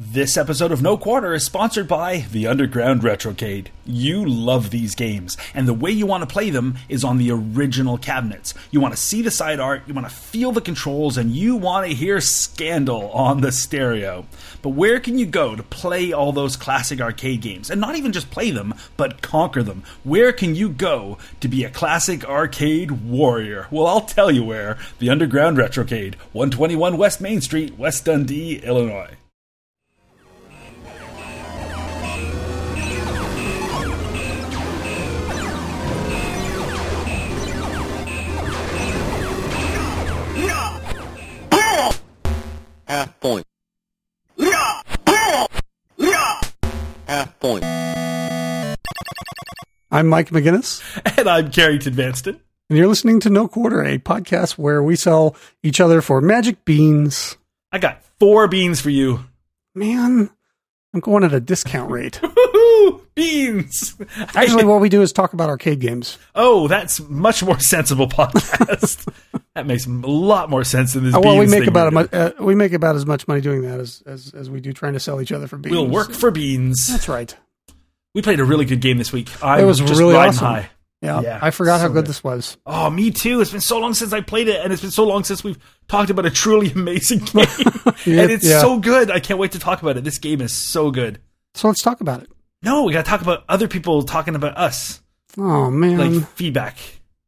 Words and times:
This 0.00 0.36
episode 0.36 0.70
of 0.70 0.80
No 0.80 0.96
Quarter 0.96 1.34
is 1.34 1.44
sponsored 1.44 1.88
by 1.88 2.18
the 2.30 2.46
Underground 2.46 3.02
Retrocade. 3.02 3.66
You 3.84 4.24
love 4.24 4.70
these 4.70 4.94
games, 4.94 5.36
and 5.54 5.66
the 5.66 5.74
way 5.74 5.90
you 5.90 6.06
want 6.06 6.22
to 6.22 6.32
play 6.32 6.50
them 6.50 6.78
is 6.88 7.02
on 7.02 7.18
the 7.18 7.32
original 7.32 7.98
cabinets. 7.98 8.54
You 8.70 8.80
want 8.80 8.94
to 8.94 9.00
see 9.00 9.22
the 9.22 9.32
side 9.32 9.58
art, 9.58 9.82
you 9.88 9.94
want 9.94 10.08
to 10.08 10.14
feel 10.14 10.52
the 10.52 10.60
controls, 10.60 11.16
and 11.16 11.32
you 11.32 11.56
want 11.56 11.88
to 11.88 11.96
hear 11.96 12.20
Scandal 12.20 13.10
on 13.10 13.40
the 13.40 13.50
stereo. 13.50 14.24
But 14.62 14.68
where 14.68 15.00
can 15.00 15.18
you 15.18 15.26
go 15.26 15.56
to 15.56 15.64
play 15.64 16.12
all 16.12 16.30
those 16.30 16.54
classic 16.56 17.00
arcade 17.00 17.40
games? 17.40 17.68
And 17.68 17.80
not 17.80 17.96
even 17.96 18.12
just 18.12 18.30
play 18.30 18.52
them, 18.52 18.74
but 18.96 19.20
conquer 19.20 19.64
them. 19.64 19.82
Where 20.04 20.32
can 20.32 20.54
you 20.54 20.68
go 20.68 21.18
to 21.40 21.48
be 21.48 21.64
a 21.64 21.70
classic 21.70 22.24
arcade 22.24 22.92
warrior? 22.92 23.66
Well, 23.72 23.88
I'll 23.88 24.02
tell 24.02 24.30
you 24.30 24.44
where. 24.44 24.78
The 25.00 25.10
Underground 25.10 25.56
Retrocade, 25.56 26.14
121 26.30 26.96
West 26.96 27.20
Main 27.20 27.40
Street, 27.40 27.76
West 27.76 28.04
Dundee, 28.04 28.58
Illinois. 28.58 29.16
Half 42.88 43.20
point. 43.20 43.44
Half 47.06 47.40
point. 47.40 47.64
I'm 49.90 50.06
Mike 50.08 50.28
McGinnis, 50.30 50.82
And 51.18 51.28
I'm 51.28 51.50
Carrington 51.50 51.94
Vanston. 51.94 52.38
and 52.68 52.78
you're 52.78 52.86
listening 52.86 53.20
to 53.20 53.30
No 53.30 53.48
Quarter, 53.48 53.82
a 53.82 53.98
podcast 53.98 54.52
where 54.58 54.82
we 54.82 54.94
sell 54.96 55.34
each 55.62 55.80
other 55.80 56.02
for 56.02 56.20
magic 56.20 56.64
beans. 56.66 57.36
I 57.72 57.78
got 57.78 58.02
four 58.18 58.46
beans 58.48 58.80
for 58.80 58.90
you. 58.90 59.24
Man, 59.74 60.30
I'm 60.94 61.00
going 61.00 61.22
at 61.24 61.34
a 61.34 61.40
discount 61.40 61.90
rate. 61.90 62.20
Beans! 63.14 63.94
Actually, 64.34 64.64
what 64.64 64.80
we 64.80 64.88
do 64.88 65.02
is 65.02 65.12
talk 65.12 65.32
about 65.32 65.50
arcade 65.50 65.80
games. 65.80 66.18
Oh, 66.34 66.66
that's 66.68 67.00
much 67.08 67.42
more 67.42 67.58
sensible 67.58 68.08
podcast. 68.08 69.06
that 69.54 69.66
makes 69.66 69.86
a 69.86 69.90
lot 69.90 70.48
more 70.48 70.64
sense 70.64 70.94
than 70.94 71.04
this. 71.04 71.14
Uh, 71.14 71.20
well, 71.20 71.36
we 71.36 71.46
make 71.46 71.66
about 71.66 71.92
we're 71.92 72.02
mu- 72.02 72.08
uh, 72.12 72.30
we 72.40 72.54
make 72.54 72.72
about 72.72 72.96
as 72.96 73.04
much 73.04 73.26
money 73.28 73.40
doing 73.40 73.62
that 73.62 73.80
as, 73.80 74.02
as 74.06 74.32
as 74.34 74.48
we 74.50 74.60
do 74.60 74.72
trying 74.72 74.92
to 74.94 75.00
sell 75.00 75.20
each 75.20 75.32
other 75.32 75.46
for 75.46 75.58
beans. 75.58 75.72
We'll 75.72 75.88
work 75.88 76.12
for 76.12 76.30
beans. 76.30 76.86
That's 76.88 77.08
right. 77.08 77.36
We 78.14 78.22
played 78.22 78.40
a 78.40 78.44
really 78.44 78.64
good 78.64 78.80
game 78.80 78.98
this 78.98 79.12
week. 79.12 79.42
I 79.44 79.60
It 79.60 79.64
was 79.64 79.80
just 79.80 79.98
really 79.98 80.14
awesome. 80.14 80.46
high. 80.46 80.70
Yeah, 81.00 81.20
Yeah, 81.20 81.38
I 81.40 81.50
forgot 81.52 81.80
how 81.80 81.86
good 81.88 81.94
good. 81.94 82.06
this 82.06 82.24
was. 82.24 82.56
Oh, 82.66 82.90
me 82.90 83.10
too. 83.12 83.40
It's 83.40 83.52
been 83.52 83.60
so 83.60 83.78
long 83.78 83.94
since 83.94 84.12
I 84.12 84.20
played 84.20 84.48
it, 84.48 84.60
and 84.64 84.72
it's 84.72 84.82
been 84.82 84.90
so 84.90 85.04
long 85.06 85.22
since 85.24 85.44
we've 85.44 85.58
talked 85.86 86.10
about 86.10 86.26
a 86.26 86.30
truly 86.30 86.72
amazing 86.74 87.18
game. 87.24 87.46
and 88.06 88.30
it's 88.30 88.44
yeah. 88.46 88.60
so 88.60 88.78
good. 88.80 89.10
I 89.10 89.20
can't 89.20 89.38
wait 89.38 89.52
to 89.52 89.58
talk 89.60 89.80
about 89.80 89.96
it. 89.96 90.04
This 90.04 90.18
game 90.18 90.40
is 90.40 90.52
so 90.52 90.90
good. 90.90 91.20
So 91.54 91.68
let's 91.68 91.82
talk 91.82 92.00
about 92.00 92.22
it. 92.22 92.30
No, 92.62 92.82
we 92.84 92.92
got 92.92 93.04
to 93.04 93.10
talk 93.10 93.22
about 93.22 93.44
other 93.48 93.68
people 93.68 94.02
talking 94.02 94.34
about 94.34 94.56
us, 94.58 95.00
Oh 95.36 95.70
man, 95.70 95.98
like 96.16 96.28
feedback. 96.30 96.76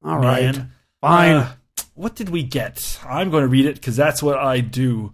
all 0.05 0.19
right, 0.19 0.57
man. 0.57 0.73
fine. 1.01 1.35
Uh, 1.37 1.53
what 1.95 2.17
did 2.17 2.29
we 2.31 2.43
get? 2.43 2.99
I'm 3.07 3.31
going 3.31 3.43
to 3.43 3.49
read 3.49 3.67
it 3.67 3.77
because 3.77 3.95
that's 3.95 4.21
what 4.23 4.37
I 4.39 4.59
do. 4.61 5.13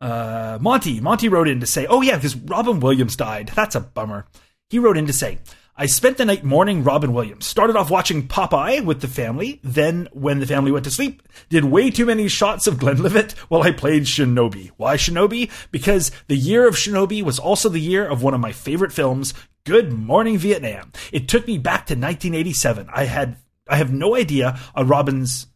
Uh, 0.00 0.58
Monty, 0.60 1.00
Monty 1.00 1.28
wrote 1.28 1.48
in 1.48 1.60
to 1.60 1.66
say, 1.66 1.86
"Oh 1.86 2.02
yeah, 2.02 2.16
because 2.16 2.34
Robin 2.36 2.80
Williams 2.80 3.16
died. 3.16 3.52
That's 3.54 3.74
a 3.74 3.80
bummer." 3.80 4.26
He 4.68 4.78
wrote 4.78 4.96
in 4.96 5.06
to 5.06 5.12
say, 5.12 5.38
"I 5.82 5.86
spent 5.86 6.16
the 6.16 6.24
night 6.24 6.44
mourning 6.44 6.84
Robin 6.84 7.12
Williams. 7.12 7.44
Started 7.44 7.74
off 7.74 7.90
watching 7.90 8.28
Popeye 8.28 8.84
with 8.84 9.00
the 9.00 9.08
family. 9.08 9.58
Then, 9.64 10.08
when 10.12 10.38
the 10.38 10.46
family 10.46 10.70
went 10.70 10.84
to 10.84 10.92
sleep, 10.92 11.24
did 11.48 11.64
way 11.64 11.90
too 11.90 12.06
many 12.06 12.28
shots 12.28 12.68
of 12.68 12.78
Glenlivet 12.78 13.32
while 13.48 13.64
I 13.64 13.72
played 13.72 14.04
Shinobi. 14.04 14.70
Why 14.76 14.94
Shinobi? 14.96 15.50
Because 15.72 16.12
the 16.28 16.36
year 16.36 16.68
of 16.68 16.76
Shinobi 16.76 17.20
was 17.24 17.40
also 17.40 17.68
the 17.68 17.80
year 17.80 18.06
of 18.06 18.22
one 18.22 18.32
of 18.32 18.38
my 18.38 18.52
favorite 18.52 18.92
films." 18.92 19.34
Good 19.64 19.92
Morning 19.92 20.38
Vietnam. 20.38 20.92
It 21.10 21.26
took 21.26 21.48
me 21.48 21.58
back 21.58 21.86
to 21.86 21.96
1987. 21.96 22.86
I 22.94 23.06
had 23.06 23.38
I 23.68 23.76
have 23.76 23.92
no 23.92 24.14
idea 24.14 24.60
on 24.76 24.86
Robin's 24.86 25.48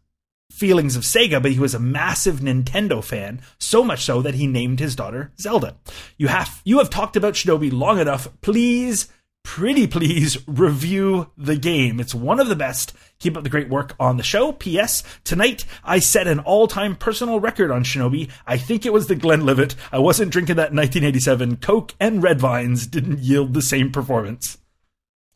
feelings 0.50 0.96
of 0.96 1.04
Sega, 1.04 1.40
but 1.40 1.52
he 1.52 1.60
was 1.60 1.74
a 1.74 1.78
massive 1.78 2.40
Nintendo 2.40 3.04
fan, 3.04 3.42
so 3.58 3.84
much 3.84 4.04
so 4.04 4.22
that 4.22 4.34
he 4.34 4.48
named 4.48 4.80
his 4.80 4.96
daughter 4.96 5.30
Zelda. 5.38 5.76
You 6.18 6.26
have 6.26 6.62
you 6.64 6.78
have 6.78 6.90
talked 6.90 7.14
about 7.14 7.34
Shinobi 7.34 7.72
long 7.72 8.00
enough. 8.00 8.26
Please, 8.40 9.06
pretty 9.46 9.86
please 9.86 10.36
review 10.48 11.30
the 11.38 11.54
game. 11.56 12.00
It's 12.00 12.14
one 12.14 12.40
of 12.40 12.48
the 12.48 12.56
best. 12.56 12.92
Keep 13.20 13.36
up 13.36 13.44
the 13.44 13.48
great 13.48 13.68
work 13.68 13.94
on 13.98 14.16
the 14.16 14.24
show. 14.24 14.50
P.S. 14.50 15.04
Tonight 15.22 15.64
I 15.84 16.00
set 16.00 16.26
an 16.26 16.40
all-time 16.40 16.96
personal 16.96 17.38
record 17.38 17.70
on 17.70 17.84
Shinobi. 17.84 18.28
I 18.44 18.58
think 18.58 18.84
it 18.84 18.92
was 18.92 19.06
the 19.06 19.14
Glenlivet. 19.14 19.76
I 19.92 20.00
wasn't 20.00 20.32
drinking 20.32 20.56
that 20.56 20.74
1987 20.74 21.58
Coke 21.58 21.94
and 22.00 22.24
Red 22.24 22.40
Vines 22.40 22.88
didn't 22.88 23.20
yield 23.20 23.54
the 23.54 23.62
same 23.62 23.92
performance. 23.92 24.58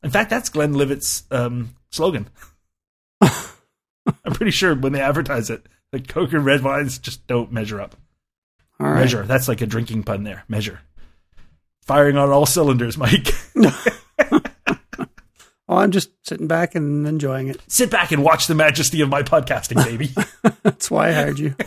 In 0.03 0.11
fact, 0.11 0.29
that's 0.29 0.51
Glenlivet's 0.51 1.23
um, 1.31 1.77
slogan. 1.91 2.29
I'm 3.23 4.33
pretty 4.35 4.51
sure 4.51 4.75
when 4.75 4.93
they 4.93 5.01
advertise 5.01 5.51
it, 5.51 5.67
the 5.93 6.01
Coke 6.01 6.33
and 6.33 6.45
red 6.45 6.61
vines 6.61 6.99
just 6.99 7.27
don't 7.29 7.53
measure 7.53 7.81
up. 7.81 7.95
all 8.81 8.89
right. 8.89 9.01
Measure. 9.01 9.23
That's 9.23 9.47
like 9.47 9.61
a 9.61 9.67
drinking 9.67 10.03
pun 10.03 10.25
there. 10.25 10.45
Measure. 10.49 10.81
Firing 11.83 12.17
on 12.17 12.31
all 12.31 12.47
cylinders, 12.47 12.97
Mike. 12.97 13.29
Oh, 15.71 15.77
I'm 15.77 15.93
just 15.93 16.11
sitting 16.27 16.49
back 16.49 16.75
and 16.75 17.07
enjoying 17.07 17.47
it. 17.47 17.61
Sit 17.69 17.93
back 17.93 18.11
and 18.11 18.25
watch 18.25 18.49
the 18.49 18.57
majesty 18.57 19.03
of 19.03 19.09
my 19.09 19.23
podcasting, 19.23 19.77
baby. 19.85 20.11
That's 20.65 20.91
why 20.91 21.11
I 21.11 21.13
hired 21.13 21.39
you. 21.39 21.55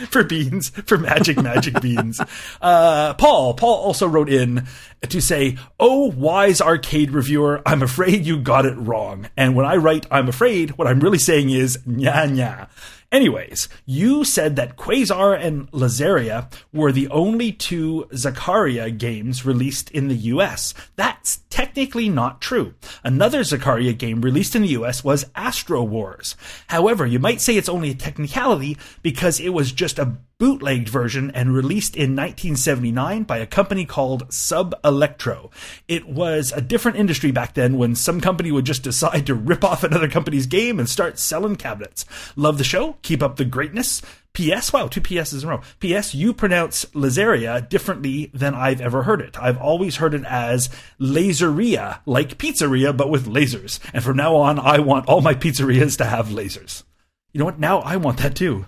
for 0.08 0.24
beans, 0.24 0.70
for 0.70 0.98
magic, 0.98 1.36
magic 1.40 1.80
beans. 1.82 2.20
Uh, 2.60 3.14
Paul, 3.14 3.54
Paul 3.54 3.74
also 3.74 4.06
wrote 4.06 4.30
in 4.30 4.66
to 5.08 5.20
say, 5.20 5.56
Oh, 5.78 6.10
wise 6.10 6.60
arcade 6.60 7.10
reviewer, 7.10 7.62
I'm 7.66 7.82
afraid 7.82 8.24
you 8.24 8.38
got 8.38 8.66
it 8.66 8.76
wrong. 8.76 9.28
And 9.36 9.54
when 9.54 9.66
I 9.66 9.76
write, 9.76 10.06
I'm 10.10 10.28
afraid, 10.28 10.72
what 10.72 10.88
I'm 10.88 11.00
really 11.00 11.18
saying 11.18 11.50
is, 11.50 11.78
nya 11.86 12.28
nya. 12.30 12.68
Anyways, 13.12 13.68
you 13.86 14.22
said 14.24 14.54
that 14.54 14.76
Quasar 14.76 15.36
and 15.36 15.68
Lazaria 15.72 16.50
were 16.72 16.92
the 16.92 17.08
only 17.08 17.50
two 17.50 18.06
Zaccaria 18.12 18.96
games 18.96 19.44
released 19.44 19.90
in 19.90 20.06
the 20.06 20.14
US. 20.14 20.74
That's 20.94 21.38
technically 21.60 22.08
not 22.08 22.40
true. 22.40 22.72
Another 23.04 23.40
Zaccaria 23.40 23.96
game 23.96 24.22
released 24.22 24.56
in 24.56 24.62
the 24.62 24.68
US 24.68 25.04
was 25.04 25.26
Astro 25.34 25.82
Wars. 25.82 26.34
However, 26.68 27.04
you 27.04 27.18
might 27.18 27.42
say 27.42 27.54
it's 27.54 27.68
only 27.68 27.90
a 27.90 27.94
technicality 27.94 28.78
because 29.02 29.38
it 29.38 29.50
was 29.50 29.70
just 29.70 29.98
a 29.98 30.16
bootlegged 30.40 30.88
version 30.88 31.30
and 31.32 31.54
released 31.54 31.94
in 31.94 32.16
1979 32.16 33.24
by 33.24 33.36
a 33.36 33.46
company 33.46 33.84
called 33.84 34.32
Sub 34.32 34.74
Electro. 34.82 35.50
It 35.86 36.08
was 36.08 36.50
a 36.50 36.62
different 36.62 36.96
industry 36.96 37.30
back 37.30 37.52
then 37.52 37.76
when 37.76 37.94
some 37.94 38.22
company 38.22 38.50
would 38.50 38.64
just 38.64 38.82
decide 38.82 39.26
to 39.26 39.34
rip 39.34 39.62
off 39.62 39.84
another 39.84 40.08
company's 40.08 40.46
game 40.46 40.78
and 40.78 40.88
start 40.88 41.18
selling 41.18 41.56
cabinets. 41.56 42.06
Love 42.36 42.56
the 42.56 42.64
show. 42.64 42.96
Keep 43.02 43.22
up 43.22 43.36
the 43.36 43.44
greatness. 43.44 44.00
P.S. 44.32 44.72
Wow, 44.72 44.86
two 44.86 45.02
P.S.s 45.02 45.42
in 45.42 45.48
a 45.48 45.52
row. 45.52 45.60
P.S. 45.78 46.14
You 46.14 46.32
pronounce 46.32 46.86
Lazaria 46.86 47.68
differently 47.68 48.30
than 48.32 48.54
I've 48.54 48.80
ever 48.80 49.02
heard 49.02 49.20
it. 49.20 49.36
I've 49.38 49.58
always 49.58 49.96
heard 49.96 50.14
it 50.14 50.24
as 50.24 50.70
laseria, 50.98 52.00
like 52.06 52.38
pizzeria, 52.38 52.96
but 52.96 53.10
with 53.10 53.26
lasers. 53.26 53.78
And 53.92 54.02
from 54.02 54.16
now 54.16 54.36
on, 54.36 54.58
I 54.58 54.78
want 54.78 55.06
all 55.06 55.20
my 55.20 55.34
pizzerias 55.34 55.98
to 55.98 56.06
have 56.06 56.28
lasers. 56.28 56.84
You 57.32 57.40
know 57.40 57.44
what? 57.44 57.58
Now 57.58 57.80
I 57.80 57.96
want 57.96 58.18
that 58.18 58.34
too. 58.34 58.66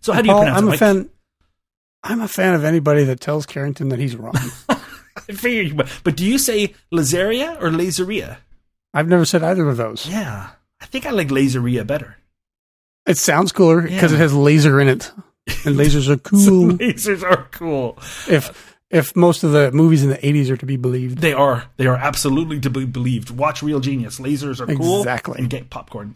So 0.00 0.12
how 0.12 0.22
do 0.22 0.28
you 0.28 0.34
Paul, 0.34 0.42
pronounce 0.44 0.58
I'm 0.62 0.68
it? 0.68 0.74
a 0.74 0.78
fan. 0.78 1.10
I'm 2.02 2.20
a 2.20 2.28
fan 2.28 2.54
of 2.54 2.64
anybody 2.64 3.04
that 3.04 3.20
tells 3.20 3.46
Carrington 3.46 3.88
that 3.88 3.98
he's 3.98 4.14
wrong. 4.16 4.34
I 4.68 5.32
figured 5.32 5.66
you 5.68 5.74
would. 5.76 5.88
But 6.04 6.16
do 6.16 6.24
you 6.24 6.38
say 6.38 6.74
laseria 6.92 7.60
or 7.60 7.70
laseria? 7.70 8.36
I've 8.94 9.08
never 9.08 9.24
said 9.24 9.42
either 9.42 9.68
of 9.68 9.76
those. 9.76 10.06
Yeah. 10.08 10.50
I 10.80 10.86
think 10.86 11.06
I 11.06 11.10
like 11.10 11.28
laseria 11.28 11.86
better. 11.86 12.16
It 13.06 13.16
sounds 13.18 13.50
cooler 13.52 13.82
because 13.82 14.12
Yeah. 14.12 14.18
it 14.18 14.20
has 14.20 14.34
laser 14.34 14.80
in 14.80 14.88
it, 14.88 15.10
and 15.64 15.76
lasers 15.76 16.08
are 16.08 16.16
cool. 16.18 16.72
Lasers 16.78 17.22
are 17.22 17.48
cool. 17.50 17.98
if 18.28 18.75
if 18.90 19.14
most 19.16 19.42
of 19.42 19.52
the 19.52 19.72
movies 19.72 20.02
in 20.02 20.10
the 20.10 20.18
'80s 20.18 20.50
are 20.50 20.56
to 20.56 20.66
be 20.66 20.76
believed, 20.76 21.18
They 21.18 21.32
are. 21.32 21.64
They 21.76 21.86
are 21.86 21.96
absolutely 21.96 22.60
to 22.60 22.70
be 22.70 22.84
believed. 22.84 23.30
Watch 23.30 23.62
Real 23.62 23.80
Genius. 23.80 24.18
Lasers 24.20 24.60
are 24.60 24.74
cool. 24.76 25.00
Exactly. 25.00 25.38
And 25.38 25.50
get 25.50 25.70
popcorn. 25.70 26.14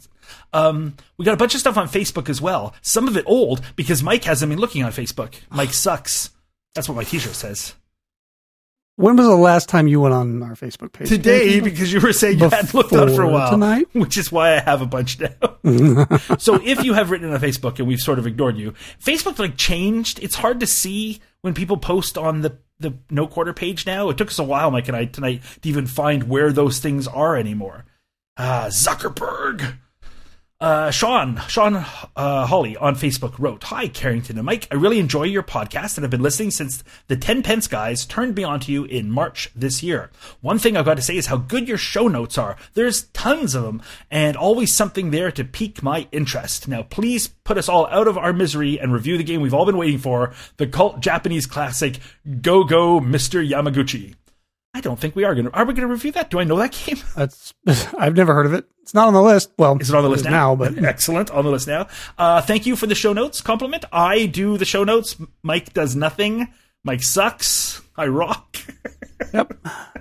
Um, 0.53 0.97
we 1.17 1.25
got 1.25 1.35
a 1.35 1.37
bunch 1.37 1.55
of 1.55 1.61
stuff 1.61 1.77
on 1.77 1.89
Facebook 1.89 2.29
as 2.29 2.41
well. 2.41 2.75
Some 2.83 3.09
of 3.09 3.17
it 3.17 3.25
old 3.27 3.61
because 3.75 4.03
Mike 4.03 4.25
hasn't 4.25 4.51
been 4.51 4.61
looking 4.61 4.85
on 4.85 4.93
Facebook. 4.93 5.35
Mike 5.51 5.73
sucks. 5.73 6.31
That's 6.75 6.89
what 6.89 6.95
my 6.95 7.05
T-shirt 7.05 7.35
says. 7.35 7.75
When 8.97 9.17
was 9.17 9.27
the 9.27 9.35
last 9.37 9.69
time 9.69 9.89
you 9.89 10.01
went 10.01 10.15
on 10.15 10.43
our 10.43 10.55
Facebook 10.55 10.93
page? 10.93 11.09
Today, 11.09 11.61
because 11.61 11.93
you 11.93 12.01
were 12.01 12.13
saying 12.13 12.39
you 12.39 12.49
hadn't 12.49 12.75
looked 12.75 12.93
on 12.93 13.15
for 13.15 13.23
a 13.23 13.29
while. 13.29 13.51
tonight? 13.51 13.87
Which 13.93 14.17
is 14.17 14.31
why 14.31 14.57
I 14.57 14.61
have 14.61 14.83
a 14.83 14.87
bunch 14.87 15.19
now. 15.21 15.57
so 16.39 16.61
if 16.63 16.85
you 16.85 16.95
have 16.95 17.11
written 17.11 17.33
on 17.33 17.41
Facebook 17.41 17.79
and 17.79 17.89
we've 17.89 18.01
sort 18.01 18.19
of 18.19 18.27
ignored 18.27 18.57
you, 18.57 18.73
Facebook 19.03 19.39
like 19.39 19.57
changed. 19.57 20.23
It's 20.23 20.35
hard 20.35 20.61
to 20.61 20.67
see 20.67 21.21
when 21.41 21.55
people 21.55 21.77
post 21.77 22.19
on 22.19 22.43
the 22.43 22.59
the 22.79 22.95
no 23.11 23.27
quarter 23.27 23.53
page 23.53 23.87
now. 23.87 24.09
It 24.09 24.19
took 24.19 24.29
us 24.29 24.39
a 24.39 24.45
while, 24.45 24.71
Mike 24.71 24.89
and 24.89 24.97
I 24.97 25.05
tonight, 25.05 25.43
to 25.63 25.69
even 25.69 25.87
find 25.87 26.25
where 26.25 26.51
those 26.53 26.79
things 26.79 27.07
are 27.07 27.37
anymore. 27.37 27.85
Ah, 28.37 28.67
Zuckerberg. 28.71 29.79
Uh, 30.61 30.91
Sean, 30.91 31.41
Sean 31.49 31.75
uh, 31.75 32.45
Holly 32.45 32.77
on 32.77 32.95
Facebook 32.95 33.39
wrote, 33.39 33.65
Hi, 33.65 33.89
Carrington 33.89 34.37
and 34.37 34.45
Mike. 34.45 34.69
I 34.71 34.75
really 34.75 34.99
enjoy 34.99 35.23
your 35.23 35.43
podcast 35.43 35.97
and 35.97 36.05
have 36.05 36.11
been 36.11 36.21
listening 36.21 36.51
since 36.51 36.85
the 37.09 37.17
10 37.17 37.43
Pence 37.43 37.67
guys 37.67 38.05
turned 38.05 38.35
me 38.35 38.45
onto 38.45 38.71
you 38.71 38.85
in 38.85 39.11
March 39.11 39.51
this 39.57 39.83
year. 39.83 40.11
One 40.43 40.59
thing 40.59 40.77
I've 40.77 40.85
got 40.85 40.97
to 40.97 41.03
say 41.03 41.17
is 41.17 41.29
how 41.29 41.39
good 41.39 41.67
your 41.67 41.79
show 41.79 42.09
notes 42.09 42.37
are. 42.37 42.59
There's 42.75 43.05
tons 43.05 43.55
of 43.55 43.63
them 43.63 43.81
and 44.11 44.37
always 44.37 44.71
something 44.71 45.13
there 45.13 45.31
to 45.33 45.45
pique 45.45 45.83
my 45.83 46.07
interest. 46.13 46.69
Now, 46.69 46.83
please 46.83 47.29
put 47.29 47.57
us 47.57 47.71
all 47.71 47.87
out 47.87 48.07
of 48.07 48.19
our 48.19 48.35
misery 48.35 48.79
and 48.79 48.93
review 48.93 49.17
the 49.17 49.25
game 49.25 49.41
we've 49.41 49.55
all 49.55 49.65
been 49.65 49.79
waiting 49.79 49.99
for 49.99 50.35
the 50.59 50.67
cult 50.67 51.01
Japanese 51.01 51.47
classic 51.47 52.01
Go 52.43 52.65
Go 52.65 53.01
Mr. 53.01 53.43
Yamaguchi. 53.49 54.15
I 54.73 54.81
don't 54.81 54.99
think 54.99 55.17
we 55.17 55.25
are 55.25 55.35
going 55.35 55.47
to. 55.47 55.53
Are 55.53 55.65
we 55.65 55.75
going 55.75 55.87
to 55.89 55.93
review 55.93 56.13
that? 56.13 56.31
Do 56.31 56.39
I 56.39 56.45
know 56.45 56.57
that 56.57 56.73
game? 56.73 56.99
That's 57.17 57.55
I've 57.99 58.15
never 58.15 58.35
heard 58.35 58.47
of 58.47 58.55
it. 58.55 58.67
It's 58.83 58.95
not 58.95 59.09
on 59.09 59.15
the 59.15 59.23
list. 59.23 59.51
Well, 59.59 59.77
Is 59.79 59.91
it 59.91 59.97
on 59.97 60.03
the 60.03 60.09
list 60.09 60.25
now? 60.25 60.31
now? 60.31 60.57
But 60.57 60.79
excellent 60.85 61.31
on 61.31 61.45
the 61.45 61.51
list 61.51 61.67
now. 61.67 61.89
Uh, 62.17 62.41
thank 62.41 62.67
you 62.67 62.77
for 62.77 62.87
the 62.87 62.95
show 62.95 63.13
notes 63.13 63.41
compliment. 63.41 63.85
I 63.93 64.27
do 64.27 64.59
the 64.59 64.65
show 64.65 64.85
notes. 64.85 65.17
Mike 65.43 65.73
does 65.73 65.97
nothing. 65.97 66.49
Mike 66.85 67.03
sucks. 67.03 67.83
I 67.97 68.07
rock. 68.07 68.57
yep, 69.35 69.53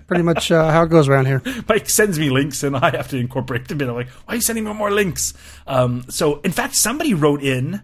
pretty 0.07 0.24
much 0.24 0.51
uh, 0.51 0.72
how 0.72 0.83
it 0.83 0.89
goes 0.89 1.10
around 1.10 1.25
here. 1.25 1.42
Mike 1.68 1.89
sends 1.89 2.18
me 2.18 2.30
links 2.30 2.63
and 2.63 2.77
I 2.77 2.92
have 2.92 3.10
to 3.10 3.18
incorporate 3.18 3.68
them 3.68 3.81
in. 3.81 3.89
I'm 3.89 3.95
like, 3.95 4.07
why 4.10 4.33
are 4.33 4.36
you 4.36 4.42
sending 4.42 4.63
me 4.63 4.72
more 4.74 4.92
links? 4.92 5.33
Um, 5.68 6.06
so, 6.10 6.39
in 6.42 6.51
fact, 6.54 6.75
somebody 6.75 7.13
wrote 7.13 7.44
in. 7.44 7.81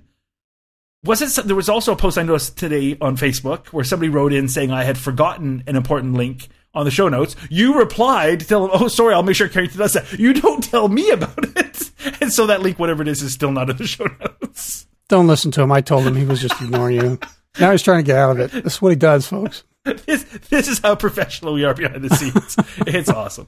Was 1.04 1.22
it? 1.22 1.46
There 1.46 1.56
was 1.56 1.68
also 1.70 1.92
a 1.92 1.96
post 1.96 2.18
I 2.18 2.24
noticed 2.24 2.58
today 2.58 2.98
on 3.02 3.18
Facebook 3.18 3.68
where 3.68 3.84
somebody 3.84 4.10
wrote 4.10 4.32
in 4.32 4.48
saying 4.48 4.72
I 4.72 4.86
had 4.86 4.98
forgotten 4.98 5.64
an 5.68 5.76
important 5.76 6.14
link 6.14 6.48
on 6.76 6.86
the 6.86 6.92
show 6.92 7.08
notes. 7.08 7.36
You 7.50 7.78
replied, 7.80 8.42
to 8.42 8.48
tell 8.48 8.66
him, 8.66 8.72
oh, 8.74 8.88
sorry, 8.88 9.14
I'll 9.14 9.24
make 9.24 9.36
sure 9.36 9.48
Carrington 9.48 9.80
does 9.80 9.94
that. 9.94 10.20
You 10.20 10.34
don't 10.34 10.64
tell 10.64 10.88
me 10.88 11.10
about 11.10 11.38
it. 11.58 11.92
And 12.22 12.32
so 12.32 12.48
that 12.48 12.62
link, 12.62 12.78
whatever 12.78 13.02
it 13.02 13.08
is, 13.08 13.22
is 13.22 13.34
still 13.34 13.52
not 13.52 13.70
in 13.70 13.78
the 13.78 13.88
show 13.88 14.06
notes. 14.20 14.88
Don't 15.08 15.28
listen 15.28 15.52
to 15.52 15.62
him. 15.62 15.72
I 15.72 15.82
told 15.82 16.06
him 16.06 16.16
he 16.16 16.26
was 16.26 16.42
just 16.42 16.60
ignoring 16.62 16.96
you. 16.98 17.20
Now 17.60 17.72
he's 17.72 17.84
trying 17.84 18.00
to 18.00 18.04
get 18.04 18.18
out 18.18 18.32
of 18.32 18.40
it. 18.40 18.64
That's 18.64 18.82
what 18.82 18.90
he 18.90 18.96
does, 18.96 19.28
folks. 19.28 19.64
This, 19.84 20.24
this 20.50 20.68
is 20.68 20.80
how 20.80 20.96
professional 20.96 21.54
we 21.54 21.64
are 21.64 21.76
behind 21.76 22.04
the 22.04 22.16
scenes. 22.16 22.56
it's 22.88 23.10
awesome. 23.10 23.48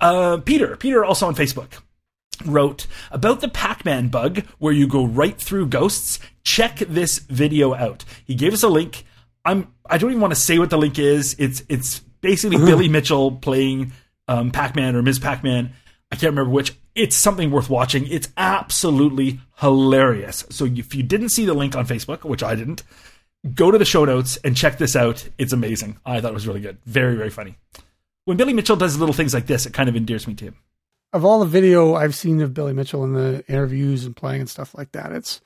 Uh, 0.00 0.38
Peter, 0.38 0.76
Peter 0.76 1.04
also 1.04 1.26
on 1.26 1.34
Facebook 1.36 1.80
wrote 2.44 2.86
about 3.12 3.40
the 3.40 3.48
Pac-Man 3.48 4.08
bug 4.08 4.42
where 4.58 4.72
you 4.72 4.88
go 4.88 5.04
right 5.06 5.40
through 5.40 5.68
ghosts. 5.68 6.18
Check 6.42 6.78
this 6.80 7.18
video 7.20 7.72
out. 7.74 8.04
He 8.24 8.34
gave 8.34 8.52
us 8.52 8.62
a 8.64 8.68
link. 8.68 9.04
I'm 9.44 9.72
I 9.88 9.98
don't 9.98 10.10
even 10.10 10.20
want 10.20 10.34
to 10.34 10.40
say 10.40 10.58
what 10.58 10.70
the 10.70 10.78
link 10.78 10.98
is. 10.98 11.36
It's 11.38 11.62
it's 11.68 12.02
basically 12.20 12.58
Billy 12.58 12.88
Mitchell 12.88 13.32
playing 13.32 13.92
um, 14.28 14.50
Pac-Man 14.50 14.96
or 14.96 15.02
Ms. 15.02 15.18
Pac-Man. 15.18 15.72
I 16.10 16.16
can't 16.16 16.30
remember 16.30 16.50
which. 16.50 16.74
It's 16.94 17.16
something 17.16 17.50
worth 17.50 17.68
watching. 17.68 18.06
It's 18.06 18.28
absolutely 18.36 19.40
hilarious. 19.58 20.46
So 20.50 20.64
if 20.64 20.94
you 20.94 21.02
didn't 21.02 21.28
see 21.28 21.44
the 21.44 21.54
link 21.54 21.76
on 21.76 21.86
Facebook, 21.86 22.24
which 22.24 22.42
I 22.42 22.54
didn't, 22.54 22.82
go 23.54 23.70
to 23.70 23.78
the 23.78 23.84
show 23.84 24.04
notes 24.04 24.38
and 24.38 24.56
check 24.56 24.78
this 24.78 24.96
out. 24.96 25.28
It's 25.38 25.52
amazing. 25.52 25.98
I 26.06 26.20
thought 26.20 26.30
it 26.30 26.34
was 26.34 26.46
really 26.46 26.60
good. 26.60 26.78
Very, 26.86 27.16
very 27.16 27.30
funny. 27.30 27.56
When 28.24 28.36
Billy 28.36 28.52
Mitchell 28.52 28.76
does 28.76 28.98
little 28.98 29.14
things 29.14 29.34
like 29.34 29.46
this, 29.46 29.66
it 29.66 29.72
kind 29.72 29.88
of 29.88 29.96
endears 29.96 30.26
me 30.26 30.34
to 30.34 30.46
him. 30.46 30.56
Of 31.12 31.24
all 31.24 31.40
the 31.40 31.46
video 31.46 31.94
I've 31.94 32.14
seen 32.14 32.40
of 32.40 32.54
Billy 32.54 32.72
Mitchell 32.72 33.04
in 33.04 33.12
the 33.12 33.44
interviews 33.48 34.04
and 34.04 34.16
playing 34.16 34.40
and 34.40 34.50
stuff 34.50 34.74
like 34.74 34.92
that, 34.92 35.12
it's 35.12 35.40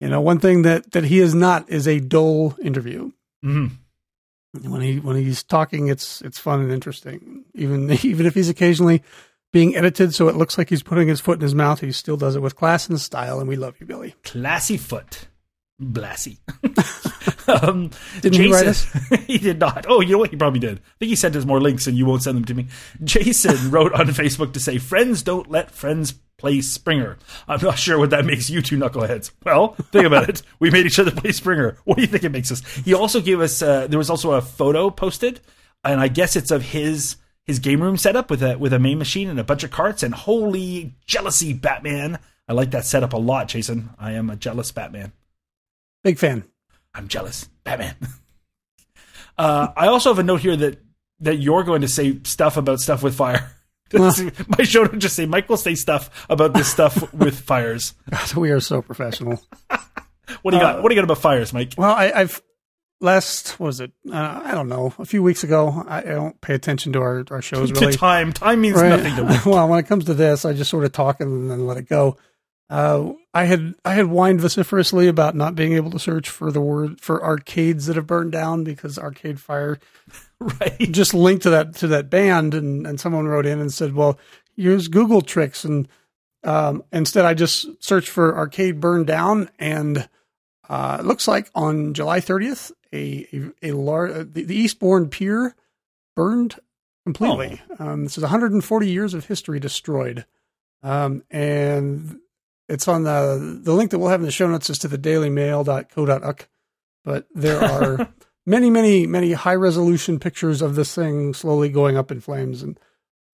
you 0.00 0.08
know 0.08 0.20
one 0.20 0.40
thing 0.40 0.62
that 0.62 0.92
that 0.92 1.04
he 1.04 1.20
is 1.20 1.34
not 1.34 1.68
is 1.68 1.86
a 1.86 2.00
dull 2.00 2.56
interview. 2.62 3.12
Mm-hmm. 3.44 3.74
When 4.62 4.80
he 4.80 5.00
when 5.00 5.16
he's 5.16 5.42
talking, 5.42 5.88
it's 5.88 6.22
it's 6.22 6.38
fun 6.38 6.60
and 6.60 6.70
interesting. 6.70 7.44
Even 7.54 7.90
even 8.02 8.26
if 8.26 8.34
he's 8.34 8.48
occasionally 8.48 9.02
being 9.52 9.76
edited 9.76 10.12
so 10.14 10.28
it 10.28 10.36
looks 10.36 10.58
like 10.58 10.68
he's 10.68 10.82
putting 10.82 11.08
his 11.08 11.20
foot 11.20 11.36
in 11.36 11.42
his 11.42 11.54
mouth, 11.54 11.80
he 11.80 11.92
still 11.92 12.16
does 12.16 12.36
it 12.36 12.42
with 12.42 12.56
class 12.56 12.88
and 12.88 13.00
style, 13.00 13.40
and 13.40 13.48
we 13.48 13.56
love 13.56 13.76
you, 13.80 13.86
Billy. 13.86 14.14
Classy 14.22 14.76
foot. 14.76 15.28
Blassy. 15.80 16.38
um, 17.62 17.90
Didn't 18.20 18.40
he 18.40 18.52
write 18.52 18.66
us? 18.66 18.84
he 19.26 19.38
did 19.38 19.58
not. 19.58 19.86
Oh, 19.88 20.00
you 20.00 20.12
know 20.12 20.18
what? 20.18 20.30
He 20.30 20.36
probably 20.36 20.60
did. 20.60 20.78
I 20.78 20.98
think 20.98 21.08
he 21.08 21.16
sent 21.16 21.36
us 21.36 21.44
more 21.44 21.60
links 21.60 21.86
and 21.86 21.96
you 21.96 22.06
won't 22.06 22.22
send 22.22 22.36
them 22.36 22.44
to 22.44 22.54
me. 22.54 22.68
Jason 23.02 23.70
wrote 23.70 23.92
on 23.92 24.06
Facebook 24.08 24.52
to 24.52 24.60
say, 24.60 24.78
Friends 24.78 25.22
don't 25.22 25.50
let 25.50 25.70
friends 25.70 26.14
play 26.36 26.60
Springer. 26.60 27.18
I'm 27.48 27.60
not 27.60 27.78
sure 27.78 27.98
what 27.98 28.10
that 28.10 28.24
makes 28.24 28.50
you 28.50 28.62
two 28.62 28.76
knuckleheads. 28.76 29.32
Well, 29.44 29.74
think 29.92 30.06
about 30.06 30.28
it. 30.28 30.42
We 30.60 30.70
made 30.70 30.86
each 30.86 30.98
other 30.98 31.10
play 31.10 31.32
Springer. 31.32 31.76
What 31.84 31.96
do 31.96 32.02
you 32.02 32.08
think 32.08 32.24
it 32.24 32.32
makes 32.32 32.52
us? 32.52 32.62
He 32.76 32.94
also 32.94 33.20
gave 33.20 33.40
us, 33.40 33.60
uh, 33.62 33.86
there 33.88 33.98
was 33.98 34.10
also 34.10 34.32
a 34.32 34.42
photo 34.42 34.90
posted, 34.90 35.40
and 35.84 36.00
I 36.00 36.08
guess 36.08 36.36
it's 36.36 36.50
of 36.50 36.62
his 36.62 37.16
his 37.44 37.58
game 37.58 37.82
room 37.82 37.98
setup 37.98 38.30
with 38.30 38.42
a 38.42 38.56
with 38.56 38.72
a 38.72 38.78
main 38.78 38.98
machine 38.98 39.28
and 39.28 39.38
a 39.38 39.44
bunch 39.44 39.64
of 39.64 39.70
carts 39.70 40.02
and 40.02 40.14
holy 40.14 40.94
jealousy 41.06 41.52
Batman. 41.52 42.18
I 42.48 42.52
like 42.54 42.70
that 42.70 42.86
setup 42.86 43.12
a 43.12 43.18
lot, 43.18 43.48
Jason. 43.48 43.90
I 43.98 44.12
am 44.12 44.30
a 44.30 44.36
jealous 44.36 44.72
Batman. 44.72 45.12
Big 46.04 46.18
fan. 46.18 46.44
I'm 46.94 47.08
jealous. 47.08 47.48
Batman. 47.64 47.96
uh, 49.38 49.68
I 49.76 49.88
also 49.88 50.10
have 50.10 50.18
a 50.20 50.22
note 50.22 50.40
here 50.40 50.54
that 50.56 50.78
that 51.20 51.36
you're 51.36 51.64
going 51.64 51.80
to 51.80 51.88
say 51.88 52.20
stuff 52.24 52.56
about 52.56 52.80
stuff 52.80 53.02
with 53.02 53.16
fire. 53.16 53.50
My 53.92 54.64
show 54.64 54.82
will 54.82 54.98
just 54.98 55.14
say 55.16 55.26
Mike 55.26 55.48
will 55.48 55.56
say 55.56 55.74
stuff 55.74 56.26
about 56.28 56.52
this 56.52 56.68
stuff 56.70 57.12
with 57.14 57.38
fires. 57.40 57.94
God, 58.10 58.34
we 58.34 58.50
are 58.50 58.60
so 58.60 58.82
professional. 58.82 59.40
What 60.42 60.50
do 60.50 60.56
you 60.56 60.62
got? 60.62 60.82
What 60.82 60.88
do 60.88 60.94
you 60.94 61.00
got 61.00 61.04
about 61.04 61.18
fires, 61.18 61.52
Mike? 61.52 61.74
Well, 61.78 61.92
I, 61.92 62.10
I've 62.14 62.42
last 63.00 63.58
what 63.60 63.66
was 63.68 63.80
it? 63.80 63.92
Uh, 64.10 64.42
I 64.44 64.52
don't 64.52 64.68
know. 64.68 64.92
A 64.98 65.04
few 65.04 65.22
weeks 65.22 65.44
ago, 65.44 65.84
I, 65.86 65.98
I 65.98 66.02
don't 66.02 66.40
pay 66.40 66.54
attention 66.54 66.92
to 66.94 67.00
our, 67.00 67.24
our 67.30 67.42
shows 67.42 67.70
To 67.72 67.80
really. 67.80 67.92
time. 67.94 68.32
Time 68.32 68.60
means 68.60 68.76
Right. 68.76 68.88
nothing 68.88 69.14
to 69.16 69.24
me. 69.24 69.36
well, 69.46 69.68
when 69.68 69.78
it 69.78 69.86
comes 69.86 70.06
to 70.06 70.14
this, 70.14 70.44
I 70.44 70.52
just 70.54 70.70
sort 70.70 70.84
of 70.84 70.92
talk 70.92 71.20
and 71.20 71.50
then 71.50 71.66
let 71.66 71.76
it 71.76 71.88
go. 71.88 72.16
Uh, 72.70 73.12
I 73.34 73.44
had 73.44 73.74
I 73.84 73.94
had 73.94 74.06
whined 74.06 74.40
vociferously 74.40 75.06
about 75.06 75.34
not 75.34 75.54
being 75.54 75.74
able 75.74 75.90
to 75.90 75.98
search 75.98 76.28
for 76.30 76.50
the 76.50 76.62
word 76.62 77.00
for 77.00 77.22
arcades 77.22 77.86
that 77.86 77.96
have 77.96 78.06
burned 78.06 78.32
down 78.32 78.64
because 78.64 78.98
Arcade 78.98 79.38
Fire 79.38 79.78
Right. 80.40 80.78
just 80.90 81.12
linked 81.14 81.42
to 81.44 81.50
that 81.50 81.74
to 81.76 81.86
that 81.88 82.08
band, 82.10 82.54
and 82.54 82.86
and 82.86 82.98
someone 82.98 83.26
wrote 83.26 83.46
in 83.46 83.60
and 83.60 83.72
said, 83.72 83.94
"Well, 83.94 84.18
use 84.56 84.88
Google 84.88 85.20
tricks." 85.20 85.64
And 85.64 85.88
um, 86.42 86.82
instead, 86.92 87.24
I 87.24 87.34
just 87.34 87.66
searched 87.82 88.08
for 88.08 88.36
Arcade 88.36 88.80
Burned 88.80 89.06
Down, 89.06 89.50
and 89.58 90.08
uh, 90.68 90.98
it 91.00 91.06
looks 91.06 91.28
like 91.28 91.50
on 91.54 91.92
July 91.94 92.20
30th, 92.20 92.72
a 92.92 93.26
a, 93.62 93.70
a 93.70 93.72
lar- 93.72 94.24
the, 94.24 94.44
the 94.44 94.56
Eastbourne 94.56 95.08
Pier 95.10 95.54
burned 96.16 96.58
completely. 97.04 97.60
Um, 97.78 98.04
this 98.04 98.16
is 98.16 98.22
140 98.22 98.90
years 98.90 99.12
of 99.14 99.26
history 99.26 99.60
destroyed, 99.60 100.24
um, 100.82 101.22
and 101.30 102.20
it's 102.68 102.88
on 102.88 103.04
the 103.04 103.60
the 103.62 103.74
link 103.74 103.90
that 103.90 103.98
we'll 103.98 104.10
have 104.10 104.20
in 104.20 104.26
the 104.26 104.32
show 104.32 104.48
notes 104.48 104.70
is 104.70 104.78
to 104.78 104.88
the 104.88 104.98
dailymail.co.uk. 104.98 106.48
But 107.04 107.26
there 107.34 107.62
are 107.62 108.08
many, 108.46 108.70
many, 108.70 109.06
many 109.06 109.32
high 109.32 109.54
resolution 109.54 110.18
pictures 110.18 110.62
of 110.62 110.74
this 110.74 110.94
thing 110.94 111.34
slowly 111.34 111.68
going 111.68 111.96
up 111.96 112.10
in 112.10 112.20
flames, 112.20 112.62
and 112.62 112.78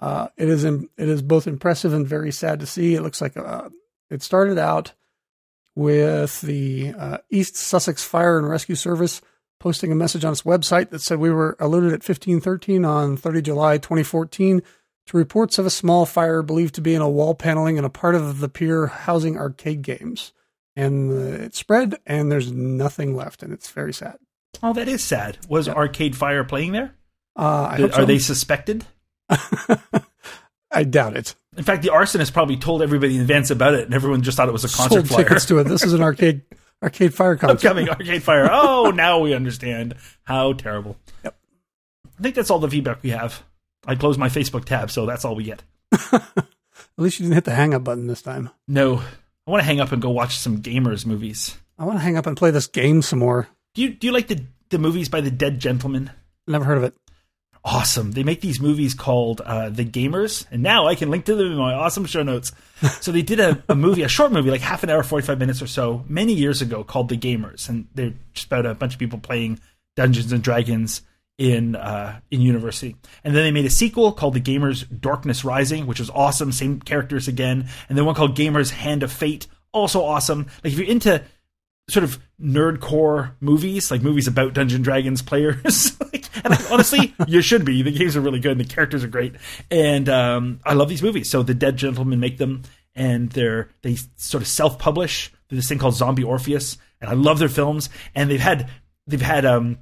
uh, 0.00 0.28
it 0.36 0.48
is 0.48 0.64
im- 0.64 0.90
it 0.96 1.08
is 1.08 1.22
both 1.22 1.46
impressive 1.46 1.92
and 1.92 2.06
very 2.06 2.32
sad 2.32 2.60
to 2.60 2.66
see. 2.66 2.94
It 2.94 3.02
looks 3.02 3.20
like 3.20 3.36
uh, 3.36 3.68
it 4.10 4.22
started 4.22 4.58
out 4.58 4.92
with 5.76 6.40
the 6.40 6.92
uh, 6.98 7.18
East 7.30 7.56
Sussex 7.56 8.02
Fire 8.04 8.38
and 8.38 8.48
Rescue 8.48 8.74
Service 8.74 9.22
posting 9.60 9.92
a 9.92 9.94
message 9.94 10.24
on 10.24 10.32
its 10.32 10.42
website 10.42 10.90
that 10.90 11.02
said 11.02 11.18
we 11.18 11.30
were 11.30 11.56
alerted 11.60 11.90
at 11.90 12.00
1513 12.00 12.84
on 12.84 13.16
30 13.16 13.42
July 13.42 13.76
2014 13.78 14.62
to 15.06 15.16
reports 15.16 15.58
of 15.58 15.66
a 15.66 15.70
small 15.70 16.06
fire 16.06 16.42
believed 16.42 16.74
to 16.76 16.80
be 16.80 16.94
in 16.94 17.02
a 17.02 17.08
wall 17.08 17.34
paneling 17.34 17.76
in 17.76 17.84
a 17.84 17.90
part 17.90 18.14
of 18.14 18.40
the 18.40 18.48
pier 18.48 18.86
housing 18.86 19.36
arcade 19.36 19.82
games. 19.82 20.32
And 20.76 21.10
uh, 21.10 21.44
it 21.44 21.54
spread, 21.54 21.96
and 22.06 22.30
there's 22.30 22.52
nothing 22.52 23.16
left, 23.16 23.42
and 23.42 23.52
it's 23.52 23.70
very 23.70 23.92
sad. 23.92 24.18
Oh, 24.62 24.72
that 24.72 24.88
is 24.88 25.02
sad. 25.02 25.38
Was 25.48 25.68
Arcade 25.68 26.16
Fire 26.16 26.44
playing 26.44 26.72
there? 26.72 26.94
Uh, 27.36 27.68
I 27.72 27.82
Are 27.82 27.92
so. 27.92 28.04
they 28.04 28.18
suspected? 28.18 28.84
I 30.72 30.84
doubt 30.84 31.16
it. 31.16 31.34
In 31.56 31.64
fact, 31.64 31.82
the 31.82 31.88
arsonist 31.88 32.32
probably 32.32 32.56
told 32.56 32.82
everybody 32.82 33.16
in 33.16 33.22
advance 33.22 33.50
about 33.50 33.74
it, 33.74 33.84
and 33.84 33.94
everyone 33.94 34.22
just 34.22 34.36
thought 34.36 34.48
it 34.48 34.52
was 34.52 34.64
a 34.64 34.68
concert 34.68 34.94
Sold 34.94 35.08
flyer. 35.08 35.24
tickets 35.24 35.46
to 35.46 35.58
it. 35.58 35.64
This 35.64 35.82
is 35.84 35.92
an 35.92 36.02
arcade 36.02 36.42
arcade 36.82 37.12
fire 37.12 37.36
concert. 37.36 37.56
Upcoming 37.56 37.88
Arcade 37.88 38.22
Fire. 38.22 38.48
Oh, 38.50 38.90
now 38.94 39.18
we 39.18 39.34
understand 39.34 39.96
how 40.22 40.52
terrible. 40.52 40.96
Yep. 41.24 41.36
I 42.18 42.22
think 42.22 42.34
that's 42.36 42.50
all 42.50 42.60
the 42.60 42.70
feedback 42.70 43.02
we 43.02 43.10
have. 43.10 43.42
I 43.86 43.94
closed 43.94 44.18
my 44.18 44.28
Facebook 44.28 44.64
tab, 44.64 44.90
so 44.90 45.06
that's 45.06 45.24
all 45.24 45.34
we 45.34 45.44
get. 45.44 45.62
At 46.12 47.04
least 47.04 47.18
you 47.18 47.24
didn't 47.24 47.34
hit 47.34 47.44
the 47.44 47.54
hang 47.54 47.74
up 47.74 47.84
button 47.84 48.06
this 48.06 48.22
time. 48.22 48.50
No, 48.68 49.02
I 49.46 49.50
want 49.50 49.62
to 49.62 49.66
hang 49.66 49.80
up 49.80 49.92
and 49.92 50.02
go 50.02 50.10
watch 50.10 50.36
some 50.36 50.60
gamers 50.60 51.06
movies. 51.06 51.56
I 51.78 51.84
want 51.84 51.98
to 51.98 52.02
hang 52.02 52.16
up 52.16 52.26
and 52.26 52.36
play 52.36 52.50
this 52.50 52.66
game 52.66 53.02
some 53.02 53.18
more. 53.18 53.48
Do 53.74 53.82
you 53.82 53.90
do 53.90 54.06
you 54.06 54.12
like 54.12 54.28
the 54.28 54.44
the 54.68 54.78
movies 54.78 55.08
by 55.08 55.20
the 55.20 55.30
Dead 55.30 55.58
Gentleman? 55.58 56.10
Never 56.46 56.64
heard 56.64 56.78
of 56.78 56.84
it. 56.84 56.94
Awesome. 57.62 58.12
They 58.12 58.22
make 58.22 58.40
these 58.40 58.58
movies 58.58 58.94
called 58.94 59.42
uh, 59.42 59.68
The 59.68 59.84
Gamers, 59.84 60.46
and 60.50 60.62
now 60.62 60.86
I 60.86 60.94
can 60.94 61.10
link 61.10 61.26
to 61.26 61.34
them 61.34 61.52
in 61.52 61.58
my 61.58 61.74
awesome 61.74 62.06
show 62.06 62.22
notes. 62.22 62.52
so 63.00 63.12
they 63.12 63.20
did 63.20 63.38
a, 63.38 63.62
a 63.68 63.74
movie, 63.74 64.02
a 64.02 64.08
short 64.08 64.32
movie, 64.32 64.50
like 64.50 64.62
half 64.62 64.82
an 64.82 64.90
hour, 64.90 65.02
forty 65.02 65.26
five 65.26 65.38
minutes 65.38 65.60
or 65.60 65.66
so, 65.66 66.04
many 66.08 66.32
years 66.32 66.62
ago, 66.62 66.84
called 66.84 67.08
The 67.08 67.18
Gamers, 67.18 67.68
and 67.68 67.86
they're 67.94 68.14
just 68.32 68.46
about 68.46 68.66
a 68.66 68.74
bunch 68.74 68.94
of 68.94 68.98
people 68.98 69.18
playing 69.18 69.60
Dungeons 69.96 70.32
and 70.32 70.42
Dragons 70.42 71.02
in 71.40 71.74
uh, 71.74 72.20
in 72.30 72.42
university. 72.42 72.94
And 73.24 73.34
then 73.34 73.42
they 73.42 73.50
made 73.50 73.64
a 73.64 73.70
sequel 73.70 74.12
called 74.12 74.34
The 74.34 74.40
Gamers 74.40 74.84
Darkness 75.00 75.42
Rising, 75.42 75.86
which 75.86 75.98
was 75.98 76.10
awesome. 76.10 76.52
Same 76.52 76.80
characters 76.80 77.28
again. 77.28 77.66
And 77.88 77.96
then 77.96 78.04
one 78.04 78.14
called 78.14 78.36
Gamers 78.36 78.70
Hand 78.70 79.02
of 79.02 79.10
Fate, 79.10 79.46
also 79.72 80.04
awesome. 80.04 80.46
Like 80.62 80.74
if 80.74 80.78
you're 80.78 80.86
into 80.86 81.24
sort 81.88 82.04
of 82.04 82.20
nerdcore 82.40 83.32
movies, 83.40 83.90
like 83.90 84.02
movies 84.02 84.28
about 84.28 84.52
Dungeon 84.52 84.82
Dragons 84.82 85.22
players. 85.22 85.98
like, 86.12 86.28
and 86.44 86.50
like, 86.50 86.70
honestly, 86.70 87.14
you 87.26 87.40
should 87.40 87.64
be. 87.64 87.80
The 87.80 87.90
games 87.90 88.16
are 88.16 88.20
really 88.20 88.38
good 88.38 88.52
and 88.52 88.60
the 88.60 88.74
characters 88.74 89.02
are 89.02 89.08
great. 89.08 89.34
And 89.70 90.10
um, 90.10 90.60
I 90.66 90.74
love 90.74 90.90
these 90.90 91.02
movies. 91.02 91.30
So 91.30 91.42
the 91.42 91.54
Dead 91.54 91.78
Gentlemen 91.78 92.20
make 92.20 92.36
them, 92.36 92.62
and 92.94 93.30
they're 93.30 93.70
they 93.80 93.96
sort 94.16 94.42
of 94.42 94.48
self 94.48 94.78
publish. 94.78 95.32
Through 95.48 95.56
this 95.56 95.68
thing 95.68 95.78
called 95.78 95.94
Zombie 95.94 96.22
Orpheus, 96.22 96.76
and 97.00 97.10
I 97.10 97.14
love 97.14 97.38
their 97.38 97.48
films. 97.48 97.88
And 98.14 98.30
they've 98.30 98.38
had 98.38 98.70
they've 99.06 99.20
had 99.20 99.44
um, 99.46 99.78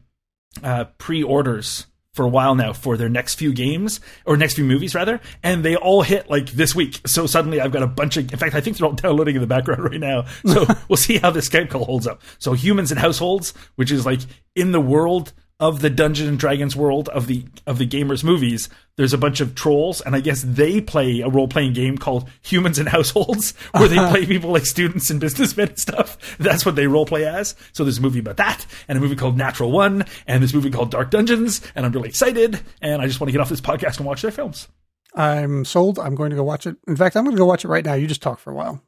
uh, 0.63 0.85
pre 0.99 1.23
orders 1.23 1.87
for 2.19 2.25
a 2.25 2.29
while 2.29 2.57
now 2.57 2.73
for 2.73 2.97
their 2.97 3.09
next 3.09 3.35
few 3.35 3.53
games 3.53 4.01
or 4.27 4.37
next 4.37 4.55
few 4.55 4.65
movies 4.65 4.93
rather, 4.93 5.21
and 5.43 5.65
they 5.65 5.77
all 5.77 6.03
hit 6.03 6.29
like 6.29 6.51
this 6.51 6.75
week. 6.75 7.01
So 7.07 7.27
suddenly 7.27 7.61
I've 7.61 7.71
got 7.71 7.85
a 7.85 7.87
bunch 7.87 8.17
of. 8.17 8.33
In 8.33 8.39
fact, 8.39 8.57
I 8.57 8.61
think 8.61 8.77
they're 8.77 8.87
all 8.87 8.93
downloading 9.05 9.37
in 9.37 9.41
the 9.41 9.47
background 9.47 9.85
right 9.85 10.01
now. 10.01 10.25
So 10.45 10.67
we'll 10.89 10.97
see 10.97 11.19
how 11.19 11.31
this 11.31 11.49
Skype 11.49 11.71
call 11.71 11.85
holds 11.85 12.07
up. 12.09 12.23
So 12.39 12.55
humans 12.55 12.91
and 12.91 12.99
households, 12.99 13.55
which 13.77 13.93
is 13.93 14.05
like 14.05 14.21
in 14.57 14.73
the 14.73 14.81
world 14.81 15.33
of 15.61 15.81
the 15.81 15.91
Dungeons 15.91 16.29
and 16.29 16.39
Dragons 16.39 16.77
world 16.77 17.09
of 17.09 17.27
the 17.27 17.45
of 17.67 17.79
the 17.79 17.87
gamers 17.87 18.23
movies, 18.23 18.69
there's 18.97 19.13
a 19.13 19.19
bunch 19.19 19.41
of 19.41 19.55
trolls, 19.55 20.01
and 20.01 20.15
I 20.15 20.21
guess 20.21 20.43
they 20.43 20.81
play 20.81 21.21
a 21.21 21.29
role 21.29 21.49
playing 21.49 21.73
game 21.73 21.99
called 21.99 22.29
Humans 22.43 22.79
and 22.79 22.89
Households, 22.89 23.53
where 23.73 23.89
they 23.89 23.99
uh-huh. 23.99 24.11
play 24.11 24.27
people 24.27 24.53
like 24.53 24.67
students 24.67 25.11
and 25.11 25.21
businessmen 25.21 25.69
and 25.69 25.79
stuff. 25.79 26.37
That's 26.39 26.65
what 26.65 26.77
they 26.77 26.87
role 26.87 27.07
play 27.07 27.27
as. 27.27 27.57
So 27.73 27.85
there's 27.85 27.99
a 27.99 28.03
movie 28.03 28.21
about 28.21 28.37
that, 28.37 28.65
and 28.87 28.97
a 28.97 29.01
movie 29.01 29.17
called 29.17 29.37
Natural 29.37 29.71
One, 29.71 30.05
and 30.27 30.43
this 30.43 30.55
movie 30.55 30.71
called 30.71 30.91
Dark 30.91 31.11
Dungeons, 31.11 31.61
and 31.75 31.85
I'm 31.85 31.93
really 31.93 32.09
excited, 32.09 32.61
and 32.81 33.03
I 33.03 33.07
just 33.07 33.21
want 33.21 33.29
to 33.29 33.33
get 33.33 33.41
off 33.41 33.49
this 33.49 33.61
podcast 33.61 33.99
and 33.99 34.07
watch 34.07 34.23
their 34.23 34.31
films. 34.31 34.69
I'm 35.15 35.65
sold. 35.65 35.99
I'm 35.99 36.15
going 36.15 36.31
to 36.31 36.37
go 36.37 36.45
watch 36.45 36.67
it. 36.67 36.77
In 36.87 36.97
fact, 36.97 37.17
I'm 37.17 37.25
going 37.25 37.35
to 37.35 37.41
go 37.41 37.47
watch 37.47 37.65
it 37.65 37.69
right 37.69 37.85
now. 37.85 37.95
You 37.95 38.07
just 38.07 38.23
talk 38.23 38.39
for 38.39 38.53
a 38.53 38.55
while. 38.55 38.83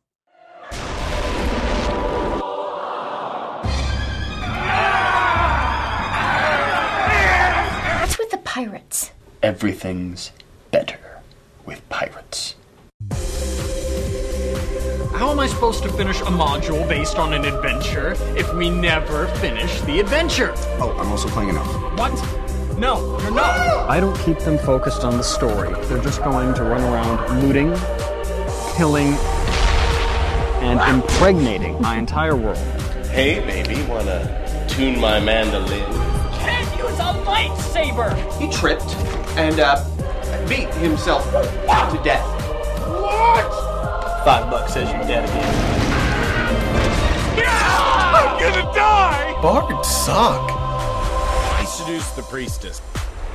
Pirates? 8.64 9.10
Everything's 9.42 10.32
better 10.70 11.22
with 11.64 11.80
pirates. 11.88 12.56
How 15.14 15.30
am 15.30 15.40
I 15.40 15.46
supposed 15.46 15.82
to 15.84 15.88
finish 15.90 16.20
a 16.20 16.24
module 16.24 16.86
based 16.86 17.16
on 17.16 17.32
an 17.32 17.46
adventure 17.46 18.12
if 18.36 18.52
we 18.52 18.68
never 18.68 19.28
finish 19.38 19.80
the 19.82 19.98
adventure? 20.00 20.52
Oh, 20.78 20.94
I'm 20.98 21.08
also 21.10 21.28
playing 21.28 21.48
enough. 21.48 21.72
What? 21.98 22.12
No, 22.78 23.18
you're 23.22 23.30
not. 23.30 23.88
I 23.88 23.98
don't 23.98 24.18
keep 24.18 24.38
them 24.40 24.58
focused 24.58 25.04
on 25.04 25.16
the 25.16 25.24
story. 25.24 25.72
They're 25.86 26.02
just 26.02 26.22
going 26.22 26.52
to 26.52 26.62
run 26.62 26.82
around 26.82 27.42
looting, 27.42 27.74
killing, 28.76 29.14
and 30.60 30.78
impregnating 30.94 31.80
my 31.80 31.96
entire 31.96 32.36
world. 32.36 32.58
Hey, 33.08 33.40
baby, 33.40 33.82
wanna 33.88 34.66
tune 34.68 35.00
my 35.00 35.18
mandolin? 35.18 36.09
Can't 37.24 37.56
use 37.56 37.74
a 37.74 37.78
lightsaber. 37.80 38.38
He 38.38 38.48
tripped 38.50 38.94
and 39.36 39.60
uh, 39.60 39.84
beat 40.48 40.72
himself 40.74 41.24
to 41.30 42.00
death. 42.04 42.26
What? 42.88 43.50
Five 44.24 44.50
bucks 44.50 44.74
says 44.74 44.90
you're 44.90 45.06
dead 45.06 45.28
again. 45.28 45.80
I'm 47.42 48.38
gonna 48.40 48.74
die. 48.74 49.40
Bards 49.40 49.88
suck. 49.88 50.50
I 50.50 51.64
seduced 51.64 52.16
the 52.16 52.22
priestess. 52.22 52.82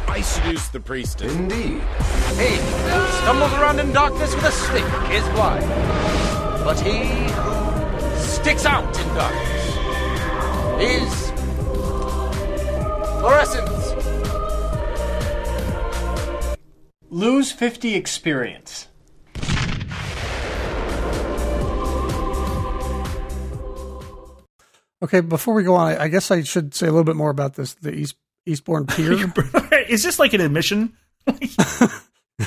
I 0.07 0.21
seduced 0.21 0.73
the 0.73 0.79
priestess. 0.79 1.33
Indeed. 1.33 1.81
He 2.37 2.55
who 2.55 3.07
stumbles 3.21 3.53
around 3.53 3.79
in 3.79 3.91
darkness 3.91 4.35
with 4.35 4.45
a 4.45 4.51
stick 4.51 4.85
is 5.11 5.27
blind. 5.29 5.65
But 6.63 6.79
he 6.79 7.05
who 7.33 8.17
sticks 8.19 8.65
out 8.65 8.97
in 8.99 9.07
darkness 9.15 9.75
is 10.79 11.24
fluorescent. 13.25 13.67
Lose 17.09 17.51
50 17.51 17.95
experience. 17.95 18.87
Okay, 25.01 25.21
before 25.21 25.53
we 25.53 25.63
go 25.63 25.75
on, 25.75 25.91
I, 25.91 26.03
I 26.03 26.07
guess 26.07 26.31
I 26.31 26.43
should 26.43 26.73
say 26.73 26.87
a 26.87 26.91
little 26.91 27.03
bit 27.03 27.15
more 27.15 27.29
about 27.29 27.55
this 27.55 27.73
the 27.75 27.93
East 27.93 28.15
Eastbourne 28.45 28.85
Pier. 28.87 29.13
is 29.89 30.03
this 30.03 30.19
like 30.19 30.33
an 30.33 30.41
admission? 30.41 30.95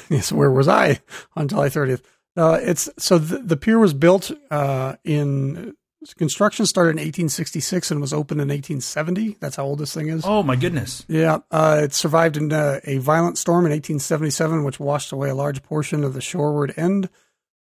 yes, 0.09 0.31
where 0.33 0.51
was 0.51 0.69
I 0.69 1.01
on 1.35 1.49
July 1.49 1.69
30th? 1.69 2.03
Uh, 2.37 2.59
it's 2.63 2.89
so 2.99 3.19
the, 3.19 3.39
the 3.39 3.57
pier 3.57 3.81
was 3.81 3.95
built 3.95 4.31
uh, 4.51 4.95
in 5.05 5.75
construction 6.17 6.67
started 6.67 6.91
in 6.91 6.97
1866 6.97 7.91
and 7.91 8.01
was 8.01 8.13
opened 8.13 8.41
in 8.41 8.49
1870. 8.49 9.37
That's 9.41 9.57
how 9.57 9.65
old 9.65 9.79
this 9.79 9.93
thing 9.93 10.09
is. 10.09 10.23
Oh 10.25 10.43
my 10.43 10.57
goodness! 10.57 11.05
Yeah, 11.09 11.39
uh, 11.51 11.81
it 11.85 11.95
survived 11.95 12.37
in 12.37 12.53
uh, 12.53 12.81
a 12.85 12.99
violent 12.99 13.39
storm 13.39 13.67
in 13.67 13.73
1877, 13.73 14.65
which 14.65 14.81
washed 14.81 15.13
away 15.13 15.31
a 15.31 15.35
large 15.35 15.63
portion 15.63 16.05
of 16.05 16.15
the 16.15 16.21
shoreward 16.21 16.75
end. 16.77 17.09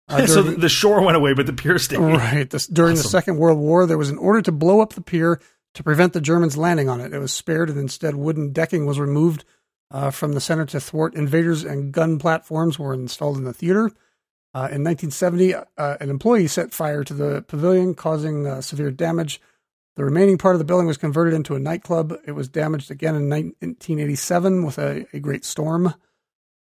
Uh, 0.07 0.25
so 0.27 0.41
the 0.41 0.69
shore 0.69 1.01
went 1.01 1.17
away, 1.17 1.33
but 1.33 1.45
the 1.45 1.53
pier 1.53 1.77
stayed. 1.77 1.99
Right. 1.99 2.49
This, 2.49 2.67
during 2.67 2.93
awesome. 2.93 3.03
the 3.03 3.09
Second 3.09 3.37
World 3.37 3.59
War, 3.59 3.85
there 3.85 3.97
was 3.97 4.09
an 4.09 4.17
order 4.17 4.41
to 4.43 4.51
blow 4.51 4.81
up 4.81 4.93
the 4.93 5.01
pier 5.01 5.41
to 5.73 5.83
prevent 5.83 6.13
the 6.13 6.21
Germans 6.21 6.57
landing 6.57 6.89
on 6.89 7.01
it. 7.01 7.13
It 7.13 7.19
was 7.19 7.33
spared, 7.33 7.69
and 7.69 7.79
instead, 7.79 8.15
wooden 8.15 8.51
decking 8.51 8.85
was 8.85 8.99
removed 8.99 9.45
uh, 9.91 10.11
from 10.11 10.33
the 10.33 10.41
center 10.41 10.65
to 10.67 10.79
thwart 10.79 11.15
invaders, 11.15 11.63
and 11.63 11.91
gun 11.91 12.19
platforms 12.19 12.79
were 12.79 12.93
installed 12.93 13.37
in 13.37 13.43
the 13.43 13.53
theater. 13.53 13.91
Uh, 14.53 14.71
in 14.71 14.83
1970, 14.83 15.53
uh, 15.53 15.63
an 15.77 16.09
employee 16.09 16.47
set 16.47 16.73
fire 16.73 17.03
to 17.03 17.13
the 17.13 17.43
pavilion, 17.47 17.93
causing 17.93 18.47
uh, 18.47 18.61
severe 18.61 18.89
damage. 18.89 19.41
The 19.97 20.05
remaining 20.05 20.37
part 20.37 20.55
of 20.55 20.59
the 20.59 20.65
building 20.65 20.87
was 20.87 20.97
converted 20.97 21.33
into 21.33 21.55
a 21.55 21.59
nightclub. 21.59 22.13
It 22.25 22.31
was 22.31 22.47
damaged 22.47 22.89
again 22.89 23.15
in 23.15 23.29
1987 23.29 24.65
with 24.65 24.77
a, 24.77 25.05
a 25.13 25.19
great 25.19 25.43
storm. 25.43 25.93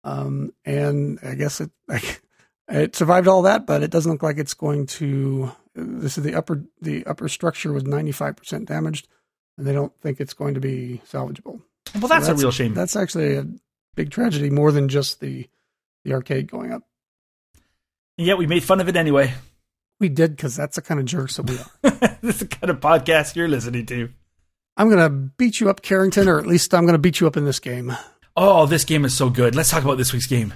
Um, 0.03 0.53
and 0.65 1.19
I 1.23 1.35
guess 1.35 1.61
it, 1.61 1.71
it 2.67 2.95
survived 2.95 3.27
all 3.27 3.43
that, 3.43 3.65
but 3.65 3.83
it 3.83 3.91
doesn't 3.91 4.11
look 4.11 4.23
like 4.23 4.37
it's 4.37 4.53
going 4.53 4.85
to. 4.87 5.51
This 5.75 6.17
is 6.17 6.23
the 6.23 6.35
upper 6.35 6.63
the 6.81 7.05
upper 7.05 7.27
structure 7.27 7.73
was 7.73 7.83
95 7.83 8.35
percent 8.35 8.67
damaged, 8.67 9.07
and 9.57 9.65
they 9.65 9.73
don't 9.73 9.93
think 10.01 10.19
it's 10.19 10.33
going 10.33 10.53
to 10.53 10.59
be 10.59 11.01
salvageable. 11.09 11.61
Well, 11.95 12.01
so 12.01 12.07
that's, 12.07 12.27
that's, 12.27 12.41
a 12.41 12.43
real 12.43 12.51
shame. 12.51 12.73
That's 12.73 12.95
actually 12.95 13.35
a 13.35 13.47
big 13.95 14.11
tragedy, 14.11 14.49
more 14.49 14.71
than 14.71 14.89
just 14.89 15.19
the 15.19 15.47
the 16.05 16.13
arcade 16.13 16.51
going 16.51 16.71
up. 16.71 16.83
And 18.17 18.27
yet 18.27 18.37
we 18.37 18.47
made 18.47 18.63
fun 18.63 18.79
of 18.79 18.87
it 18.87 18.95
anyway. 18.95 19.33
We 19.99 20.09
did 20.09 20.35
because 20.35 20.55
that's 20.55 20.75
the 20.75 20.81
kind 20.81 20.99
of 20.99 21.05
jerks 21.05 21.37
that 21.37 21.49
we 21.49 21.57
are. 21.57 22.17
this 22.21 22.35
is 22.35 22.39
the 22.41 22.47
kind 22.47 22.69
of 22.69 22.79
podcast 22.79 23.35
you're 23.35 23.47
listening 23.47 23.85
to. 23.87 24.09
I'm 24.75 24.89
going 24.89 24.99
to 25.03 25.09
beat 25.09 25.59
you 25.59 25.69
up, 25.69 25.81
Carrington, 25.81 26.27
or 26.27 26.39
at 26.39 26.47
least 26.47 26.73
I'm 26.73 26.83
going 26.83 26.93
to 26.93 26.99
beat 26.99 27.19
you 27.19 27.27
up 27.27 27.37
in 27.37 27.45
this 27.45 27.59
game. 27.59 27.95
Oh, 28.35 28.65
this 28.65 28.85
game 28.85 29.05
is 29.05 29.15
so 29.15 29.29
good. 29.29 29.55
Let's 29.55 29.69
talk 29.69 29.83
about 29.83 29.97
this 29.97 30.11
week's 30.11 30.25
game. 30.25 30.53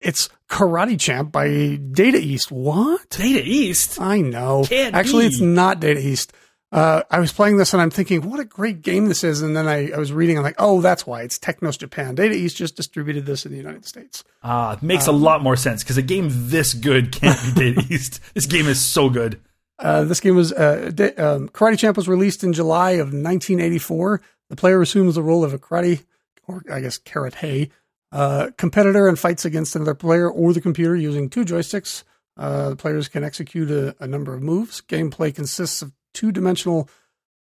It's 0.00 0.28
Karate 0.50 1.00
Champ 1.00 1.32
by 1.32 1.78
Data 1.92 2.18
East. 2.18 2.52
What? 2.52 3.08
Data 3.08 3.42
East? 3.42 3.98
I 4.00 4.20
know. 4.20 4.64
Can't 4.68 4.94
Actually, 4.94 5.22
be. 5.22 5.26
it's 5.28 5.40
not 5.40 5.80
Data 5.80 6.00
East. 6.00 6.34
Uh, 6.74 7.04
I 7.08 7.20
was 7.20 7.32
playing 7.32 7.56
this 7.56 7.72
and 7.72 7.80
I'm 7.80 7.90
thinking, 7.90 8.28
what 8.28 8.40
a 8.40 8.44
great 8.44 8.82
game 8.82 9.06
this 9.06 9.22
is. 9.22 9.42
And 9.42 9.56
then 9.56 9.68
I, 9.68 9.92
I 9.92 9.96
was 9.96 10.12
reading, 10.12 10.36
I'm 10.36 10.42
like, 10.42 10.56
oh, 10.58 10.80
that's 10.80 11.06
why 11.06 11.22
it's 11.22 11.38
Technos 11.38 11.76
Japan. 11.76 12.16
Data 12.16 12.34
East 12.34 12.56
just 12.56 12.74
distributed 12.74 13.26
this 13.26 13.46
in 13.46 13.52
the 13.52 13.58
United 13.58 13.86
States. 13.86 14.24
Ah, 14.42 14.72
uh, 14.72 14.78
makes 14.82 15.06
um, 15.06 15.14
a 15.14 15.18
lot 15.18 15.40
more 15.40 15.54
sense 15.54 15.84
because 15.84 15.98
a 15.98 16.02
game 16.02 16.26
this 16.30 16.74
good 16.74 17.12
can't 17.12 17.40
be 17.54 17.72
Data 17.72 17.86
East. 17.94 18.18
This 18.34 18.46
game 18.46 18.66
is 18.66 18.82
so 18.82 19.08
good. 19.08 19.40
Uh, 19.78 20.02
this 20.02 20.18
game 20.18 20.34
was 20.34 20.52
uh, 20.52 20.90
um, 21.16 21.48
Karate 21.48 21.78
Champ 21.78 21.96
was 21.96 22.08
released 22.08 22.42
in 22.42 22.52
July 22.52 22.92
of 22.92 23.12
1984. 23.12 24.20
The 24.50 24.56
player 24.56 24.82
assumes 24.82 25.14
the 25.14 25.22
role 25.22 25.44
of 25.44 25.54
a 25.54 25.60
karate, 25.60 26.02
or 26.48 26.64
I 26.68 26.80
guess 26.80 26.98
karate, 26.98 27.70
uh, 28.10 28.50
competitor 28.58 29.06
and 29.06 29.16
fights 29.16 29.44
against 29.44 29.76
another 29.76 29.94
player 29.94 30.28
or 30.28 30.52
the 30.52 30.60
computer 30.60 30.96
using 30.96 31.30
two 31.30 31.44
joysticks. 31.44 32.02
Uh, 32.36 32.70
the 32.70 32.76
players 32.76 33.06
can 33.06 33.22
execute 33.22 33.70
a, 33.70 33.94
a, 34.00 34.08
number 34.08 34.34
of 34.34 34.42
moves. 34.42 34.80
Gameplay 34.80 35.32
consists 35.32 35.82
of 35.82 35.92
two 36.14 36.32
dimensional 36.32 36.88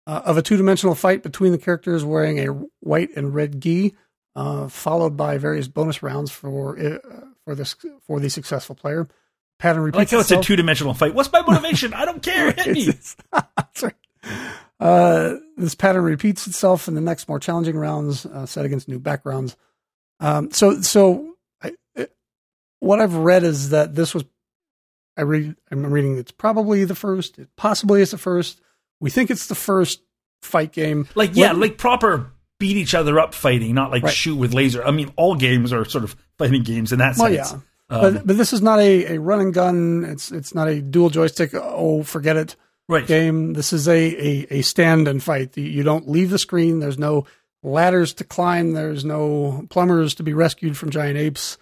uh, 0.05 0.21
of 0.25 0.37
a 0.37 0.41
two 0.41 0.57
dimensional 0.57 0.95
fight 0.95 1.23
between 1.23 1.51
the 1.51 1.57
characters 1.57 2.03
wearing 2.03 2.39
a 2.39 2.47
white 2.81 3.09
and 3.15 3.33
red 3.33 3.61
gi, 3.61 3.95
uh, 4.35 4.67
followed 4.67 5.15
by 5.15 5.37
various 5.37 5.67
bonus 5.67 6.03
rounds 6.03 6.31
for 6.31 6.77
uh, 6.77 6.99
for 7.45 7.55
this 7.55 7.75
for 8.05 8.19
the 8.19 8.29
successful 8.29 8.75
player. 8.75 9.07
Pattern 9.59 9.83
repeats. 9.83 9.97
I 9.97 10.17
like 10.17 10.27
how 10.27 10.35
it's 10.35 10.45
a 10.45 10.45
two 10.45 10.55
dimensional 10.55 10.93
fight. 10.93 11.13
What's 11.13 11.31
my 11.31 11.41
motivation? 11.47 11.93
I 11.93 12.05
don't 12.05 12.21
care. 12.21 12.51
Hit 12.51 12.67
me. 12.67 12.89
right. 13.81 13.93
uh, 14.79 15.35
this 15.55 15.75
pattern 15.75 16.03
repeats 16.03 16.47
itself 16.47 16.87
in 16.87 16.95
the 16.95 17.01
next 17.01 17.29
more 17.29 17.39
challenging 17.39 17.77
rounds, 17.77 18.25
uh, 18.25 18.45
set 18.45 18.65
against 18.65 18.89
new 18.89 18.99
backgrounds. 18.99 19.55
Um, 20.19 20.51
so, 20.51 20.81
so 20.81 21.35
I, 21.61 21.73
it, 21.95 22.13
what 22.79 22.99
I've 22.99 23.15
read 23.15 23.43
is 23.43 23.69
that 23.69 23.95
this 23.95 24.13
was 24.13 24.25
I 25.17 25.21
read, 25.21 25.55
I'm 25.71 25.85
reading 25.85 26.17
it's 26.17 26.31
probably 26.31 26.85
the 26.85 26.95
first, 26.95 27.37
it 27.39 27.49
possibly 27.55 28.01
is 28.01 28.11
the 28.11 28.17
first. 28.17 28.59
We 28.99 29.09
think 29.09 29.29
it's 29.29 29.47
the 29.47 29.55
first 29.55 30.01
fight 30.41 30.71
game. 30.71 31.07
Like, 31.15 31.31
yeah, 31.35 31.51
like 31.51 31.77
proper 31.77 32.31
beat 32.59 32.77
each 32.77 32.93
other 32.95 33.19
up 33.19 33.33
fighting, 33.33 33.75
not 33.75 33.91
like 33.91 34.03
Right. 34.03 34.13
shoot 34.13 34.35
with 34.35 34.53
laser. 34.53 34.83
I 34.83 34.91
mean, 34.91 35.11
all 35.15 35.35
games 35.35 35.71
are 35.73 35.85
sort 35.85 36.03
of 36.03 36.15
fighting 36.37 36.63
games 36.63 36.91
in 36.91 36.99
that 36.99 37.15
Well, 37.17 37.33
sense. 37.33 37.51
yeah. 37.53 37.59
Um, 37.89 38.13
but 38.13 38.27
but 38.27 38.37
this 38.37 38.53
is 38.53 38.61
not 38.61 38.79
a, 38.79 39.15
a 39.15 39.19
run 39.19 39.39
and 39.41 39.53
gun. 39.53 40.05
It's 40.05 40.31
it's 40.31 40.55
not 40.55 40.67
a 40.69 40.81
dual 40.81 41.09
joystick. 41.09 41.51
Oh, 41.53 42.01
forget 42.03 42.37
it. 42.37 42.55
Right. 42.89 43.05
Game. 43.05 43.53
This 43.53 43.71
is 43.73 43.87
a, 43.87 43.93
a, 43.93 44.47
a 44.59 44.61
stand 44.61 45.07
and 45.07 45.21
fight. 45.21 45.55
You- 45.57 45.63
You 45.65 45.83
don't 45.83 46.09
leave 46.09 46.29
the 46.29 46.39
screen. 46.39 46.79
There's 46.79 46.97
no 46.97 47.25
ladders 47.61 48.13
to 48.15 48.23
climb. 48.23 48.71
There's 48.73 49.05
no 49.05 49.65
plumbers 49.69 50.15
to 50.15 50.23
be 50.23 50.33
rescued 50.33 50.77
from 50.77 50.89
giant 50.91 51.17
apes. 51.17 51.57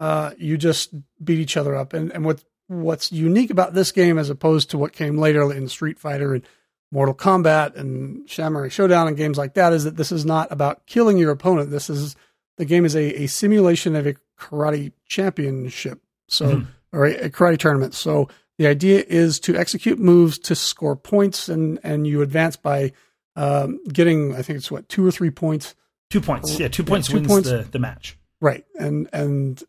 Uh, 0.00 0.32
you 0.38 0.56
just 0.58 0.92
beat 1.22 1.38
each 1.38 1.56
other 1.56 1.74
up. 1.76 1.92
And 1.92 2.10
and 2.12 2.24
what 2.24 2.42
what's 2.70 3.10
unique 3.10 3.50
about 3.50 3.74
this 3.74 3.90
game 3.90 4.16
as 4.16 4.30
opposed 4.30 4.70
to 4.70 4.78
what 4.78 4.92
came 4.92 5.18
later 5.18 5.52
in 5.52 5.68
Street 5.68 5.98
Fighter 5.98 6.34
and 6.34 6.44
Mortal 6.92 7.14
Kombat 7.14 7.74
and 7.76 8.28
Samurai 8.30 8.68
Showdown 8.68 9.08
and 9.08 9.16
games 9.16 9.36
like 9.36 9.54
that 9.54 9.72
is 9.72 9.84
that 9.84 9.96
this 9.96 10.12
is 10.12 10.24
not 10.24 10.50
about 10.52 10.86
killing 10.86 11.18
your 11.18 11.32
opponent. 11.32 11.70
This 11.70 11.90
is 11.90 12.14
the 12.58 12.64
game 12.64 12.84
is 12.84 12.94
a, 12.94 13.22
a 13.22 13.26
simulation 13.26 13.96
of 13.96 14.06
a 14.06 14.14
karate 14.38 14.92
championship, 15.06 16.00
so 16.28 16.62
or 16.92 17.06
a, 17.06 17.14
a 17.26 17.30
karate 17.30 17.58
tournament. 17.58 17.94
So 17.94 18.28
the 18.58 18.66
idea 18.66 19.04
is 19.06 19.40
to 19.40 19.56
execute 19.56 19.98
moves 19.98 20.38
to 20.40 20.54
score 20.54 20.94
points, 20.96 21.48
and 21.48 21.78
and 21.82 22.06
you 22.06 22.22
advance 22.22 22.56
by 22.56 22.92
um, 23.36 23.80
getting 23.92 24.34
I 24.34 24.42
think 24.42 24.58
it's 24.58 24.70
what 24.70 24.88
two 24.88 25.04
or 25.06 25.10
three 25.10 25.30
points, 25.30 25.74
two 26.10 26.20
points. 26.20 26.58
Yeah, 26.58 26.68
two 26.68 26.82
Yeah, 26.82 26.88
points 26.88 27.08
two 27.08 27.14
wins 27.14 27.26
points. 27.28 27.48
The, 27.48 27.66
the 27.70 27.78
match. 27.78 28.16
right? 28.40 28.64
And 28.78 29.08
and 29.12 29.62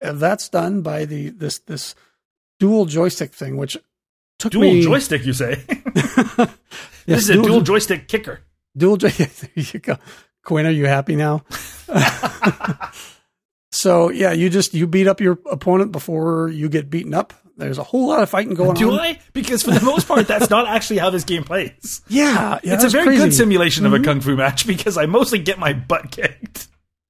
that's 0.00 0.48
done 0.48 0.82
by 0.82 1.04
the 1.04 1.30
this 1.30 1.58
this 1.60 1.94
dual 2.62 2.84
joystick 2.84 3.34
thing, 3.34 3.56
which 3.56 3.76
took 4.38 4.52
Dual 4.52 4.62
me 4.62 4.82
joystick, 4.82 5.26
you 5.26 5.32
say? 5.32 5.64
Yes, 7.04 7.26
this 7.26 7.30
is 7.30 7.30
a 7.30 7.42
dual 7.42 7.62
joystick 7.62 8.06
kicker. 8.06 8.38
Dual 8.76 8.96
joystick. 8.96 9.32
There 9.40 9.64
you 9.72 9.80
go. 9.80 9.96
Quinn, 10.44 10.66
are 10.66 10.70
you 10.70 10.86
happy 10.86 11.16
now? 11.16 11.44
so 13.72 14.10
yeah, 14.10 14.30
you 14.30 14.48
just 14.48 14.72
you 14.72 14.86
beat 14.86 15.08
up 15.08 15.20
your 15.20 15.40
opponent 15.50 15.90
before 15.90 16.48
you 16.50 16.68
get 16.68 16.88
beaten 16.88 17.12
up. 17.12 17.32
There's 17.56 17.78
a 17.78 17.82
whole 17.82 18.06
lot 18.06 18.22
of 18.22 18.30
fighting 18.30 18.54
going 18.54 18.74
Do 18.74 18.92
on. 18.92 19.00
I? 19.00 19.18
Because 19.32 19.64
for 19.64 19.72
the 19.72 19.84
most 19.84 20.06
part, 20.06 20.28
that's 20.28 20.48
not 20.48 20.68
actually 20.68 20.98
how 20.98 21.10
this 21.10 21.24
game 21.24 21.42
plays. 21.42 22.00
Yeah, 22.06 22.60
yeah, 22.62 22.74
it's 22.74 22.84
a 22.84 22.88
very 22.88 23.06
crazy. 23.06 23.18
Mm-hmm. 23.18 23.26
good 23.30 23.34
simulation 23.34 23.86
of 23.86 23.92
a 23.92 23.98
kung 23.98 24.20
fu 24.20 24.36
match 24.36 24.64
because 24.64 24.96
I 24.96 25.06
mostly 25.06 25.40
get 25.40 25.58
my 25.58 25.72
butt 25.72 26.12
kicked. 26.12 26.68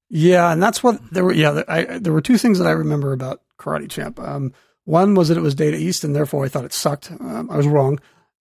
Yeah, 0.09 0.51
and 0.51 0.63
that's 0.63 0.83
what 0.83 0.99
there 1.13 1.25
were. 1.25 1.35
Yeah, 1.35 1.63
I, 1.69 1.99
there 1.99 2.15
were 2.15 2.23
two 2.23 2.39
things 2.39 2.59
that 2.59 2.67
I 2.67 2.73
remember 2.73 3.13
about 3.13 3.43
Karate 3.59 3.91
Champ. 3.91 4.19
Um, 4.19 4.55
one 4.85 5.15
was 5.15 5.29
that 5.29 5.37
it 5.39 5.43
was 5.43 5.55
Data 5.55 5.77
East, 5.77 6.05
and 6.05 6.15
therefore 6.15 6.45
I 6.45 6.49
thought 6.49 6.65
it 6.65 6.73
sucked. 6.73 7.11
Um, 7.11 7.49
I 7.51 7.57
was 7.57 7.67
wrong. 7.67 7.99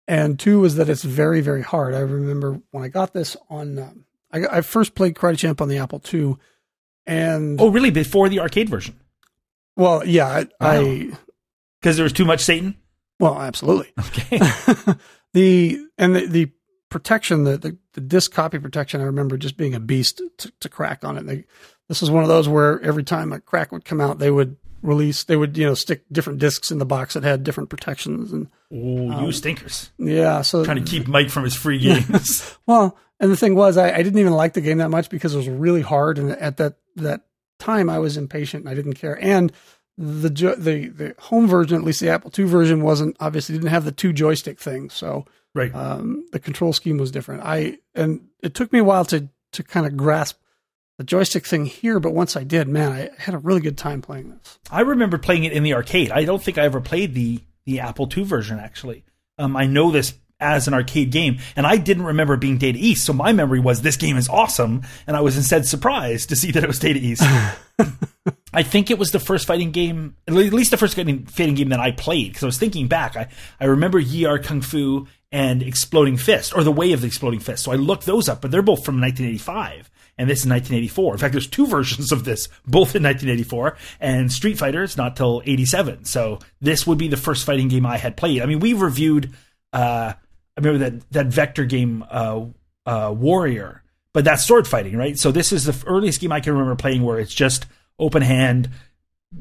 And 0.09 0.39
two 0.41 0.61
was 0.61 0.75
that 0.77 0.89
it's 0.89 1.05
very, 1.05 1.41
very 1.41 1.63
hard. 1.63 1.95
I 1.95 2.01
remember 2.01 2.61
when 2.73 2.83
I 2.83 2.89
got 2.89 3.13
this 3.13 3.37
on. 3.49 3.79
Um, 3.79 4.05
I, 4.33 4.59
I 4.59 4.61
first 4.63 4.95
played 4.95 5.15
Karate 5.15 5.39
Champ 5.39 5.61
on 5.61 5.69
the 5.69 5.79
Apple 5.79 6.03
II, 6.13 6.37
and 7.07 7.61
Oh, 7.61 7.69
really? 7.69 7.91
Before 7.91 8.29
the 8.29 8.41
arcade 8.41 8.69
version? 8.69 8.99
well, 9.77 10.05
yeah, 10.05 10.45
I, 10.61 11.11
Because 11.81 11.97
there 11.97 12.05
was 12.05 12.13
too 12.13 12.25
much 12.25 12.41
Satan? 12.41 12.77
well, 13.21 13.41
absolutely. 13.41 13.93
Okay. 13.99 14.39
the 15.33 15.79
and 15.99 16.17
the, 16.17 16.27
the 16.27 16.51
protection, 16.89 17.45
the, 17.45 17.57
the 17.59 17.79
the 17.93 18.01
disk 18.01 18.33
copy 18.33 18.59
protection, 18.59 19.01
I 19.01 19.05
remember 19.05 19.37
just 19.37 19.57
being 19.57 19.75
a 19.75 19.81
beast 19.81 20.21
to, 20.39 20.53
to 20.61 20.69
crack 20.69 21.05
on 21.05 21.17
it. 21.19 21.27
They, 21.27 21.45
this 21.89 22.01
was 22.01 22.11
one 22.11 22.23
of 22.25 22.29
those 22.29 22.49
where 22.49 22.81
every 22.83 23.05
time 23.05 23.33
a 23.33 23.41
crack 23.41 23.71
would 23.73 23.85
come 23.85 24.01
out, 24.01 24.19
they 24.19 24.31
would 24.31 24.57
release, 24.83 25.25
they 25.25 25.37
would 25.37 25.57
you 25.57 25.67
know 25.67 25.75
stick 25.75 26.05
different 26.11 26.39
discs 26.39 26.71
in 26.71 26.79
the 26.79 26.87
box 26.87 27.15
that 27.15 27.23
had 27.23 27.45
different 27.45 27.71
protections, 27.71 28.33
and 28.33 28.49
Oh, 28.73 29.27
you 29.27 29.33
stinkers. 29.33 29.91
yeah, 29.99 30.43
so 30.43 30.65
Trying 30.65 30.85
to 30.85 30.91
keep 30.91 31.09
Mike 31.09 31.29
from 31.31 31.45
his 31.45 31.55
free 31.55 31.79
games. 31.79 32.57
well, 32.67 32.97
and 33.19 33.31
the 33.31 33.37
thing 33.37 33.55
was, 33.55 33.77
I, 33.77 33.93
I 33.93 34.03
didn't 34.03 34.19
even 34.21 34.33
like 34.33 34.55
the 34.55 34.61
game 34.61 34.79
that 34.79 34.91
much 34.91 35.11
because 35.11 35.35
it 35.35 35.39
was 35.39 35.49
really 35.49 35.83
hard, 35.83 36.19
and 36.19 36.31
at 36.31 36.57
that 36.59 36.75
that 36.97 37.23
time, 37.59 37.91
I 37.91 37.99
was 37.99 38.17
impatient 38.17 38.65
and 38.65 38.71
I 38.71 38.75
didn't 38.75 38.95
care. 38.95 39.19
And 39.23 39.53
the 39.99 40.29
the 40.31 40.89
the 40.89 41.15
home 41.19 41.47
version, 41.47 41.77
at 41.77 41.85
least 41.85 42.01
the 42.01 42.09
Apple 42.09 42.33
II 42.37 42.47
version, 42.47 42.83
wasn't 42.83 43.17
obviously 43.21 43.55
didn't 43.55 43.69
have 43.71 43.85
the 43.85 43.93
two 43.93 44.13
joystick 44.13 44.59
thing, 44.59 44.89
so 44.89 45.27
right. 45.55 45.75
um, 45.75 46.25
the 46.33 46.39
control 46.39 46.73
scheme 46.73 46.97
was 46.97 47.11
different. 47.11 47.43
I 47.45 47.79
and 47.95 48.27
it 48.43 48.55
took 48.55 48.73
me 48.73 48.79
a 48.79 48.85
while 48.85 49.05
to 49.07 49.29
to 49.53 49.63
kind 49.63 49.85
of 49.87 49.97
grasp 49.97 50.39
the 51.01 51.05
joystick 51.05 51.47
thing 51.47 51.65
here, 51.65 51.99
but 51.99 52.13
once 52.13 52.37
I 52.37 52.45
did, 52.45 52.69
man, 52.69 52.93
I 52.93 53.09
had 53.17 53.35
a 53.35 53.39
really 53.39 53.63
good 53.63 53.79
time 53.79 54.03
playing 54.03 54.29
this. 54.29 54.59
I 54.71 54.83
remember 54.83 55.17
playing 55.17 55.45
it 55.45 55.53
in 55.55 55.63
the 55.63 55.73
arcade. 55.73 56.11
I 56.11 56.27
don't 56.27 56.43
think 56.43 56.59
I 56.59 56.65
ever 56.65 56.83
played 56.83 57.15
the 57.15 57.41
the 57.65 57.81
Apple 57.81 58.07
II 58.15 58.25
version 58.25 58.59
actually. 58.59 59.05
Um, 59.39 59.57
I 59.57 59.65
know 59.65 59.91
this 59.91 60.13
as 60.41 60.69
an 60.69 60.75
arcade 60.75 61.11
game, 61.11 61.39
and 61.57 61.67
I 61.67 61.79
didn't 61.79 62.05
remember 62.05 62.37
being 62.37 62.59
Data 62.59 62.79
East, 62.79 63.07
so 63.07 63.15
my 63.15 63.33
memory 63.33 63.61
was 63.61 63.81
this 63.81 63.97
game 63.97 64.19
is 64.19 64.29
awesome, 64.29 64.83
and 65.07 65.17
I 65.17 65.23
was 65.23 65.39
instead 65.39 65.65
surprised 65.65 66.29
to 66.29 66.37
see 66.37 66.51
that 66.51 66.63
it 66.63 66.67
was 66.67 66.79
Data 66.79 66.99
East. 66.99 67.23
I 68.53 68.63
think 68.63 68.91
it 68.91 68.99
was 68.99 69.11
the 69.11 69.21
first 69.21 69.47
fighting 69.47 69.71
game, 69.71 70.17
at 70.29 70.35
least 70.35 70.71
the 70.71 70.77
first 70.77 70.97
fighting 70.97 71.25
fighting 71.25 71.55
game 71.55 71.71
that 71.71 71.81
I 71.81 71.93
played. 71.93 72.33
Because 72.33 72.43
I 72.43 72.47
was 72.47 72.59
thinking 72.59 72.89
back, 72.89 73.17
I, 73.17 73.29
I 73.59 73.65
remember 73.65 73.99
Yie 73.99 74.29
Ar 74.29 74.39
Kung 74.39 74.61
Fu 74.61 75.07
and 75.33 75.63
Exploding 75.63 76.19
Fist, 76.19 76.55
or 76.55 76.63
The 76.63 76.71
Way 76.71 76.93
of 76.93 77.01
the 77.01 77.07
Exploding 77.07 77.41
Fist. 77.41 77.65
So 77.65 77.73
I 77.73 77.77
looked 77.77 78.05
those 78.05 78.29
up, 78.29 78.43
but 78.43 78.51
they're 78.51 78.61
both 78.61 78.85
from 78.85 79.01
1985, 79.01 79.91
and 80.21 80.29
this 80.29 80.41
is 80.41 80.47
1984. 80.47 81.15
In 81.15 81.19
fact, 81.19 81.33
there's 81.33 81.47
two 81.47 81.67
versions 81.77 82.13
of 82.13 82.25
this, 82.25 82.49
both 82.67 82.95
in 82.95 83.03
1984, 83.03 83.77
and 84.01 84.31
Street 84.31 84.59
Fighter 84.59 84.83
is 84.83 84.99
not 84.99 85.17
till 85.17 85.41
87. 85.47 86.05
So 86.05 86.41
this 86.61 86.87
would 86.87 86.99
be 86.99 87.09
the 87.09 87.17
first 87.17 87.47
fighting 87.47 87.69
game 87.69 87.87
I 87.87 87.97
had 87.97 88.19
played. 88.19 88.43
I 88.43 88.47
mean, 88.47 88.61
we 88.61 88.75
reviewed, 88.75 89.33
uh, 89.73 90.13
I 90.13 90.61
remember 90.61 90.91
that 90.91 91.11
that 91.13 91.27
vector 91.29 91.65
game, 91.65 92.05
uh, 92.11 92.45
uh, 92.85 93.15
Warrior, 93.17 93.83
but 94.13 94.27
that's 94.27 94.45
sword 94.45 94.69
fighting, 94.69 94.95
right? 94.95 95.19
So 95.19 95.33
this 95.33 95.53
is 95.53 95.65
the 95.65 95.85
earliest 95.87 96.21
game 96.21 96.33
I 96.33 96.41
can 96.41 96.53
remember 96.53 96.77
playing 96.77 97.03
where 97.03 97.19
it's 97.19 97.33
just 97.33 97.65
open 97.99 98.21
hand, 98.21 98.69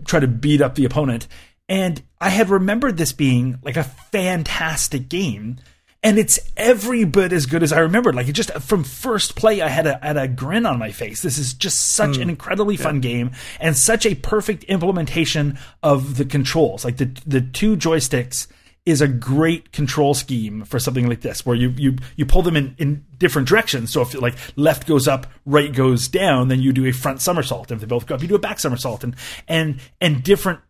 try 0.06 0.22
to 0.22 0.28
beat 0.28 0.62
up 0.62 0.76
the 0.76 0.86
opponent. 0.86 1.28
And 1.68 2.02
I 2.22 2.30
had 2.30 2.50
remembered 2.50 2.96
this 2.96 3.12
being 3.12 3.60
like 3.63 3.78
a 3.78 3.84
fantastic 3.84 5.10
game. 5.10 5.58
And 6.02 6.18
it's 6.18 6.40
every 6.56 7.04
bit 7.04 7.34
as 7.34 7.46
good 7.46 7.62
as 7.62 7.74
I 7.74 7.80
remembered. 7.80 8.16
Like 8.16 8.30
it 8.30 8.34
just 8.34 8.54
from 8.54 8.86
first 8.86 9.36
play, 9.36 9.62
I 9.62 9.68
had 9.68 9.86
a 9.86 10.00
had 10.02 10.16
a 10.16 10.30
grin 10.30 10.66
on 10.66 10.80
my 10.80 10.92
face. 10.92 11.22
This 11.22 11.38
is 11.38 11.54
just 11.54 11.92
such 11.92 12.12
mm. 12.12 12.22
an 12.22 12.30
incredibly 12.30 12.78
fun 12.78 13.02
game 13.02 13.32
and 13.60 13.76
such 13.76 14.06
a 14.06 14.16
perfect 14.16 14.64
implementation 14.66 15.60
of 15.84 16.16
the 16.16 16.24
controls. 16.24 16.86
Like 16.86 16.98
the 16.98 17.12
the 17.26 17.42
two 17.42 17.76
joysticks 17.76 18.48
is 18.86 19.02
a 19.02 19.08
great 19.08 19.72
control 19.72 20.14
scheme 20.14 20.64
for 20.64 20.80
something 20.80 21.08
like 21.08 21.22
this, 21.22 21.46
where 21.46 21.56
you 21.56 21.70
you 21.78 21.98
you 22.16 22.26
pull 22.26 22.42
them 22.42 22.56
in 22.56 22.76
in 22.78 23.06
different 23.18 23.48
directions. 23.48 23.92
So 23.92 24.02
if 24.02 24.14
like 24.20 24.36
left 24.56 24.88
goes 24.88 25.08
up, 25.08 25.28
right 25.46 25.74
goes 25.74 26.08
down, 26.08 26.48
then 26.48 26.62
you 26.62 26.72
do 26.72 26.86
a 26.86 26.92
front 26.92 27.22
somersault. 27.22 27.72
If 27.72 27.82
they 27.82 27.86
both 27.86 28.06
go 28.06 28.16
up, 28.16 28.22
you 28.22 28.28
do 28.28 28.36
a 28.36 28.40
back 28.40 28.60
somersault, 28.60 29.04
and 29.04 29.16
and 29.48 29.80
and 30.00 30.24
different 30.24 30.62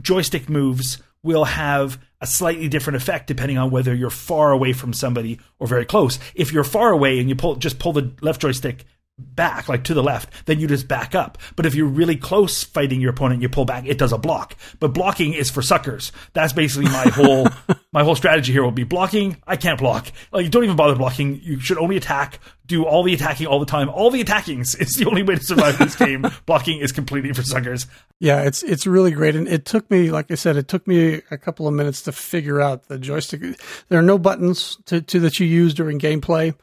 joystick 0.00 0.48
moves 0.48 0.98
will 1.22 1.44
have 1.44 1.98
a 2.20 2.26
slightly 2.26 2.68
different 2.68 2.96
effect 2.96 3.26
depending 3.26 3.58
on 3.58 3.70
whether 3.70 3.94
you're 3.94 4.10
far 4.10 4.52
away 4.52 4.72
from 4.72 4.92
somebody 4.92 5.38
or 5.58 5.66
very 5.66 5.84
close. 5.84 6.18
If 6.34 6.52
you're 6.52 6.64
far 6.64 6.90
away 6.90 7.18
and 7.18 7.28
you 7.28 7.34
pull 7.34 7.56
just 7.56 7.78
pull 7.78 7.92
the 7.92 8.12
left 8.20 8.40
joystick 8.40 8.84
back 9.18 9.68
like 9.68 9.84
to 9.84 9.94
the 9.94 10.02
left 10.02 10.46
then 10.46 10.58
you 10.58 10.66
just 10.66 10.88
back 10.88 11.14
up. 11.14 11.38
But 11.54 11.66
if 11.66 11.74
you're 11.74 11.86
really 11.86 12.16
close 12.16 12.64
fighting 12.64 13.00
your 13.00 13.10
opponent 13.10 13.42
you 13.42 13.48
pull 13.48 13.64
back 13.64 13.86
it 13.86 13.98
does 13.98 14.12
a 14.12 14.18
block. 14.18 14.56
But 14.80 14.94
blocking 14.94 15.34
is 15.34 15.50
for 15.50 15.62
suckers. 15.62 16.12
That's 16.32 16.52
basically 16.52 16.90
my 16.90 17.08
whole 17.08 17.48
my 17.92 18.04
whole 18.04 18.16
strategy 18.16 18.52
here 18.52 18.62
will 18.62 18.70
be 18.70 18.84
blocking 18.84 19.36
i 19.46 19.56
can't 19.56 19.78
block. 19.78 20.10
Like 20.32 20.50
don't 20.50 20.64
even 20.64 20.76
bother 20.76 20.96
blocking. 20.96 21.40
You 21.42 21.60
should 21.60 21.78
only 21.78 21.96
attack 21.96 22.40
do 22.66 22.84
all 22.84 23.02
the 23.02 23.12
attacking 23.12 23.46
all 23.46 23.60
the 23.60 23.66
time. 23.66 23.88
All 23.90 24.10
the 24.10 24.22
attackings 24.22 24.74
is 24.80 24.96
the 24.96 25.06
only 25.06 25.22
way 25.22 25.36
to 25.36 25.44
survive 25.44 25.78
this 25.78 25.96
game. 25.96 26.24
Blocking 26.46 26.80
is 26.80 26.92
completely 26.92 27.32
for 27.32 27.42
suckers. 27.42 27.86
Yeah, 28.18 28.42
it's 28.42 28.62
it's 28.62 28.86
really 28.86 29.10
great, 29.10 29.36
and 29.36 29.48
it 29.48 29.64
took 29.64 29.90
me, 29.90 30.10
like 30.10 30.30
I 30.30 30.36
said, 30.36 30.56
it 30.56 30.68
took 30.68 30.86
me 30.86 31.22
a 31.30 31.38
couple 31.38 31.68
of 31.68 31.74
minutes 31.74 32.02
to 32.02 32.12
figure 32.12 32.60
out 32.60 32.88
the 32.88 32.98
joystick. 32.98 33.42
There 33.88 33.98
are 33.98 34.02
no 34.02 34.18
buttons 34.18 34.78
to, 34.86 35.00
to 35.02 35.20
that 35.20 35.38
you 35.38 35.46
use 35.46 35.74
during 35.74 35.98
gameplay, 35.98 36.54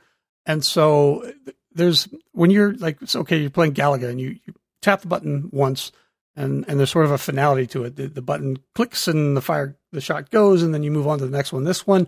and 0.46 0.64
so 0.64 1.32
there's 1.80 2.08
when 2.32 2.52
you're 2.52 2.74
like, 2.74 3.02
it's 3.02 3.16
okay, 3.16 3.38
you're 3.38 3.50
playing 3.50 3.74
Galaga, 3.74 4.10
and 4.10 4.20
you, 4.20 4.40
you 4.46 4.54
tap 4.82 5.02
the 5.02 5.08
button 5.08 5.50
once, 5.52 5.92
and 6.36 6.66
and 6.68 6.80
there's 6.80 6.92
sort 6.92 7.06
of 7.06 7.12
a 7.12 7.18
finality 7.18 7.68
to 7.68 7.86
it. 7.86 7.96
The, 7.96 8.08
the 8.08 8.22
button 8.22 8.58
clicks, 8.76 9.08
and 9.08 9.36
the 9.36 9.42
fire, 9.42 9.78
the 9.92 10.02
shot 10.02 10.30
goes, 10.30 10.62
and 10.62 10.74
then 10.74 10.84
you 10.84 10.92
move 10.92 11.08
on 11.08 11.20
to 11.20 11.26
the 11.26 11.36
next 11.36 11.52
one. 11.52 11.64
This 11.64 11.88
one, 11.88 12.08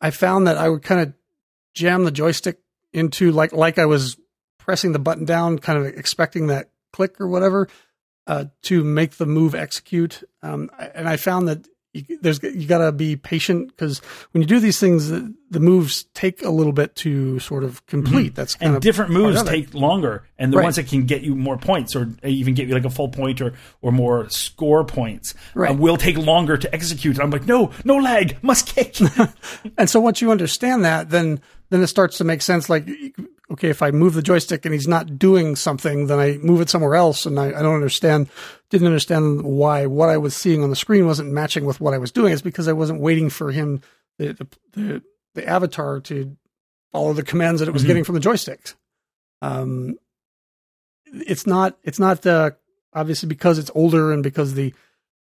I 0.00 0.10
found 0.10 0.46
that 0.46 0.58
I 0.58 0.68
would 0.68 0.82
kind 0.82 1.00
of 1.00 1.14
jam 1.74 2.04
the 2.04 2.10
joystick 2.10 2.58
into 2.92 3.30
like 3.32 3.52
like 3.52 3.78
I 3.78 3.86
was 3.86 4.18
pressing 4.58 4.92
the 4.92 4.98
button 4.98 5.24
down, 5.24 5.58
kind 5.58 5.78
of 5.78 5.86
expecting 5.86 6.48
that 6.48 6.70
click 6.92 7.20
or 7.20 7.28
whatever 7.28 7.68
uh, 8.26 8.46
to 8.62 8.82
make 8.82 9.12
the 9.12 9.26
move 9.26 9.54
execute. 9.54 10.22
Um, 10.42 10.70
and 10.94 11.08
I 11.08 11.16
found 11.16 11.48
that 11.48 11.66
you, 12.08 12.18
there's 12.20 12.42
you 12.42 12.66
got 12.66 12.78
to 12.78 12.92
be 12.92 13.16
patient 13.16 13.68
because 13.68 13.98
when 14.32 14.42
you 14.42 14.46
do 14.46 14.60
these 14.60 14.78
things, 14.78 15.08
the, 15.08 15.34
the 15.50 15.60
moves 15.60 16.04
take 16.14 16.42
a 16.42 16.50
little 16.50 16.72
bit 16.72 16.94
to 16.96 17.38
sort 17.38 17.64
of 17.64 17.84
complete. 17.86 18.34
That's 18.34 18.56
and 18.60 18.80
different 18.80 19.10
moves 19.12 19.42
take 19.44 19.72
longer 19.74 20.24
and 20.38 20.52
the 20.52 20.56
Right. 20.58 20.64
ones 20.64 20.76
that 20.76 20.88
can 20.88 21.06
get 21.06 21.22
you 21.22 21.34
more 21.34 21.56
points 21.56 21.94
or 21.96 22.10
even 22.24 22.54
get 22.54 22.68
you 22.68 22.74
like 22.74 22.84
a 22.84 22.90
full 22.90 23.08
point 23.08 23.40
or 23.40 23.54
or 23.82 23.92
more 23.92 24.28
score 24.28 24.84
points 24.84 25.34
Right. 25.54 25.70
uh, 25.70 25.74
will 25.74 25.96
take 25.96 26.16
longer 26.18 26.56
to 26.56 26.74
execute 26.74 27.16
and 27.16 27.22
i'm 27.24 27.30
like 27.30 27.46
no 27.46 27.70
no 27.84 27.96
lag 27.96 28.36
must 28.42 28.66
kick 28.66 28.96
And 29.78 29.88
so 29.90 30.00
once 30.00 30.20
you 30.20 30.30
understand 30.30 30.84
that, 30.84 31.10
then 31.10 31.40
then 31.70 31.82
it 31.82 31.88
starts 31.88 32.18
to 32.18 32.24
make 32.24 32.42
sense. 32.42 32.70
Like 32.70 32.88
okay, 33.50 33.68
if 33.68 33.80
I 33.82 33.90
move 33.92 34.14
the 34.14 34.22
joystick 34.22 34.64
and 34.64 34.74
he's 34.74 34.88
not 34.88 35.18
doing 35.18 35.54
something, 35.56 36.06
then 36.08 36.18
I 36.18 36.36
move 36.38 36.60
it 36.60 36.68
somewhere 36.70 36.94
else, 36.96 37.26
and 37.26 37.38
I, 37.38 37.46
I 37.48 37.62
don't 37.62 37.74
understand, 37.74 38.28
didn't 38.70 38.86
understand 38.88 39.42
why 39.42 39.86
what 39.86 40.08
I 40.08 40.16
was 40.16 40.34
seeing 40.34 40.62
on 40.64 40.70
the 40.70 40.76
screen 40.76 41.06
wasn't 41.06 41.30
matching 41.32 41.64
with 41.64 41.80
what 41.80 41.94
I 41.94 41.98
was 41.98 42.10
doing. 42.10 42.32
It's 42.32 42.42
because 42.42 42.66
I 42.68 42.72
wasn't 42.72 43.00
waiting 43.00 43.30
for 43.30 43.52
him, 43.52 43.82
the 44.18 44.32
the 44.72 45.02
the, 45.34 45.46
avatar, 45.48 46.00
to 46.00 46.36
follow 46.92 47.12
the 47.12 47.22
commands 47.22 47.60
that 47.60 47.68
it 47.68 47.72
was 47.72 47.84
Mhm. 47.84 47.86
getting 47.88 48.04
from 48.04 48.14
the 48.14 48.20
joysticks. 48.20 48.74
Um, 49.42 49.96
it's 51.12 51.46
not 51.46 51.76
it's 51.84 51.98
not 51.98 52.26
uh, 52.26 52.50
obviously 52.92 53.28
because 53.28 53.58
it's 53.58 53.70
older 53.74 54.12
and 54.12 54.22
because 54.22 54.54
the 54.54 54.74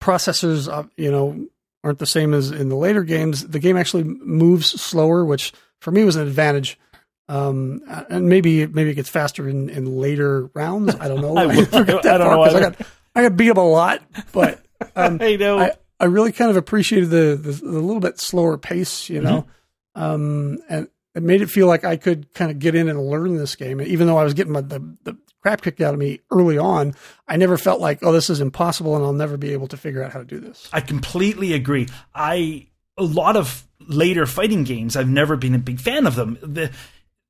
processors 0.00 0.68
uh, 0.72 0.84
you 0.96 1.10
know 1.10 1.46
aren't 1.82 1.98
the 1.98 2.06
same 2.06 2.32
as 2.34 2.50
in 2.50 2.68
the 2.68 2.76
later 2.76 3.02
games. 3.02 3.48
The 3.48 3.58
game 3.58 3.76
actually 3.76 4.04
moves 4.04 4.80
slower, 4.80 5.24
which 5.24 5.52
for 5.80 5.90
me 5.90 6.04
was 6.04 6.16
an 6.16 6.26
advantage. 6.26 6.78
Um, 7.28 7.82
and 8.10 8.28
maybe 8.28 8.66
maybe 8.66 8.90
it 8.90 8.94
gets 8.94 9.08
faster 9.08 9.48
in, 9.48 9.70
in 9.70 9.96
later 9.98 10.50
rounds. 10.54 10.94
I 10.96 11.08
don't 11.08 11.20
know. 11.22 11.36
I 11.38 11.46
got 11.84 12.06
I 12.06 12.18
don't 12.18 12.30
know 12.30 12.44
'cause 12.44 12.54
I 12.54 12.60
got 12.60 12.76
I 13.14 13.22
got 13.22 13.36
beat 13.36 13.50
up 13.50 13.56
a 13.56 13.60
lot, 13.60 14.02
but 14.32 14.62
um, 14.96 15.18
I 15.20 15.36
know. 15.36 15.58
I, 15.58 15.72
I 16.00 16.04
really 16.06 16.32
kind 16.32 16.50
of 16.50 16.56
appreciated 16.56 17.10
the, 17.10 17.36
the 17.40 17.52
the 17.52 17.80
little 17.80 18.00
bit 18.00 18.20
slower 18.20 18.58
pace, 18.58 19.08
you 19.08 19.20
know, 19.22 19.46
um, 19.94 20.58
and 20.68 20.88
it 21.14 21.22
made 21.22 21.40
it 21.40 21.46
feel 21.48 21.66
like 21.66 21.84
I 21.84 21.96
could 21.96 22.32
kind 22.34 22.50
of 22.50 22.58
get 22.58 22.74
in 22.74 22.88
and 22.88 23.00
learn 23.00 23.36
this 23.36 23.54
game. 23.56 23.78
And 23.80 23.88
Even 23.88 24.06
though 24.06 24.18
I 24.18 24.24
was 24.24 24.34
getting 24.34 24.52
my, 24.52 24.60
the 24.60 24.80
the 25.04 25.16
crap 25.40 25.62
kicked 25.62 25.80
out 25.80 25.94
of 25.94 26.00
me 26.00 26.20
early 26.30 26.58
on, 26.58 26.94
I 27.28 27.36
never 27.36 27.56
felt 27.56 27.80
like, 27.80 28.00
oh, 28.02 28.12
this 28.12 28.28
is 28.28 28.40
impossible, 28.40 28.96
and 28.96 29.04
I'll 29.04 29.12
never 29.12 29.36
be 29.36 29.52
able 29.52 29.68
to 29.68 29.76
figure 29.76 30.02
out 30.02 30.12
how 30.12 30.18
to 30.18 30.24
do 30.24 30.40
this. 30.40 30.68
I 30.72 30.80
completely 30.80 31.52
agree. 31.54 31.88
I 32.14 32.66
a 32.98 33.04
lot 33.04 33.36
of 33.36 33.66
later 33.88 34.26
fighting 34.26 34.64
games, 34.64 34.96
I've 34.96 35.08
never 35.08 35.36
been 35.36 35.54
a 35.54 35.58
big 35.58 35.80
fan 35.80 36.06
of 36.06 36.16
them. 36.16 36.36
The 36.42 36.70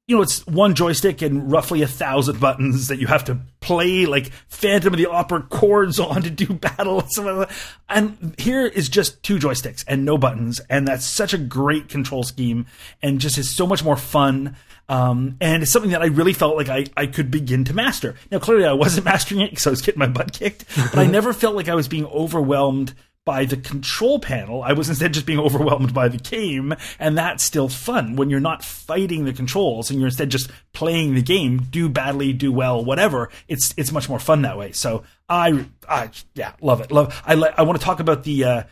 you 0.06 0.16
know, 0.16 0.22
it's 0.22 0.46
one 0.46 0.74
joystick 0.74 1.22
and 1.22 1.50
roughly 1.50 1.80
a 1.80 1.86
thousand 1.86 2.38
buttons 2.38 2.88
that 2.88 2.98
you 2.98 3.06
have 3.06 3.24
to 3.24 3.38
play 3.60 4.04
like 4.04 4.30
Phantom 4.48 4.92
of 4.92 4.98
the 4.98 5.06
Opera 5.06 5.42
chords 5.48 5.98
on 5.98 6.22
to 6.22 6.30
do 6.30 6.46
battle 6.52 7.00
and 7.00 7.10
stuff 7.10 7.24
like 7.24 7.48
that. 7.48 7.56
And 7.88 8.34
here 8.38 8.66
is 8.66 8.90
just 8.90 9.22
two 9.22 9.38
joysticks 9.38 9.82
and 9.88 10.04
no 10.04 10.18
buttons, 10.18 10.60
and 10.68 10.86
that's 10.86 11.06
such 11.06 11.32
a 11.32 11.38
great 11.38 11.88
control 11.88 12.22
scheme 12.22 12.66
and 13.02 13.18
just 13.18 13.38
is 13.38 13.48
so 13.48 13.66
much 13.66 13.82
more 13.82 13.96
fun. 13.96 14.56
Um, 14.90 15.38
and 15.40 15.62
it's 15.62 15.72
something 15.72 15.92
that 15.92 16.02
I 16.02 16.06
really 16.06 16.34
felt 16.34 16.56
like 16.56 16.68
I, 16.68 16.84
I 16.94 17.06
could 17.06 17.30
begin 17.30 17.64
to 17.64 17.74
master. 17.74 18.16
Now, 18.30 18.40
clearly, 18.40 18.66
I 18.66 18.74
wasn't 18.74 19.04
mastering 19.06 19.40
it 19.40 19.50
because 19.50 19.66
I 19.66 19.70
was 19.70 19.80
getting 19.80 20.00
my 20.00 20.06
butt 20.06 20.34
kicked, 20.34 20.66
but 20.76 20.98
I 20.98 21.06
never 21.10 21.32
felt 21.32 21.56
like 21.56 21.70
I 21.70 21.74
was 21.74 21.88
being 21.88 22.04
overwhelmed 22.06 22.92
by 23.24 23.44
the 23.44 23.56
control 23.56 24.18
panel. 24.18 24.62
I 24.62 24.72
was 24.72 24.88
instead 24.88 25.14
just 25.14 25.26
being 25.26 25.38
overwhelmed 25.40 25.94
by 25.94 26.08
the 26.08 26.18
game, 26.18 26.74
and 26.98 27.16
that's 27.16 27.42
still 27.42 27.68
fun 27.68 28.16
when 28.16 28.30
you're 28.30 28.40
not 28.40 28.64
fighting 28.64 29.24
the 29.24 29.32
controls 29.32 29.90
and 29.90 29.98
you're 29.98 30.08
instead 30.08 30.30
just 30.30 30.50
playing 30.72 31.14
the 31.14 31.22
game. 31.22 31.58
Do 31.70 31.88
badly, 31.88 32.32
do 32.32 32.52
well, 32.52 32.84
whatever. 32.84 33.30
It's 33.48 33.74
it's 33.76 33.92
much 33.92 34.08
more 34.08 34.18
fun 34.18 34.42
that 34.42 34.58
way. 34.58 34.72
So 34.72 35.04
I, 35.28 35.66
I 35.88 36.10
yeah, 36.34 36.52
love 36.60 36.80
it. 36.80 36.90
Love. 36.92 37.22
I 37.26 37.34
I 37.34 37.62
want 37.62 37.78
to 37.78 37.84
talk 37.84 38.00
about 38.00 38.24
the. 38.24 38.44
Uh, 38.44 38.62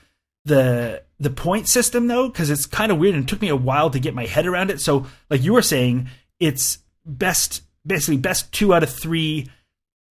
the 0.44 1.02
the 1.20 1.30
point 1.30 1.68
system 1.68 2.08
though 2.08 2.28
because 2.28 2.50
it's 2.50 2.66
kind 2.66 2.90
of 2.90 2.98
weird 2.98 3.14
and 3.14 3.22
it 3.22 3.28
took 3.28 3.40
me 3.40 3.48
a 3.48 3.54
while 3.54 3.90
to 3.90 4.00
get 4.00 4.12
my 4.12 4.26
head 4.26 4.44
around 4.44 4.70
it 4.70 4.80
so 4.80 5.06
like 5.30 5.40
you 5.40 5.52
were 5.52 5.62
saying 5.62 6.08
it's 6.40 6.78
best 7.06 7.62
basically 7.86 8.16
best 8.16 8.50
two 8.52 8.74
out 8.74 8.82
of 8.82 8.90
three 8.90 9.48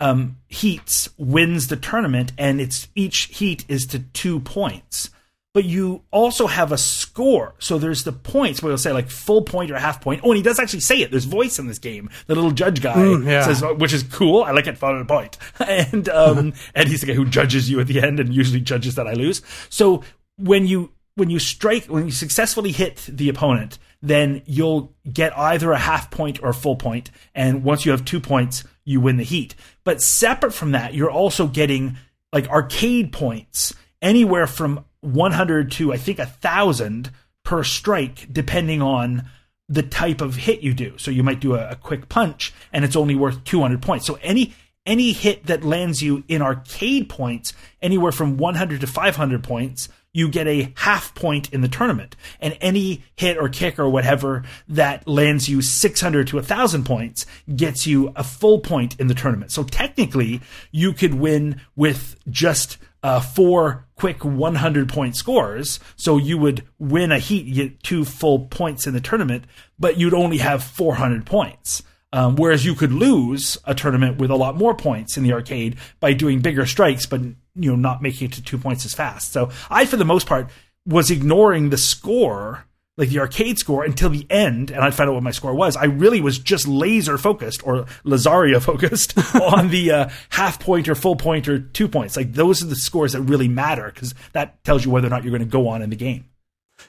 um, 0.02 0.38
heats 0.50 1.08
wins 1.18 1.68
the 1.68 1.78
tournament 1.78 2.34
and 2.38 2.60
it's 2.60 2.90
each 2.96 3.30
heat 3.38 3.64
is 3.70 3.86
to 3.88 4.00
two 4.00 4.40
points. 4.42 5.10
But 5.54 5.66
you 5.66 6.04
also 6.12 6.48
have 6.48 6.72
a 6.72 6.78
score. 6.78 7.56
So 7.60 7.78
there's 7.78 8.06
the 8.06 8.14
points 8.14 8.64
where 8.64 8.72
you'll 8.72 8.78
say 8.78 8.94
like 8.94 9.10
full 9.10 9.42
point 9.42 9.70
or 9.70 9.78
half 9.78 10.00
point. 10.00 10.22
Oh 10.24 10.32
and 10.32 10.38
he 10.38 10.44
does 10.44 10.60
actually 10.60 10.80
say 10.80 11.02
it. 11.02 11.12
There's 11.12 11.26
voice 11.26 11.60
in 11.60 11.68
this 11.68 11.78
game. 11.78 12.10
The 12.28 12.36
little 12.36 12.52
judge 12.52 12.82
guy 12.82 12.96
Mm, 12.96 13.26
yeah. 13.26 13.46
says 13.46 13.62
which 13.78 13.92
is 13.92 14.04
cool. 14.04 14.44
I 14.44 14.52
like 14.52 14.68
it. 14.68 14.78
For 14.78 14.98
the 14.98 15.04
point 15.06 15.38
and 15.60 16.08
um 16.10 16.54
and 16.76 16.88
he's 16.88 17.02
the 17.02 17.08
guy 17.08 17.14
who 17.14 17.26
judges 17.26 17.70
you 17.70 17.80
at 17.82 17.88
the 17.88 18.02
end 18.02 18.20
and 18.22 18.34
usually 18.34 18.62
judges 18.62 18.96
that 18.96 19.08
i 19.08 19.14
lose. 19.14 19.42
So 19.70 20.04
when 20.38 20.66
you 20.68 20.92
when 21.16 21.30
you 21.30 21.38
strike 21.38 21.86
when 21.88 22.06
you 22.06 22.12
successfully 22.12 22.72
hit 22.72 23.06
the 23.10 23.28
opponent 23.28 23.78
then 24.02 24.42
you'll 24.46 24.96
get 25.12 25.38
either 25.38 25.74
a 25.74 25.78
half 25.78 26.10
point 26.10 26.42
or 26.42 26.50
a 26.50 26.54
full 26.56 26.76
point. 26.78 27.12
And 27.36 27.64
once 27.64 27.86
you 27.86 27.92
have 27.92 28.06
two 28.06 28.22
points 28.22 28.64
you 28.86 29.00
win 29.02 29.18
the 29.18 29.24
heat 29.24 29.54
but 29.84 30.02
separate 30.02 30.54
from 30.54 30.72
that 30.72 30.94
you're 30.94 31.12
also 31.12 31.48
getting 31.48 31.98
like 32.34 32.48
arcade 32.50 33.12
points 33.12 33.74
anywhere 34.02 34.48
from 34.48 34.86
100 35.02 35.72
to 35.72 35.94
i 35.94 35.98
think 35.98 36.20
a 36.20 36.26
thousand 36.26 37.12
per 37.44 37.64
strike 37.64 38.28
depending 38.32 38.82
on 38.82 39.30
the 39.72 39.84
type 39.84 40.20
of 40.20 40.36
hit 40.36 40.60
you 40.60 40.74
do. 40.74 40.98
So 40.98 41.12
you 41.12 41.24
might 41.24 41.40
do 41.40 41.56
a, 41.56 41.70
a 41.70 41.76
quick 41.76 42.10
punch 42.10 42.54
and 42.74 42.84
it's 42.84 42.98
only 42.98 43.16
worth 43.16 43.44
200 43.46 43.82
points. 43.82 44.06
So 44.06 44.20
any 44.22 44.54
any 44.86 45.14
hit 45.14 45.46
that 45.46 45.64
lands 45.64 46.02
you 46.02 46.24
in 46.28 46.42
arcade 46.42 47.08
points 47.08 47.54
anywhere 47.82 48.12
from 48.12 48.38
100 48.38 48.82
to 48.82 48.88
500 48.88 49.44
points 49.44 49.88
you 50.14 50.28
get 50.28 50.48
a 50.48 50.74
half 50.78 51.16
point 51.16 51.52
in 51.54 51.62
the 51.62 51.68
tournament. 51.68 52.16
And 52.40 52.58
any 52.62 53.04
hit 53.16 53.38
or 53.38 53.50
kick 53.50 53.80
or 53.80 53.90
whatever 53.90 54.44
that 54.68 55.08
lands 55.08 55.48
you 55.48 55.62
600 55.62 56.28
to 56.28 56.36
1000 56.38 56.86
points 56.86 57.26
gets 57.56 57.88
you 57.88 58.12
a 58.16 58.24
full 58.24 58.60
point 58.60 59.00
in 59.00 59.08
the 59.08 59.14
tournament. 59.14 59.52
So 59.52 59.64
technically 59.64 60.42
you 60.72 60.94
could 60.94 61.14
win 61.14 61.62
with 61.76 62.18
just 62.30 62.78
uh, 63.04 63.20
four 63.20 63.88
quick 63.96 64.24
100 64.24 64.90
point 64.90 65.16
scores. 65.16 65.80
So 65.96 66.18
you 66.18 66.38
would 66.38 66.68
win 66.78 67.12
a 67.12 67.20
heat 67.20 67.54
get 67.54 67.82
two 67.84 68.06
full 68.06 68.48
points 68.48 68.86
in 68.86 68.94
the 68.94 69.02
tournament 69.02 69.46
but 69.80 69.98
you'd 69.98 70.14
only 70.14 70.38
have 70.38 70.64
400 70.64 71.26
points 71.26 71.84
um, 72.14 72.36
whereas 72.36 72.66
you 72.66 72.76
could 72.76 72.92
lose 72.92 73.58
a 73.66 73.74
tournament 73.74 74.18
with 74.18 74.32
a 74.32 74.36
lot 74.36 74.58
more 74.58 74.76
points 74.76 75.18
in 75.18 75.24
the 75.24 75.34
arcade 75.34 75.78
by 76.00 76.14
doing 76.14 76.42
bigger 76.42 76.66
strikes, 76.66 77.06
but 77.06 77.22
you 77.22 77.36
know 77.72 77.76
not 77.76 78.02
making 78.02 78.28
it 78.28 78.34
to 78.34 78.44
two 78.44 78.58
points 78.58 78.86
as 78.86 78.94
fast. 78.94 79.32
So 79.32 79.50
I, 79.70 79.86
for 79.86 79.98
the 79.98 80.06
most 80.06 80.28
part, 80.28 80.50
was 80.86 81.10
ignoring 81.10 81.70
the 81.70 81.78
score, 81.78 82.66
like 82.98 83.10
the 83.10 83.20
arcade 83.20 83.60
score, 83.60 83.86
until 83.86 84.10
the 84.10 84.28
end, 84.30 84.72
and 84.72 84.82
I'd 84.82 84.94
find 84.94 85.10
out 85.10 85.14
what 85.14 85.24
my 85.24 85.32
score 85.32 85.54
was. 85.54 85.78
I 85.78 85.86
really 85.86 86.20
was 86.20 86.38
just 86.38 86.68
laser 86.68 87.18
focused 87.18 87.66
or 87.66 87.86
Lazaria 88.04 88.62
focused 88.62 89.18
on 89.36 89.70
the 89.70 89.92
uh, 89.92 90.10
half 90.30 90.60
point 90.60 90.90
or 90.90 90.96
full 90.96 91.16
point 91.16 91.48
or 91.48 91.60
two 91.60 91.88
points. 91.88 92.18
Like 92.18 92.34
those 92.34 92.62
are 92.62 92.68
the 92.68 92.76
scores 92.76 93.14
that 93.14 93.22
really 93.22 93.48
matter 93.48 93.90
because 93.94 94.14
that 94.34 94.64
tells 94.64 94.84
you 94.84 94.92
whether 94.92 95.08
or 95.08 95.12
not 95.12 95.24
you're 95.24 95.32
going 95.32 95.48
to 95.48 95.52
go 95.52 95.70
on 95.70 95.82
in 95.82 95.90
the 95.90 95.96
game. 95.96 96.26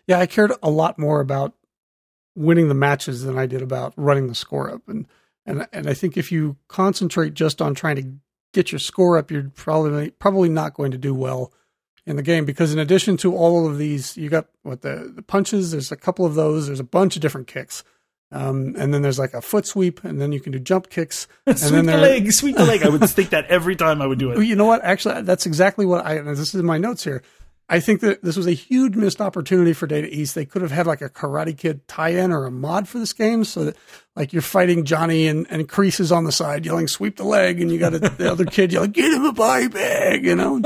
Yeah, 0.06 0.18
I 0.18 0.26
cared 0.26 0.52
a 0.62 0.70
lot 0.70 0.98
more 0.98 1.20
about 1.20 1.54
winning 2.34 2.68
the 2.68 2.74
matches 2.74 3.22
than 3.22 3.38
I 3.38 3.46
did 3.46 3.62
about 3.62 3.92
running 3.96 4.28
the 4.28 4.34
score 4.34 4.70
up. 4.72 4.82
And 4.88 5.06
and 5.44 5.66
and 5.72 5.88
I 5.88 5.94
think 5.94 6.16
if 6.16 6.30
you 6.32 6.56
concentrate 6.68 7.34
just 7.34 7.60
on 7.60 7.74
trying 7.74 7.96
to 7.96 8.12
get 8.52 8.72
your 8.72 8.78
score 8.78 9.16
up, 9.18 9.30
you're 9.30 9.50
probably 9.54 10.10
probably 10.10 10.48
not 10.48 10.74
going 10.74 10.90
to 10.92 10.98
do 10.98 11.14
well 11.14 11.52
in 12.04 12.16
the 12.16 12.22
game 12.22 12.44
because 12.44 12.72
in 12.72 12.78
addition 12.78 13.16
to 13.18 13.34
all 13.36 13.66
of 13.66 13.78
these, 13.78 14.16
you 14.16 14.28
got 14.28 14.46
what 14.62 14.82
the 14.82 15.12
the 15.14 15.22
punches. 15.22 15.72
There's 15.72 15.92
a 15.92 15.96
couple 15.96 16.24
of 16.24 16.34
those. 16.34 16.66
There's 16.66 16.80
a 16.80 16.84
bunch 16.84 17.16
of 17.16 17.22
different 17.22 17.46
kicks. 17.46 17.84
Um, 18.32 18.74
and 18.78 18.94
then 18.94 19.02
there's 19.02 19.18
like 19.18 19.34
a 19.34 19.42
foot 19.42 19.66
sweep, 19.66 20.02
and 20.04 20.18
then 20.18 20.32
you 20.32 20.40
can 20.40 20.52
do 20.52 20.58
jump 20.58 20.88
kicks. 20.88 21.28
And 21.46 21.58
sweep 21.58 21.72
then 21.72 21.86
the 21.86 21.98
leg, 21.98 22.32
sweep 22.32 22.56
the 22.56 22.64
leg. 22.64 22.82
I 22.82 22.88
would 22.88 23.02
think 23.10 23.28
that 23.30 23.44
every 23.46 23.76
time 23.76 24.00
I 24.00 24.06
would 24.06 24.18
do 24.18 24.30
it. 24.30 24.42
you 24.42 24.56
know 24.56 24.64
what? 24.64 24.82
Actually, 24.82 25.20
that's 25.22 25.44
exactly 25.44 25.84
what 25.84 26.04
I. 26.06 26.18
This 26.18 26.38
is 26.38 26.54
in 26.54 26.64
my 26.64 26.78
notes 26.78 27.04
here. 27.04 27.22
I 27.72 27.80
think 27.80 28.02
that 28.02 28.22
this 28.22 28.36
was 28.36 28.46
a 28.46 28.52
huge 28.52 28.96
missed 28.96 29.22
opportunity 29.22 29.72
for 29.72 29.86
Data 29.86 30.06
East. 30.14 30.34
They 30.34 30.44
could 30.44 30.60
have 30.60 30.70
had 30.70 30.86
like 30.86 31.00
a 31.00 31.08
Karate 31.08 31.56
Kid 31.56 31.88
tie-in 31.88 32.30
or 32.30 32.44
a 32.44 32.50
mod 32.50 32.86
for 32.86 32.98
this 32.98 33.14
game, 33.14 33.44
so 33.44 33.64
that 33.64 33.78
like 34.14 34.34
you're 34.34 34.42
fighting 34.42 34.84
Johnny 34.84 35.26
and 35.26 35.46
and 35.48 35.66
Kreese 35.66 35.98
is 35.98 36.12
on 36.12 36.24
the 36.24 36.32
side 36.32 36.66
yelling 36.66 36.86
"sweep 36.86 37.16
the 37.16 37.24
leg," 37.24 37.62
and 37.62 37.72
you 37.72 37.78
got 37.78 37.94
a, 37.94 37.98
the 37.98 38.30
other 38.30 38.44
kid 38.44 38.74
yelling 38.74 38.90
"get 38.90 39.10
him 39.10 39.24
a 39.24 39.32
body 39.32 39.68
bag," 39.68 40.22
you 40.22 40.34
know. 40.34 40.60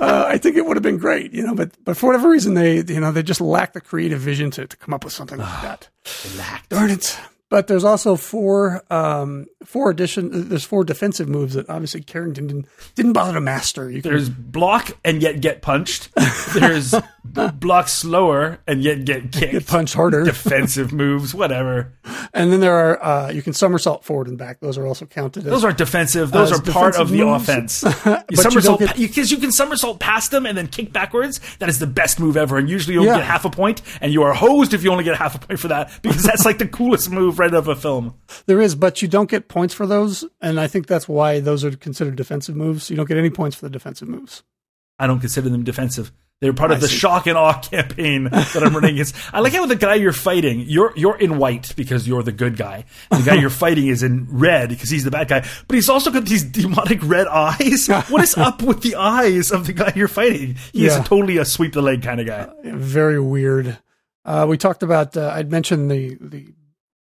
Uh, 0.00 0.24
I 0.26 0.38
think 0.38 0.56
it 0.56 0.66
would 0.66 0.76
have 0.76 0.82
been 0.82 0.98
great, 0.98 1.32
you 1.32 1.46
know, 1.46 1.54
but 1.54 1.70
but 1.84 1.96
for 1.96 2.06
whatever 2.06 2.28
reason 2.28 2.54
they 2.54 2.82
you 2.82 2.98
know 2.98 3.12
they 3.12 3.22
just 3.22 3.40
lack 3.40 3.72
the 3.74 3.80
creative 3.80 4.18
vision 4.18 4.50
to 4.50 4.66
to 4.66 4.76
come 4.76 4.92
up 4.92 5.04
with 5.04 5.12
something 5.12 5.38
like 5.38 5.62
that. 5.62 5.88
Darn 6.68 6.90
it. 6.90 7.16
But 7.50 7.66
there's 7.66 7.82
also 7.84 8.14
four 8.14 8.82
um, 8.90 9.46
four 9.64 9.90
addition. 9.90 10.48
There's 10.48 10.64
four 10.64 10.84
defensive 10.84 11.28
moves 11.28 11.54
that 11.54 11.68
obviously 11.68 12.00
Carrington 12.00 12.46
didn't 12.46 12.66
didn't 12.94 13.12
bother 13.12 13.34
to 13.34 13.40
master. 13.40 13.90
You 13.90 14.00
can, 14.00 14.12
There's 14.12 14.30
block 14.30 14.92
and 15.04 15.20
yet 15.20 15.40
get 15.40 15.60
punched. 15.60 16.10
There's 16.54 16.94
block 17.24 17.88
slower 17.88 18.58
and 18.66 18.82
yet 18.82 19.04
get 19.04 19.30
kicked. 19.32 19.52
get 19.52 19.66
punched 19.66 19.94
harder, 19.94 20.24
Defensive 20.24 20.92
moves, 20.92 21.34
whatever. 21.34 21.92
and 22.34 22.52
then 22.52 22.60
there 22.60 22.74
are 22.74 23.02
uh, 23.04 23.30
you 23.30 23.42
can 23.42 23.52
somersault 23.52 24.04
forward 24.04 24.26
and 24.28 24.36
back. 24.38 24.60
Those 24.60 24.76
are 24.78 24.86
also 24.86 25.06
counted. 25.06 25.44
As, 25.44 25.50
Those 25.50 25.64
aren't 25.64 25.78
defensive. 25.78 26.30
Those 26.30 26.52
are 26.52 26.60
part 26.62 26.96
of 26.96 27.10
the 27.10 27.18
moves. 27.24 27.42
offense. 27.48 27.84
You 28.06 28.16
you 28.30 28.36
somersault 28.36 28.80
don't 28.80 28.88
get- 28.88 28.96
because 28.96 29.30
you, 29.30 29.38
can 29.38 29.52
somersault 29.52 30.00
past 30.00 30.30
them 30.30 30.46
and 30.46 30.56
then 30.56 30.66
kick 30.68 30.92
backwards. 30.92 31.40
That 31.58 31.68
is 31.68 31.78
the 31.78 31.86
best 31.86 32.18
move 32.20 32.36
ever. 32.36 32.58
And 32.58 32.68
usually 32.68 32.94
you'll 32.94 33.04
Yeah. 33.04 33.16
get 33.16 33.24
half 33.24 33.44
a 33.44 33.50
point, 33.50 33.82
and 34.00 34.12
you 34.12 34.22
are 34.22 34.32
hosed 34.32 34.72
if 34.74 34.82
you 34.82 34.90
only 34.90 35.04
get 35.04 35.16
half 35.16 35.34
a 35.34 35.38
point 35.38 35.58
for 35.60 35.68
that 35.68 35.90
because 36.02 36.22
that's 36.22 36.44
like 36.44 36.58
the 36.58 36.66
coolest 36.68 37.10
move 37.10 37.38
right 37.38 37.50
out 37.52 37.58
of 37.58 37.68
a 37.68 37.76
film. 37.76 38.14
there 38.46 38.60
is, 38.60 38.74
but 38.74 39.02
you 39.02 39.08
don't 39.08 39.28
get 39.30 39.48
points 39.48 39.74
for 39.74 39.86
those, 39.86 40.24
and 40.40 40.58
I 40.60 40.66
think 40.66 40.86
that's 40.86 41.08
why 41.08 41.40
those 41.40 41.64
are 41.64 41.70
considered 41.76 42.16
defensive 42.16 42.56
moves. 42.56 42.90
You 42.90 42.96
don't 42.96 43.06
get 43.08 43.18
any 43.18 43.30
points 43.30 43.56
for 43.56 43.64
the 43.66 43.70
defensive 43.70 44.08
moves. 44.08 44.42
I 44.98 45.06
don't 45.06 45.20
consider 45.20 45.48
them 45.48 45.64
defensive. 45.64 46.12
They're 46.40 46.54
part 46.54 46.70
of 46.70 46.80
the 46.80 46.88
see. 46.88 46.96
shock 46.96 47.26
and 47.26 47.36
awe 47.36 47.60
campaign 47.60 48.24
that 48.24 48.62
I'm 48.62 48.74
running 48.74 48.94
against. 48.94 49.14
I 49.34 49.40
like 49.40 49.52
how 49.52 49.66
the 49.66 49.76
guy 49.76 49.96
you're 49.96 50.12
fighting, 50.14 50.60
you're 50.60 50.92
you're 50.96 51.18
in 51.18 51.36
white 51.36 51.74
because 51.76 52.08
you're 52.08 52.22
the 52.22 52.32
good 52.32 52.56
guy. 52.56 52.86
The 53.10 53.22
guy 53.22 53.34
you're 53.34 53.50
fighting 53.50 53.88
is 53.88 54.02
in 54.02 54.26
red 54.30 54.70
because 54.70 54.88
he's 54.88 55.04
the 55.04 55.10
bad 55.10 55.28
guy. 55.28 55.46
But 55.68 55.74
he's 55.74 55.90
also 55.90 56.10
got 56.10 56.24
these 56.24 56.42
demonic 56.44 57.00
red 57.02 57.26
eyes. 57.26 57.88
What 58.08 58.22
is 58.22 58.36
up 58.38 58.62
with 58.62 58.80
the 58.80 58.94
eyes 58.96 59.52
of 59.52 59.66
the 59.66 59.74
guy 59.74 59.92
you're 59.94 60.08
fighting? 60.08 60.56
He 60.72 60.86
is 60.86 60.94
Yeah. 60.96 61.02
totally 61.02 61.36
a 61.36 61.44
sweep 61.44 61.74
the 61.74 61.82
leg 61.82 62.02
kind 62.02 62.20
of 62.20 62.26
guy. 62.26 62.48
very 62.64 63.20
weird. 63.20 63.76
Uh, 64.24 64.46
we 64.48 64.56
talked 64.56 64.82
about. 64.82 65.16
Uh, 65.16 65.30
I'd 65.34 65.50
mentioned 65.50 65.90
the 65.90 66.16
the 66.20 66.54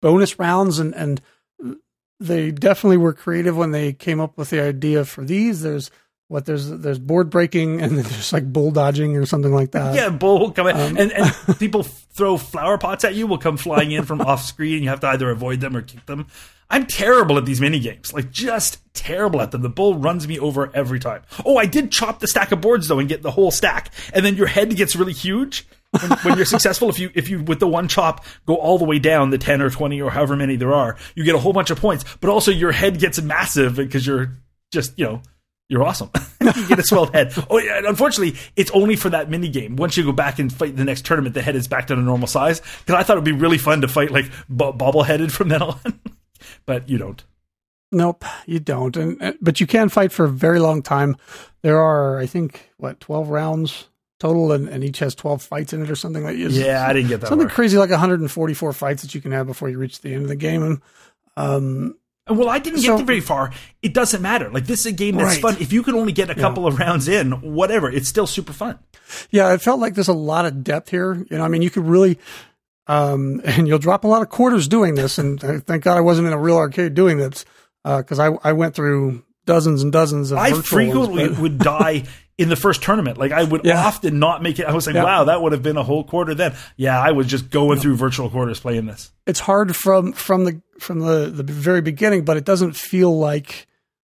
bonus 0.00 0.38
rounds, 0.38 0.78
and 0.78 0.94
and 0.94 1.20
they 2.20 2.50
definitely 2.50 2.96
were 2.96 3.12
creative 3.12 3.56
when 3.56 3.72
they 3.72 3.92
came 3.92 4.20
up 4.20 4.38
with 4.38 4.48
the 4.50 4.60
idea 4.62 5.04
for 5.04 5.24
these. 5.24 5.60
There's 5.62 5.90
what 6.28 6.44
there's 6.44 6.68
there's 6.68 6.98
board 6.98 7.30
breaking, 7.30 7.80
and 7.80 7.98
there's 7.98 8.32
like 8.32 8.52
bull 8.52 8.70
dodging 8.70 9.16
or 9.16 9.26
something 9.26 9.52
like 9.52 9.72
that. 9.72 9.94
Yeah, 9.94 10.08
bull 10.08 10.38
will 10.40 10.50
come 10.50 10.66
in, 10.66 10.76
Um, 10.76 10.96
and, 10.96 11.12
and 11.12 11.34
people 11.58 11.82
throw 11.82 12.36
flower 12.36 12.78
pots 12.78 13.04
at 13.04 13.14
you. 13.14 13.26
Will 13.26 13.38
come 13.38 13.56
flying 13.56 13.92
in 13.92 14.04
from 14.04 14.20
off 14.20 14.42
screen. 14.42 14.74
And 14.76 14.84
you 14.84 14.90
have 14.90 15.00
to 15.00 15.08
either 15.08 15.30
avoid 15.30 15.60
them 15.60 15.76
or 15.76 15.82
kick 15.82 16.04
them. 16.06 16.26
I'm 16.68 16.86
terrible 16.86 17.38
at 17.38 17.46
these 17.46 17.60
mini 17.60 17.78
games, 17.78 18.12
like 18.12 18.32
just 18.32 18.80
terrible 18.92 19.40
at 19.40 19.52
them. 19.52 19.62
The 19.62 19.68
bull 19.68 19.94
runs 19.94 20.26
me 20.26 20.36
over 20.40 20.68
every 20.74 20.98
time. 20.98 21.22
Oh, 21.44 21.56
I 21.58 21.66
did 21.66 21.92
chop 21.92 22.18
the 22.18 22.26
stack 22.26 22.50
of 22.50 22.60
boards 22.60 22.88
though 22.88 22.98
and 22.98 23.08
get 23.08 23.22
the 23.22 23.30
whole 23.30 23.52
stack, 23.52 23.92
and 24.12 24.26
then 24.26 24.34
your 24.34 24.48
head 24.48 24.74
gets 24.74 24.96
really 24.96 25.12
huge 25.12 25.64
when, 25.92 26.10
when 26.10 26.36
you're 26.36 26.44
successful. 26.56 26.88
If 26.88 26.98
you 26.98 27.10
if 27.14 27.30
you 27.30 27.40
with 27.44 27.60
the 27.60 27.68
one 27.68 27.86
chop 27.86 28.24
go 28.46 28.56
all 28.56 28.78
the 28.78 28.84
way 28.84 28.98
down 28.98 29.30
the 29.30 29.38
ten 29.38 29.62
or 29.62 29.70
twenty 29.70 30.02
or 30.02 30.10
however 30.10 30.34
many 30.34 30.56
there 30.56 30.74
are, 30.74 30.96
you 31.14 31.22
get 31.22 31.36
a 31.36 31.38
whole 31.38 31.52
bunch 31.52 31.70
of 31.70 31.78
points. 31.80 32.04
But 32.20 32.30
also 32.30 32.50
your 32.50 32.72
head 32.72 32.98
gets 32.98 33.22
massive 33.22 33.76
because 33.76 34.04
you're 34.04 34.36
just 34.72 34.98
you 34.98 35.04
know 35.04 35.22
you're 35.68 35.82
awesome. 35.82 36.10
you 36.40 36.68
get 36.68 36.78
a 36.78 36.82
swelled 36.82 37.12
head. 37.14 37.32
Oh, 37.50 37.58
yeah, 37.58 37.80
unfortunately, 37.84 38.38
it's 38.56 38.70
only 38.72 38.96
for 38.96 39.10
that 39.10 39.30
mini 39.30 39.48
game. 39.48 39.76
Once 39.76 39.96
you 39.96 40.04
go 40.04 40.12
back 40.12 40.38
and 40.38 40.52
fight 40.52 40.76
the 40.76 40.84
next 40.84 41.04
tournament, 41.04 41.34
the 41.34 41.42
head 41.42 41.56
is 41.56 41.68
back 41.68 41.86
to 41.88 41.96
the 41.96 42.02
normal 42.02 42.26
size. 42.28 42.60
Because 42.60 42.94
I 42.94 43.02
thought 43.02 43.16
it 43.16 43.20
would 43.20 43.24
be 43.24 43.32
really 43.32 43.58
fun 43.58 43.80
to 43.80 43.88
fight 43.88 44.10
like 44.10 44.30
bo- 44.48 44.72
bobble-headed 44.72 45.32
from 45.32 45.48
then 45.48 45.62
on, 45.62 45.78
but 46.66 46.88
you 46.88 46.98
don't. 46.98 47.22
Nope, 47.92 48.24
you 48.46 48.58
don't. 48.58 48.96
And 48.96 49.22
uh, 49.22 49.32
but 49.40 49.60
you 49.60 49.66
can 49.66 49.88
fight 49.88 50.12
for 50.12 50.24
a 50.24 50.28
very 50.28 50.58
long 50.58 50.82
time. 50.82 51.16
There 51.62 51.80
are, 51.80 52.18
I 52.18 52.26
think, 52.26 52.70
what 52.78 52.98
twelve 53.00 53.28
rounds 53.28 53.88
total, 54.18 54.50
and, 54.52 54.68
and 54.68 54.82
each 54.82 54.98
has 54.98 55.14
twelve 55.14 55.40
fights 55.40 55.72
in 55.72 55.82
it 55.82 55.90
or 55.90 55.96
something 55.96 56.24
like 56.24 56.36
that. 56.36 56.50
Yeah, 56.50 56.84
I 56.86 56.92
didn't 56.92 57.08
get 57.08 57.20
that. 57.20 57.28
something 57.28 57.48
far. 57.48 57.54
crazy 57.54 57.78
like 57.78 57.90
144 57.90 58.72
fights 58.72 59.02
that 59.02 59.14
you 59.14 59.20
can 59.20 59.32
have 59.32 59.46
before 59.46 59.68
you 59.68 59.78
reach 59.78 60.00
the 60.00 60.12
end 60.12 60.22
of 60.22 60.28
the 60.28 60.36
game. 60.36 60.62
And 60.62 60.82
um, 61.36 61.96
Well, 62.28 62.48
I 62.48 62.58
didn't 62.58 62.80
So- 62.80 62.96
get 62.96 63.06
very 63.06 63.20
far. 63.20 63.52
It 63.82 63.92
doesn't 63.94 64.20
matter. 64.20 64.50
Like 64.50 64.66
this 64.66 64.80
is 64.80 64.86
a 64.86 64.92
game 64.92 65.16
that's 65.16 65.34
Right. 65.34 65.42
fun. 65.42 65.56
If 65.60 65.72
you 65.72 65.82
can 65.82 65.94
only 65.94 66.12
get 66.12 66.28
a 66.30 66.34
couple 66.34 66.66
of 66.66 66.78
rounds 66.78 67.06
in, 67.08 67.32
whatever, 67.54 67.88
it's 67.90 68.08
still 68.08 68.26
super 68.26 68.52
fun. 68.52 68.78
yeah, 69.30 69.52
it 69.52 69.62
felt 69.62 69.78
like 69.80 69.94
there's 69.94 70.08
a 70.08 70.12
lot 70.12 70.44
of 70.46 70.64
depth 70.64 70.90
here. 70.90 71.24
You 71.30 71.38
know, 71.38 71.44
I 71.44 71.48
mean, 71.48 71.62
you 71.62 71.70
could 71.70 71.86
really, 71.86 72.18
um, 72.88 73.40
and 73.44 73.68
you'll 73.68 73.78
drop 73.78 74.02
a 74.04 74.08
lot 74.08 74.22
of 74.22 74.28
quarters 74.28 74.66
doing 74.68 74.96
this. 74.96 75.18
And 75.18 75.42
uh, 75.44 75.60
thank 75.60 75.84
God 75.84 75.96
I 75.96 76.00
wasn't 76.00 76.26
in 76.26 76.32
a 76.32 76.38
real 76.38 76.56
arcade 76.56 76.94
doing 76.94 77.18
this 77.18 77.44
because 77.84 78.18
I 78.18 78.30
I 78.42 78.52
went 78.52 78.74
through 78.74 79.22
dozens 79.44 79.82
and 79.84 79.92
dozens 79.92 80.32
of. 80.32 80.38
I 80.38 80.52
frequently 80.52 81.28
ones, 81.28 81.38
would 81.38 81.58
die 81.58 82.02
in 82.38 82.48
the 82.50 82.56
first 82.56 82.82
tournament. 82.82 83.16
Like 83.18 83.32
I 83.32 83.44
would 83.44 83.64
Yeah. 83.64 83.82
often 83.84 84.18
not 84.18 84.42
make 84.42 84.58
it. 84.58 84.66
I 84.66 84.72
was 84.74 84.86
like, 84.86 84.94
Yeah. 84.96 85.04
wow, 85.04 85.24
that 85.24 85.40
would 85.40 85.52
have 85.52 85.62
been 85.62 85.76
a 85.78 85.82
whole 85.82 86.04
quarter 86.04 86.34
then. 86.34 86.54
Yeah, 86.76 87.00
I 87.00 87.12
was 87.12 87.26
just 87.26 87.50
going 87.50 87.78
through 87.80 87.96
virtual 87.96 88.28
quarters 88.28 88.60
playing 88.60 88.86
this. 88.86 89.10
it's 89.26 89.40
hard 89.40 89.74
from 89.74 90.12
from 90.12 90.44
the 90.44 90.60
from 90.78 90.98
the 91.00 91.30
the 91.30 91.42
very 91.42 91.80
beginning, 91.80 92.24
but 92.24 92.36
it 92.36 92.44
doesn't 92.44 92.76
feel 92.76 93.16
like 93.18 93.66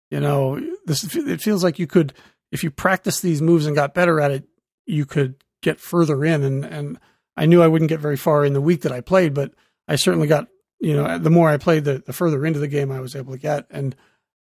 you 0.10 0.20
know 0.20 0.60
this. 0.86 1.16
It 1.16 1.42
feels 1.42 1.64
like 1.64 1.78
you 1.80 1.88
could 1.88 2.14
if 2.52 2.64
you 2.64 2.72
practice 2.72 3.20
these 3.22 3.42
moves 3.42 3.66
and 3.66 3.76
got 3.76 3.94
better 3.94 4.20
at 4.20 4.32
it, 4.32 4.46
you 4.86 5.06
could 5.06 5.36
get 5.62 5.80
further 5.80 6.24
in. 6.26 6.44
And 6.44 6.66
and 6.66 7.00
I 7.38 7.46
knew 7.46 7.62
I 7.62 7.68
wouldn't 7.68 7.90
get 7.90 8.00
very 8.00 8.18
far 8.18 8.44
in 8.46 8.54
the 8.54 8.62
week 8.62 8.82
that 8.82 8.92
I 8.92 9.02
played, 9.02 9.34
but 9.34 9.52
I 9.88 9.98
certainly 9.98 10.28
got 10.28 10.48
you 10.80 10.96
know 10.96 11.20
the 11.20 11.30
more 11.30 11.50
I 11.50 11.58
played, 11.58 11.84
the 11.86 12.02
the 12.06 12.14
further 12.14 12.44
into 12.46 12.60
the 12.60 12.68
game 12.68 12.92
I 12.92 13.02
was 13.02 13.16
able 13.16 13.34
to 13.34 13.40
get 13.40 13.68
and. 13.70 13.96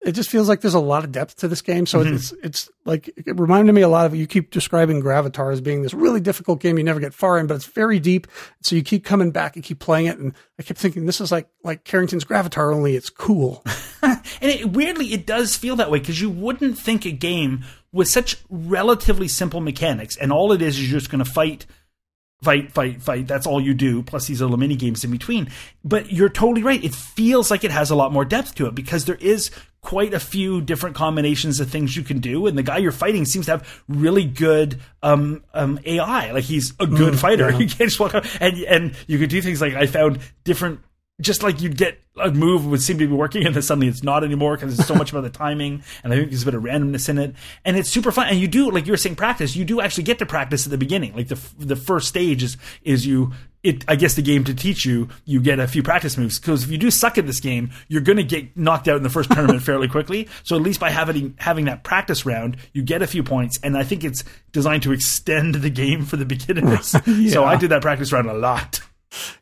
It 0.02 0.12
just 0.12 0.30
feels 0.30 0.48
like 0.48 0.62
there's 0.62 0.74
a 0.74 0.80
lot 0.80 1.04
of 1.04 1.12
depth 1.12 1.36
to 1.38 1.48
this 1.48 1.60
game. 1.60 1.84
So 1.86 2.02
mm-hmm. 2.02 2.14
it's 2.14 2.32
it's 2.42 2.70
like 2.84 3.08
it 3.16 3.38
reminded 3.38 3.74
me 3.74 3.82
a 3.82 3.88
lot 3.88 4.06
of 4.06 4.14
you 4.14 4.26
keep 4.26 4.50
describing 4.50 5.02
Gravitar 5.02 5.52
as 5.52 5.60
being 5.60 5.82
this 5.82 5.92
really 5.92 6.20
difficult 6.20 6.60
game 6.60 6.78
you 6.78 6.84
never 6.84 7.00
get 7.00 7.12
far 7.12 7.38
in, 7.38 7.46
but 7.46 7.54
it's 7.54 7.66
very 7.66 8.00
deep. 8.00 8.26
So 8.62 8.76
you 8.76 8.82
keep 8.82 9.04
coming 9.04 9.30
back 9.30 9.56
and 9.56 9.64
keep 9.64 9.78
playing 9.78 10.06
it. 10.06 10.18
And 10.18 10.34
I 10.58 10.62
kept 10.62 10.80
thinking 10.80 11.04
this 11.04 11.20
is 11.20 11.30
like 11.30 11.48
like 11.62 11.84
Carrington's 11.84 12.24
Gravitar, 12.24 12.74
only 12.74 12.96
it's 12.96 13.10
cool. 13.10 13.64
And 14.40 14.50
it, 14.50 14.72
weirdly, 14.72 15.12
it 15.12 15.26
does 15.26 15.56
feel 15.56 15.76
that 15.76 15.90
way 15.90 15.98
because 15.98 16.20
you 16.20 16.30
wouldn't 16.30 16.78
think 16.78 17.04
a 17.04 17.10
game 17.10 17.64
with 17.92 18.08
such 18.08 18.36
relatively 18.48 19.28
simple 19.28 19.60
mechanics, 19.60 20.16
and 20.16 20.32
all 20.32 20.52
it 20.52 20.62
is 20.62 20.78
is 20.78 20.90
you're 20.90 21.00
just 21.00 21.10
going 21.10 21.24
to 21.24 21.30
fight, 21.30 21.66
fight, 22.42 22.72
fight, 22.72 23.02
fight. 23.02 23.26
That's 23.26 23.46
all 23.46 23.60
you 23.60 23.74
do. 23.74 24.02
Plus 24.02 24.26
these 24.26 24.40
little 24.40 24.56
mini 24.56 24.76
games 24.76 25.04
in 25.04 25.10
between. 25.10 25.50
But 25.84 26.12
you're 26.12 26.28
totally 26.28 26.62
right. 26.62 26.82
It 26.82 26.94
feels 26.94 27.50
like 27.50 27.64
it 27.64 27.70
has 27.70 27.90
a 27.90 27.94
lot 27.94 28.12
more 28.12 28.24
depth 28.24 28.54
to 28.56 28.66
it 28.66 28.74
because 28.74 29.04
there 29.04 29.16
is 29.16 29.50
quite 29.82 30.12
a 30.12 30.20
few 30.20 30.60
different 30.60 30.94
combinations 30.94 31.58
of 31.60 31.70
things 31.70 31.96
you 31.96 32.02
can 32.02 32.18
do, 32.18 32.46
and 32.46 32.56
the 32.56 32.62
guy 32.62 32.78
you're 32.78 32.92
fighting 32.92 33.24
seems 33.24 33.46
to 33.46 33.52
have 33.52 33.82
really 33.88 34.24
good 34.24 34.80
um, 35.02 35.42
um, 35.54 35.78
AI. 35.84 36.32
Like 36.32 36.44
he's 36.44 36.74
a 36.78 36.86
good 36.86 37.18
fighter. 37.18 37.50
You 37.60 37.66
can't 37.66 37.90
just 37.90 38.00
walk 38.00 38.14
up 38.14 38.24
and 38.40 38.56
and 38.58 38.94
you 39.06 39.18
could 39.18 39.28
do 39.28 39.42
things 39.42 39.60
like 39.60 39.74
I 39.74 39.86
found 39.86 40.20
different 40.44 40.80
just 41.20 41.42
like 41.42 41.60
you'd 41.60 41.76
get 41.76 41.98
a 42.16 42.30
move 42.30 42.66
would 42.66 42.82
seem 42.82 42.98
to 42.98 43.06
be 43.06 43.14
working 43.14 43.46
and 43.46 43.54
then 43.54 43.62
suddenly 43.62 43.88
it's 43.88 44.02
not 44.02 44.24
anymore 44.24 44.56
because 44.56 44.76
there's 44.76 44.86
so 44.86 44.94
much 44.94 45.10
about 45.10 45.22
the 45.22 45.30
timing 45.30 45.82
and 46.04 46.12
I 46.12 46.16
think 46.16 46.30
there's 46.30 46.42
a 46.42 46.46
bit 46.46 46.54
of 46.54 46.62
randomness 46.62 47.08
in 47.08 47.18
it. 47.18 47.34
And 47.64 47.76
it's 47.76 47.88
super 47.88 48.12
fun. 48.12 48.28
And 48.28 48.38
you 48.38 48.48
do 48.48 48.70
like 48.70 48.86
you 48.86 48.92
were 48.92 48.98
saying 48.98 49.16
practice. 49.16 49.56
You 49.56 49.64
do 49.64 49.80
actually 49.80 50.04
get 50.04 50.18
to 50.18 50.26
practice 50.26 50.66
at 50.66 50.70
the 50.70 50.78
beginning. 50.78 51.14
Like 51.14 51.28
the 51.28 51.40
the 51.58 51.76
first 51.76 52.08
stage 52.08 52.42
is 52.42 52.56
is 52.82 53.06
you 53.06 53.32
it 53.62 53.84
I 53.88 53.96
guess 53.96 54.14
the 54.14 54.22
game 54.22 54.44
to 54.44 54.54
teach 54.54 54.84
you 54.84 55.08
you 55.24 55.40
get 55.40 55.60
a 55.60 55.68
few 55.68 55.82
practice 55.82 56.16
moves. 56.16 56.38
Because 56.38 56.64
if 56.64 56.70
you 56.70 56.78
do 56.78 56.90
suck 56.90 57.16
at 57.16 57.26
this 57.26 57.40
game 57.40 57.70
you're 57.88 58.02
going 58.02 58.18
to 58.18 58.24
get 58.24 58.56
knocked 58.56 58.88
out 58.88 58.96
in 58.96 59.02
the 59.02 59.10
first 59.10 59.30
tournament 59.30 59.62
fairly 59.64 59.88
quickly. 59.88 60.28
So 60.42 60.56
at 60.56 60.62
least 60.62 60.80
by 60.80 60.90
having 60.90 61.34
having 61.38 61.66
that 61.66 61.84
practice 61.84 62.26
round 62.26 62.56
you 62.72 62.82
get 62.82 63.02
a 63.02 63.06
few 63.06 63.22
points. 63.22 63.58
And 63.62 63.76
I 63.76 63.84
think 63.84 64.04
it's 64.04 64.24
designed 64.52 64.82
to 64.82 64.92
extend 64.92 65.56
the 65.56 65.70
game 65.70 66.04
for 66.04 66.16
the 66.16 66.24
beginners. 66.24 66.94
So 67.30 67.44
I 67.44 67.56
did 67.56 67.70
that 67.70 67.82
practice 67.82 68.12
round 68.12 68.28
a 68.28 68.34
lot 68.34 68.80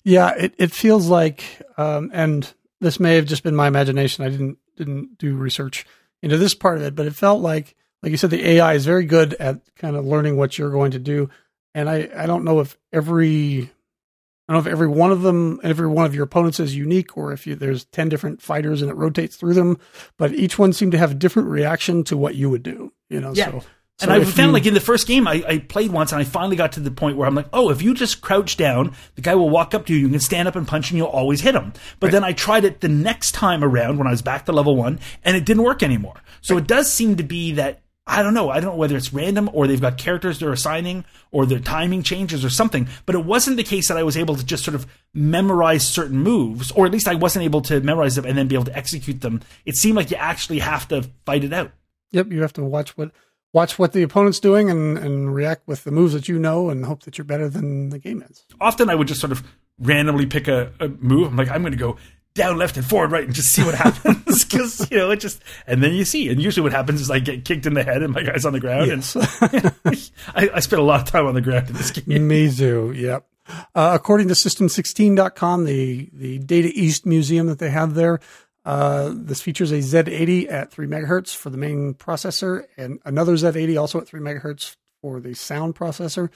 yeah, 0.05 0.35
it, 0.37 0.55
it 0.59 0.73
feels 0.73 1.09
like, 1.09 1.43
um, 1.77 2.11
and 2.13 2.53
this 2.81 2.99
may 3.01 3.17
have 3.17 3.27
just 3.27 3.43
been 3.43 3.57
my 3.57 3.69
imagination. 3.69 4.25
I 4.25 4.29
didn't 4.31 4.59
didn't 4.77 5.19
do 5.19 5.35
research 5.37 5.85
into 6.23 6.37
this 6.39 6.55
part 6.55 6.77
of 6.77 6.83
it, 6.85 6.95
but 6.95 7.07
it 7.07 7.15
felt 7.15 7.41
like, 7.43 7.75
like 8.03 8.11
you 8.13 8.17
said, 8.17 8.31
the 8.31 8.49
AI 8.49 8.75
is 8.75 8.85
very 8.87 9.05
good 9.05 9.35
at 9.35 9.61
kind 9.77 9.97
of 9.97 10.05
learning 10.07 10.37
what 10.37 10.57
you're 10.57 10.71
going 10.71 10.93
to 10.93 10.99
do. 11.01 11.29
And 11.75 11.89
I, 11.89 12.09
I 12.17 12.27
don't 12.27 12.45
know 12.45 12.61
if 12.61 12.77
every 12.93 13.71
I 14.49 14.53
don't 14.55 14.65
know 14.65 14.69
if 14.71 14.73
every 14.73 14.89
one 14.89 15.13
of 15.13 15.23
them, 15.23 15.61
every 15.63 15.87
one 15.89 16.07
of 16.07 16.15
your 16.15 16.25
opponents 16.25 16.59
is 16.59 16.75
unique, 16.75 17.17
or 17.19 17.33
if 17.33 17.47
you, 17.47 17.55
there's 17.55 17.85
ten 17.87 18.09
different 18.09 18.41
fighters 18.41 18.81
and 18.81 18.91
it 18.91 18.97
rotates 18.97 19.37
through 19.37 19.55
them. 19.55 19.79
But 20.17 20.33
each 20.33 20.59
one 20.59 20.73
seemed 20.73 20.93
to 20.93 20.99
have 20.99 21.11
a 21.11 21.15
different 21.15 21.49
reaction 21.49 22.03
to 22.05 22.17
what 22.17 22.35
you 22.37 22.49
would 22.49 22.63
do. 22.63 22.93
You 23.11 23.21
know, 23.21 23.33
Yeah. 23.35 23.51
so, 23.51 23.63
And 24.01 24.13
I 24.13 24.23
found 24.23 24.49
you- 24.49 24.53
like 24.53 24.67
in 24.67 24.75
the 24.75 24.81
first 24.81 25.07
game, 25.09 25.27
I, 25.27 25.43
I 25.47 25.59
played 25.59 25.91
once 25.91 26.13
and 26.13 26.21
I 26.21 26.25
finally 26.25 26.55
got 26.57 26.73
to 26.73 26.81
the 26.81 26.91
point 26.91 27.17
where 27.17 27.27
I'm 27.27 27.35
like, 27.35 27.49
oh, 27.53 27.71
if 27.71 27.83
you 27.83 27.95
just 27.95 28.21
crouch 28.21 28.57
down, 28.57 28.95
the 29.17 29.23
guy 29.23 29.35
will 29.35 29.51
walk 29.51 29.75
up 29.75 29.87
to 29.87 29.93
you, 29.93 29.99
you 29.99 30.09
can 30.09 30.21
stand 30.21 30.47
up 30.47 30.55
and 30.57 30.69
punch 30.69 30.91
and 30.91 30.99
you'll 30.99 31.09
always 31.09 31.41
hit 31.41 31.55
him. 31.57 31.73
But 31.99 32.13
then 32.13 32.23
I 32.23 32.33
tried 32.33 32.65
it 32.65 32.81
the 32.81 32.89
next 32.89 33.33
time 33.33 33.65
around 33.65 33.99
when 33.99 34.07
I 34.07 34.11
was 34.11 34.23
back 34.23 34.47
to 34.47 34.53
level 34.53 34.77
one 34.77 35.01
and 35.25 35.37
it 35.37 35.45
didn't 35.45 35.65
work 35.65 35.83
anymore. 35.83 36.15
So 36.43 36.57
it 36.57 36.69
does 36.69 36.93
seem 36.93 37.17
to 37.17 37.25
be 37.25 37.53
that, 37.53 37.81
I 38.07 38.23
don't 38.23 38.35
know, 38.35 38.49
I 38.51 38.61
don't 38.61 38.71
know 38.71 38.77
whether 38.77 38.97
it's 38.97 39.13
random 39.13 39.51
or 39.53 39.67
they've 39.67 39.81
got 39.81 39.99
characters 39.99 40.39
they're 40.39 40.53
assigning 40.53 41.05
or 41.33 41.45
their 41.45 41.59
timing 41.59 42.05
changes 42.05 42.45
or 42.45 42.51
something, 42.51 42.87
but 43.05 43.17
it 43.17 43.25
wasn't 43.25 43.57
the 43.57 43.65
case 43.65 43.89
that 43.89 43.99
I 43.99 44.05
was 44.05 44.17
able 44.17 44.37
to 44.37 44.47
just 44.47 44.65
sort 44.65 44.77
of 44.77 44.87
memorize 45.13 45.87
certain 45.87 46.19
moves, 46.19 46.71
or 46.71 46.87
at 46.87 46.93
least 46.93 47.09
I 47.09 47.17
wasn't 47.17 47.45
able 47.45 47.61
to 47.63 47.81
memorize 47.81 48.15
them 48.15 48.25
and 48.25 48.39
then 48.39 48.47
be 48.49 48.55
able 48.55 48.65
to 48.67 48.77
execute 48.77 49.21
them. 49.21 49.43
It 49.67 49.77
seemed 49.77 49.97
like 49.97 50.11
you 50.13 50.17
actually 50.17 50.61
have 50.61 50.87
to 50.89 51.03
fight 51.27 51.43
it 51.45 51.53
out. 51.53 51.73
Yep, 52.13 52.29
you 52.33 52.41
have 52.41 52.53
to 52.55 52.65
watch 52.65 52.97
what 52.97 53.11
watch 53.53 53.79
what 53.79 53.93
the 53.93 54.03
opponent's 54.03 54.41
doing 54.41 54.71
and, 54.71 54.99
and 54.99 55.35
react 55.35 55.67
with 55.67 55.85
the 55.85 55.91
moves 55.91 56.13
that 56.13 56.29
you 56.29 56.39
know 56.39 56.71
and 56.71 56.85
hope 56.85 57.03
that 57.05 57.19
you're 57.19 57.25
better 57.25 57.49
than 57.49 57.91
the 57.91 57.99
game 57.99 58.23
is. 58.29 58.45
often 58.61 58.91
I 58.91 58.95
would 58.95 59.09
just 59.09 59.21
sort 59.21 59.33
of 59.33 59.43
randomly 59.79 60.27
pick 60.27 60.49
a, 60.49 60.73
a 60.81 60.89
move. 60.89 61.29
I'm 61.29 61.37
like, 61.37 61.51
I'm 61.51 61.63
going 61.63 61.73
to 61.73 61.79
go 61.79 61.97
down, 62.35 62.57
left, 62.57 62.77
and 62.77 62.87
forward, 62.87 63.11
right, 63.11 63.25
and 63.25 63.35
just 63.35 63.53
see 63.53 63.65
what 63.65 63.75
happens. 63.87 64.45
Because 64.49 64.91
you 64.91 64.97
know, 64.97 65.11
it 65.11 65.21
just 65.21 65.43
and 65.67 65.83
then 65.83 65.93
you 65.93 66.05
see. 66.05 66.29
And 66.29 66.41
usually, 66.41 66.63
what 66.63 66.73
happens 66.73 67.01
is 67.01 67.11
I 67.11 67.19
get 67.19 67.45
kicked 67.45 67.67
in 67.67 67.75
the 67.75 67.83
head, 67.83 68.03
and 68.03 68.15
my 68.15 68.23
guy's 68.23 68.47
on 68.47 68.53
the 68.53 68.61
ground. 68.61 68.87
Yes. 68.87 69.15
And 69.15 69.73
I, 70.35 70.51
I 70.55 70.61
spent 70.61 70.81
a 70.81 70.85
lot 70.85 71.01
of 71.01 71.07
time 71.07 71.27
on 71.27 71.35
the 71.35 71.41
ground 71.41 71.69
in 71.69 71.75
this 71.75 71.91
game. 71.91 72.27
Me 72.29 72.51
too. 72.51 72.93
Yep. 72.97 73.27
Uh, 73.75 73.91
according 73.95 74.29
to 74.29 74.35
System16.com, 74.35 75.65
the 75.65 76.09
the 76.13 76.39
Data 76.39 76.71
East 76.73 77.05
Museum 77.05 77.47
that 77.49 77.59
they 77.59 77.71
have 77.71 77.95
there, 77.95 78.21
uh, 78.69 79.15
this 79.15 79.41
features 79.41 79.73
a 79.73 79.79
Z80 79.79 80.53
at 80.53 80.71
three 80.71 80.87
megahertz 80.87 81.35
for 81.35 81.49
the 81.49 81.57
main 81.57 81.95
processor, 81.95 82.67
and 82.77 83.01
another 83.07 83.33
Z80 83.33 83.81
also 83.81 83.99
at 83.99 84.07
three 84.07 84.21
megahertz 84.21 84.77
for 85.01 85.21
the 85.21 85.33
sound 85.33 85.75
processor. 85.75 86.29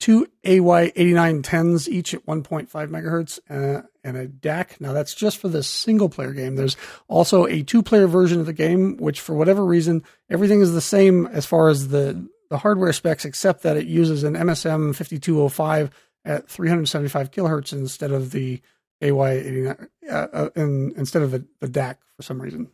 Two 0.00 0.26
AY8910s 0.46 1.86
each 1.86 2.14
at 2.14 2.24
1.5 2.24 2.68
megahertz, 2.70 3.38
uh, 3.50 3.82
and 4.02 4.16
a 4.16 4.26
DAC. 4.26 4.80
Now 4.80 4.94
that's 4.94 5.14
just 5.14 5.36
for 5.36 5.50
the 5.50 5.62
single 5.62 6.08
player 6.08 6.32
game. 6.32 6.56
There's 6.56 6.78
also 7.06 7.44
a 7.44 7.62
two 7.62 7.82
player 7.82 8.06
version 8.06 8.40
of 8.40 8.46
the 8.46 8.54
game, 8.54 8.96
which 8.96 9.20
for 9.20 9.34
whatever 9.34 9.62
reason, 9.62 10.04
everything 10.30 10.62
is 10.62 10.72
the 10.72 10.80
same 10.80 11.26
as 11.26 11.44
far 11.44 11.68
as 11.68 11.88
the 11.88 12.26
the 12.48 12.56
hardware 12.56 12.94
specs, 12.94 13.26
except 13.26 13.62
that 13.62 13.76
it 13.76 13.86
uses 13.86 14.24
an 14.24 14.36
MSM 14.36 14.94
5205 14.96 15.90
at 16.24 16.48
375 16.48 17.30
kilohertz 17.30 17.74
instead 17.74 18.10
of 18.10 18.30
the 18.30 18.62
AY89, 19.02 19.88
uh, 20.10 20.12
uh, 20.12 20.48
in, 20.56 20.92
instead 20.96 21.22
of 21.22 21.30
the, 21.30 21.44
the 21.60 21.68
DAC 21.68 21.96
for 22.16 22.22
some 22.22 22.40
reason. 22.40 22.70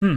Hmm. 0.00 0.16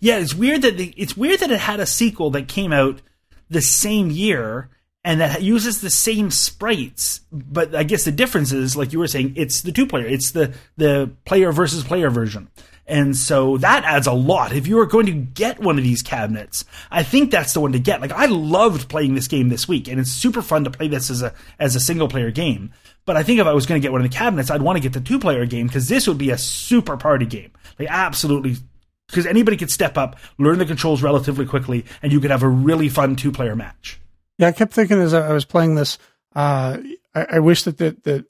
Yeah, 0.00 0.18
it's 0.18 0.34
weird 0.34 0.62
that 0.62 0.76
the, 0.76 0.92
it's 0.96 1.16
weird 1.16 1.40
that 1.40 1.50
it 1.50 1.60
had 1.60 1.80
a 1.80 1.86
sequel 1.86 2.30
that 2.30 2.48
came 2.48 2.72
out 2.72 3.00
the 3.48 3.62
same 3.62 4.10
year 4.10 4.68
and 5.04 5.20
that 5.20 5.42
uses 5.42 5.80
the 5.80 5.90
same 5.90 6.30
sprites, 6.30 7.20
but 7.32 7.74
I 7.74 7.82
guess 7.82 8.04
the 8.04 8.12
difference 8.12 8.52
is, 8.52 8.76
like 8.76 8.92
you 8.92 8.98
were 8.98 9.06
saying, 9.06 9.34
it's 9.36 9.62
the 9.62 9.72
two 9.72 9.86
player, 9.86 10.06
it's 10.06 10.32
the 10.32 10.52
the 10.76 11.10
player 11.24 11.52
versus 11.52 11.84
player 11.84 12.10
version. 12.10 12.48
And 12.86 13.14
so 13.14 13.58
that 13.58 13.84
adds 13.84 14.06
a 14.06 14.12
lot. 14.12 14.52
If 14.52 14.66
you 14.66 14.78
are 14.80 14.86
going 14.86 15.06
to 15.06 15.12
get 15.12 15.60
one 15.60 15.76
of 15.76 15.84
these 15.84 16.00
cabinets, 16.00 16.64
I 16.90 17.02
think 17.02 17.30
that's 17.30 17.52
the 17.52 17.60
one 17.60 17.72
to 17.72 17.78
get. 17.78 18.00
Like 18.00 18.12
I 18.12 18.26
loved 18.26 18.88
playing 18.88 19.14
this 19.14 19.28
game 19.28 19.50
this 19.50 19.68
week, 19.68 19.88
and 19.88 20.00
it's 20.00 20.10
super 20.10 20.42
fun 20.42 20.64
to 20.64 20.70
play 20.70 20.88
this 20.88 21.10
as 21.10 21.22
a 21.22 21.34
as 21.58 21.76
a 21.76 21.80
single 21.80 22.08
player 22.08 22.30
game. 22.30 22.72
But 23.08 23.16
I 23.16 23.22
think 23.22 23.40
if 23.40 23.46
I 23.46 23.54
was 23.54 23.64
going 23.64 23.80
to 23.80 23.82
get 23.82 23.90
one 23.90 24.02
of 24.02 24.10
the 24.10 24.14
cabinets, 24.14 24.50
I'd 24.50 24.60
want 24.60 24.76
to 24.76 24.82
get 24.82 24.92
the 24.92 25.00
two 25.00 25.18
player 25.18 25.46
game 25.46 25.66
because 25.66 25.88
this 25.88 26.06
would 26.06 26.18
be 26.18 26.28
a 26.28 26.36
super 26.36 26.98
party 26.98 27.24
game. 27.24 27.50
Like 27.78 27.88
absolutely, 27.90 28.56
because 29.06 29.24
anybody 29.24 29.56
could 29.56 29.70
step 29.70 29.96
up, 29.96 30.18
learn 30.38 30.58
the 30.58 30.66
controls 30.66 31.02
relatively 31.02 31.46
quickly, 31.46 31.86
and 32.02 32.12
you 32.12 32.20
could 32.20 32.30
have 32.30 32.42
a 32.42 32.48
really 32.48 32.90
fun 32.90 33.16
two 33.16 33.32
player 33.32 33.56
match. 33.56 33.98
Yeah, 34.36 34.48
I 34.48 34.52
kept 34.52 34.74
thinking 34.74 35.00
as 35.00 35.14
I 35.14 35.32
was 35.32 35.46
playing 35.46 35.74
this, 35.74 35.96
uh, 36.36 36.76
I, 37.14 37.26
I 37.30 37.38
wish 37.38 37.62
that, 37.62 37.78
that 37.78 38.04
that 38.04 38.26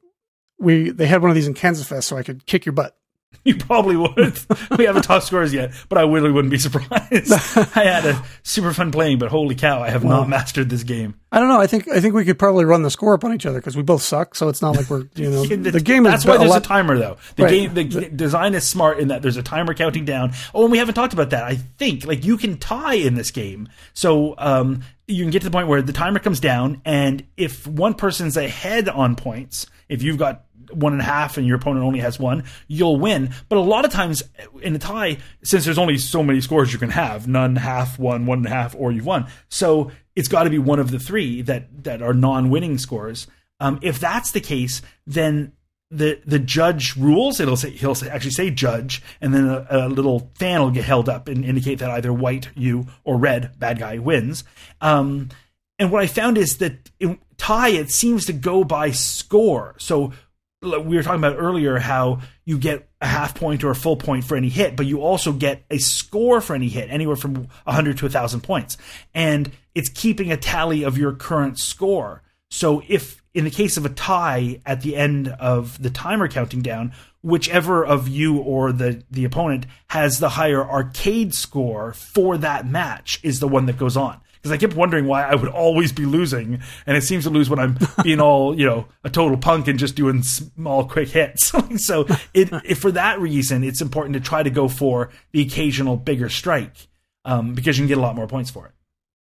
we 0.60 0.90
they 0.90 1.08
had 1.08 1.22
one 1.22 1.30
of 1.32 1.34
these 1.34 1.48
in 1.48 1.54
Kansas 1.54 1.88
Fest 1.88 2.06
so 2.06 2.16
I 2.16 2.22
could 2.22 2.46
kick 2.46 2.64
your 2.64 2.72
butt. 2.72 2.96
You 3.44 3.56
probably 3.56 3.96
would. 3.96 4.38
we 4.76 4.84
haven't 4.84 5.04
talked 5.04 5.24
scores 5.24 5.54
yet, 5.54 5.72
but 5.88 5.96
I 5.96 6.02
really 6.02 6.30
wouldn't 6.30 6.50
be 6.50 6.58
surprised. 6.58 7.32
I 7.74 7.84
had 7.84 8.04
a 8.04 8.22
super 8.42 8.74
fun 8.74 8.92
playing, 8.92 9.18
but 9.18 9.30
holy 9.30 9.54
cow, 9.54 9.82
I 9.82 9.88
have 9.88 10.04
well, 10.04 10.18
not 10.18 10.28
mastered 10.28 10.68
this 10.68 10.82
game. 10.82 11.14
I 11.32 11.40
don't 11.40 11.48
know. 11.48 11.58
I 11.58 11.66
think 11.66 11.88
I 11.88 12.00
think 12.00 12.14
we 12.14 12.26
could 12.26 12.38
probably 12.38 12.66
run 12.66 12.82
the 12.82 12.90
score 12.90 13.14
up 13.14 13.24
on 13.24 13.32
each 13.32 13.46
other 13.46 13.58
because 13.58 13.74
we 13.74 13.82
both 13.82 14.02
suck. 14.02 14.34
So 14.34 14.48
it's 14.48 14.60
not 14.60 14.76
like 14.76 14.90
we're 14.90 15.08
you 15.14 15.30
know 15.30 15.44
the, 15.46 15.56
the 15.56 15.80
game. 15.80 16.02
That's 16.02 16.24
is 16.24 16.28
why 16.28 16.36
there's 16.36 16.54
a, 16.54 16.58
a 16.58 16.60
timer 16.60 16.98
though. 16.98 17.16
The 17.36 17.44
right. 17.44 17.50
game 17.50 17.74
the, 17.74 17.84
the 17.84 18.08
design 18.10 18.54
is 18.54 18.66
smart 18.66 18.98
in 18.98 19.08
that 19.08 19.22
there's 19.22 19.38
a 19.38 19.42
timer 19.42 19.72
counting 19.72 20.04
down. 20.04 20.32
Oh, 20.52 20.64
and 20.64 20.72
we 20.72 20.76
haven't 20.76 20.94
talked 20.94 21.14
about 21.14 21.30
that. 21.30 21.44
I 21.44 21.54
think 21.54 22.04
like 22.04 22.24
you 22.26 22.36
can 22.36 22.58
tie 22.58 22.94
in 22.94 23.14
this 23.14 23.30
game, 23.30 23.68
so 23.94 24.34
um, 24.36 24.82
you 25.06 25.24
can 25.24 25.30
get 25.30 25.40
to 25.40 25.46
the 25.46 25.52
point 25.52 25.68
where 25.68 25.80
the 25.80 25.94
timer 25.94 26.18
comes 26.18 26.40
down, 26.40 26.82
and 26.84 27.24
if 27.38 27.66
one 27.66 27.94
person's 27.94 28.36
ahead 28.36 28.90
on 28.90 29.16
points, 29.16 29.66
if 29.88 30.02
you've 30.02 30.18
got 30.18 30.44
one 30.72 30.92
and 30.92 31.02
a 31.02 31.04
half 31.04 31.36
and 31.36 31.46
your 31.46 31.56
opponent 31.56 31.84
only 31.84 32.00
has 32.00 32.18
one, 32.18 32.44
you'll 32.66 32.98
win. 32.98 33.30
But 33.48 33.58
a 33.58 33.60
lot 33.60 33.84
of 33.84 33.92
times 33.92 34.22
in 34.62 34.74
a 34.74 34.78
tie, 34.78 35.18
since 35.42 35.64
there's 35.64 35.78
only 35.78 35.98
so 35.98 36.22
many 36.22 36.40
scores 36.40 36.72
you 36.72 36.78
can 36.78 36.90
have, 36.90 37.28
none, 37.28 37.56
half, 37.56 37.98
one, 37.98 38.26
one 38.26 38.38
and 38.38 38.46
a 38.46 38.50
half, 38.50 38.74
or 38.76 38.92
you've 38.92 39.06
won. 39.06 39.26
So 39.48 39.90
it's 40.16 40.28
got 40.28 40.44
to 40.44 40.50
be 40.50 40.58
one 40.58 40.78
of 40.78 40.90
the 40.90 40.98
three 40.98 41.42
that 41.42 41.84
that 41.84 42.02
are 42.02 42.14
non-winning 42.14 42.78
scores. 42.78 43.26
Um, 43.60 43.78
if 43.82 43.98
that's 43.98 44.30
the 44.30 44.40
case, 44.40 44.82
then 45.06 45.52
the 45.90 46.20
the 46.26 46.38
judge 46.38 46.96
rules. 46.96 47.40
It'll 47.40 47.56
say 47.56 47.70
he'll 47.70 47.96
actually 48.10 48.32
say 48.32 48.50
judge, 48.50 49.02
and 49.20 49.32
then 49.32 49.48
a, 49.48 49.66
a, 49.70 49.88
little 49.88 50.30
fan 50.34 50.60
will 50.60 50.70
get 50.70 50.84
held 50.84 51.08
up 51.08 51.28
and 51.28 51.44
indicate 51.44 51.78
that 51.78 51.90
either 51.90 52.12
white 52.12 52.48
you 52.54 52.86
or 53.04 53.16
red 53.16 53.58
bad 53.58 53.78
guy 53.78 53.98
wins. 53.98 54.44
Um, 54.80 55.30
and 55.78 55.92
what 55.92 56.02
I 56.02 56.06
found 56.06 56.36
is 56.36 56.58
that 56.58 56.90
in 56.98 57.18
tie 57.36 57.70
it 57.70 57.90
seems 57.90 58.26
to 58.26 58.32
go 58.32 58.64
by 58.64 58.90
score. 58.90 59.74
So 59.78 60.12
we 60.60 60.96
were 60.96 61.02
talking 61.02 61.20
about 61.20 61.36
earlier 61.38 61.78
how 61.78 62.20
you 62.44 62.58
get 62.58 62.88
a 63.00 63.06
half 63.06 63.34
point 63.34 63.62
or 63.62 63.70
a 63.70 63.76
full 63.76 63.96
point 63.96 64.24
for 64.24 64.36
any 64.36 64.48
hit, 64.48 64.76
but 64.76 64.86
you 64.86 65.00
also 65.00 65.32
get 65.32 65.64
a 65.70 65.78
score 65.78 66.40
for 66.40 66.54
any 66.54 66.68
hit, 66.68 66.90
anywhere 66.90 67.16
from 67.16 67.34
100 67.64 67.98
to 67.98 68.04
1,000 68.06 68.40
points. 68.40 68.76
And 69.14 69.52
it's 69.74 69.88
keeping 69.88 70.32
a 70.32 70.36
tally 70.36 70.82
of 70.82 70.98
your 70.98 71.12
current 71.12 71.58
score. 71.58 72.22
So 72.50 72.82
if 72.88 73.22
in 73.34 73.44
the 73.44 73.50
case 73.50 73.76
of 73.76 73.84
a 73.84 73.90
tie 73.90 74.60
at 74.66 74.80
the 74.80 74.96
end 74.96 75.28
of 75.28 75.80
the 75.80 75.90
timer 75.90 76.26
counting 76.26 76.62
down, 76.62 76.92
whichever 77.22 77.84
of 77.84 78.08
you 78.08 78.38
or 78.38 78.72
the, 78.72 79.04
the 79.10 79.24
opponent 79.24 79.66
has 79.88 80.18
the 80.18 80.30
higher 80.30 80.64
arcade 80.64 81.34
score 81.34 81.92
for 81.92 82.36
that 82.38 82.66
match 82.66 83.20
is 83.22 83.38
the 83.38 83.48
one 83.48 83.66
that 83.66 83.76
goes 83.76 83.96
on 83.96 84.20
because 84.38 84.52
I 84.52 84.56
kept 84.56 84.74
wondering 84.74 85.06
why 85.06 85.24
I 85.24 85.34
would 85.34 85.50
always 85.50 85.92
be 85.92 86.06
losing, 86.06 86.60
and 86.86 86.96
it 86.96 87.02
seems 87.02 87.24
to 87.24 87.30
lose 87.30 87.50
when 87.50 87.58
I'm 87.58 87.78
being 88.02 88.20
all 88.20 88.58
you 88.58 88.66
know 88.66 88.86
a 89.04 89.10
total 89.10 89.36
punk 89.36 89.68
and 89.68 89.78
just 89.78 89.94
doing 89.94 90.22
small 90.22 90.86
quick 90.86 91.08
hits. 91.08 91.52
so 91.84 92.06
it, 92.34 92.50
if 92.64 92.78
for 92.78 92.92
that 92.92 93.20
reason, 93.20 93.64
it's 93.64 93.80
important 93.80 94.14
to 94.14 94.20
try 94.20 94.42
to 94.42 94.50
go 94.50 94.68
for 94.68 95.10
the 95.32 95.42
occasional 95.42 95.96
bigger 95.96 96.28
strike 96.28 96.88
um, 97.24 97.54
because 97.54 97.78
you 97.78 97.82
can 97.82 97.88
get 97.88 97.98
a 97.98 98.02
lot 98.02 98.16
more 98.16 98.26
points 98.26 98.50
for 98.50 98.66
it. 98.66 98.72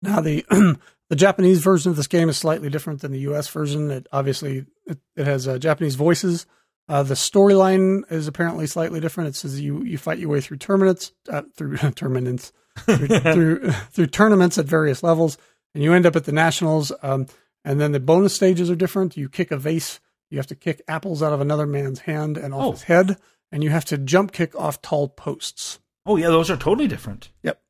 Now 0.02 0.20
the 0.20 0.46
the 1.10 1.16
Japanese 1.16 1.60
version 1.60 1.92
of 1.92 1.96
this 1.96 2.08
game 2.08 2.30
is 2.30 2.38
slightly 2.38 2.70
different 2.70 3.02
than 3.02 3.12
the 3.12 3.20
U.S. 3.20 3.48
version. 3.48 3.92
It 3.92 4.08
obviously 4.12 4.66
it, 4.86 4.98
it 5.16 5.26
has 5.26 5.48
uh, 5.48 5.58
Japanese 5.58 5.96
voices. 5.96 6.46
Uh, 6.90 7.04
the 7.04 7.14
storyline 7.14 8.02
is 8.12 8.28
apparently 8.28 8.68
slightly 8.68 9.00
different. 9.00 9.30
It 9.30 9.36
says 9.36 9.60
you 9.60 9.84
you 9.84 9.98
fight 9.98 10.20
your 10.20 10.30
way 10.30 10.42
through 10.42 10.58
tournaments, 10.58 11.14
uh, 11.30 11.44
through 11.56 11.78
tournaments, 11.96 12.52
through, 12.80 13.08
through, 13.20 13.72
through 13.72 14.08
tournaments 14.08 14.58
at 14.58 14.66
various 14.66 15.04
levels, 15.04 15.38
and 15.74 15.84
you 15.84 15.94
end 15.94 16.06
up 16.06 16.16
at 16.16 16.26
the 16.26 16.32
nationals. 16.32 16.92
Um, 17.02 17.28
and 17.66 17.80
then 17.80 17.92
the 17.92 18.00
bonus 18.00 18.36
stages 18.36 18.70
are 18.70 18.76
different. 18.76 19.18
You 19.18 19.30
kick 19.30 19.52
a 19.52 19.58
vase. 19.58 20.00
You 20.30 20.38
have 20.38 20.48
to 20.48 20.56
kick 20.56 20.82
apples 20.88 21.22
out 21.22 21.34
of 21.34 21.42
another 21.42 21.68
man's 21.68 22.00
hand 22.00 22.38
and 22.38 22.54
off 22.54 22.66
oh. 22.66 22.72
his 22.72 22.84
head, 22.84 23.18
and 23.52 23.64
you 23.64 23.70
have 23.70 23.86
to 23.86 23.98
jump 23.98 24.32
kick 24.32 24.56
off 24.56 24.82
tall 24.82 25.08
posts. 25.08 25.80
Oh 26.06 26.18
yeah, 26.18 26.28
those 26.28 26.50
are 26.50 26.58
totally 26.58 26.88
different. 26.88 27.30
Yep. 27.44 27.62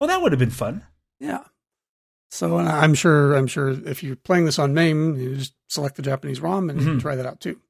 Well, 0.00 0.08
that 0.08 0.22
would 0.22 0.32
have 0.32 0.38
been 0.38 0.50
fun. 0.50 0.84
Yeah. 1.20 1.44
So 2.30 2.58
I'm 2.58 2.94
sure 2.94 3.34
I'm 3.34 3.46
sure 3.46 3.68
if 3.68 4.02
you're 4.02 4.16
playing 4.16 4.46
this 4.46 4.58
on 4.58 4.74
MAME, 4.74 5.16
you 5.16 5.36
just 5.36 5.54
select 5.68 5.96
the 5.96 6.02
Japanese 6.02 6.40
ROM 6.40 6.68
and 6.68 6.80
mm-hmm. 6.80 6.98
try 6.98 7.14
that 7.14 7.26
out 7.26 7.40
too. 7.40 7.60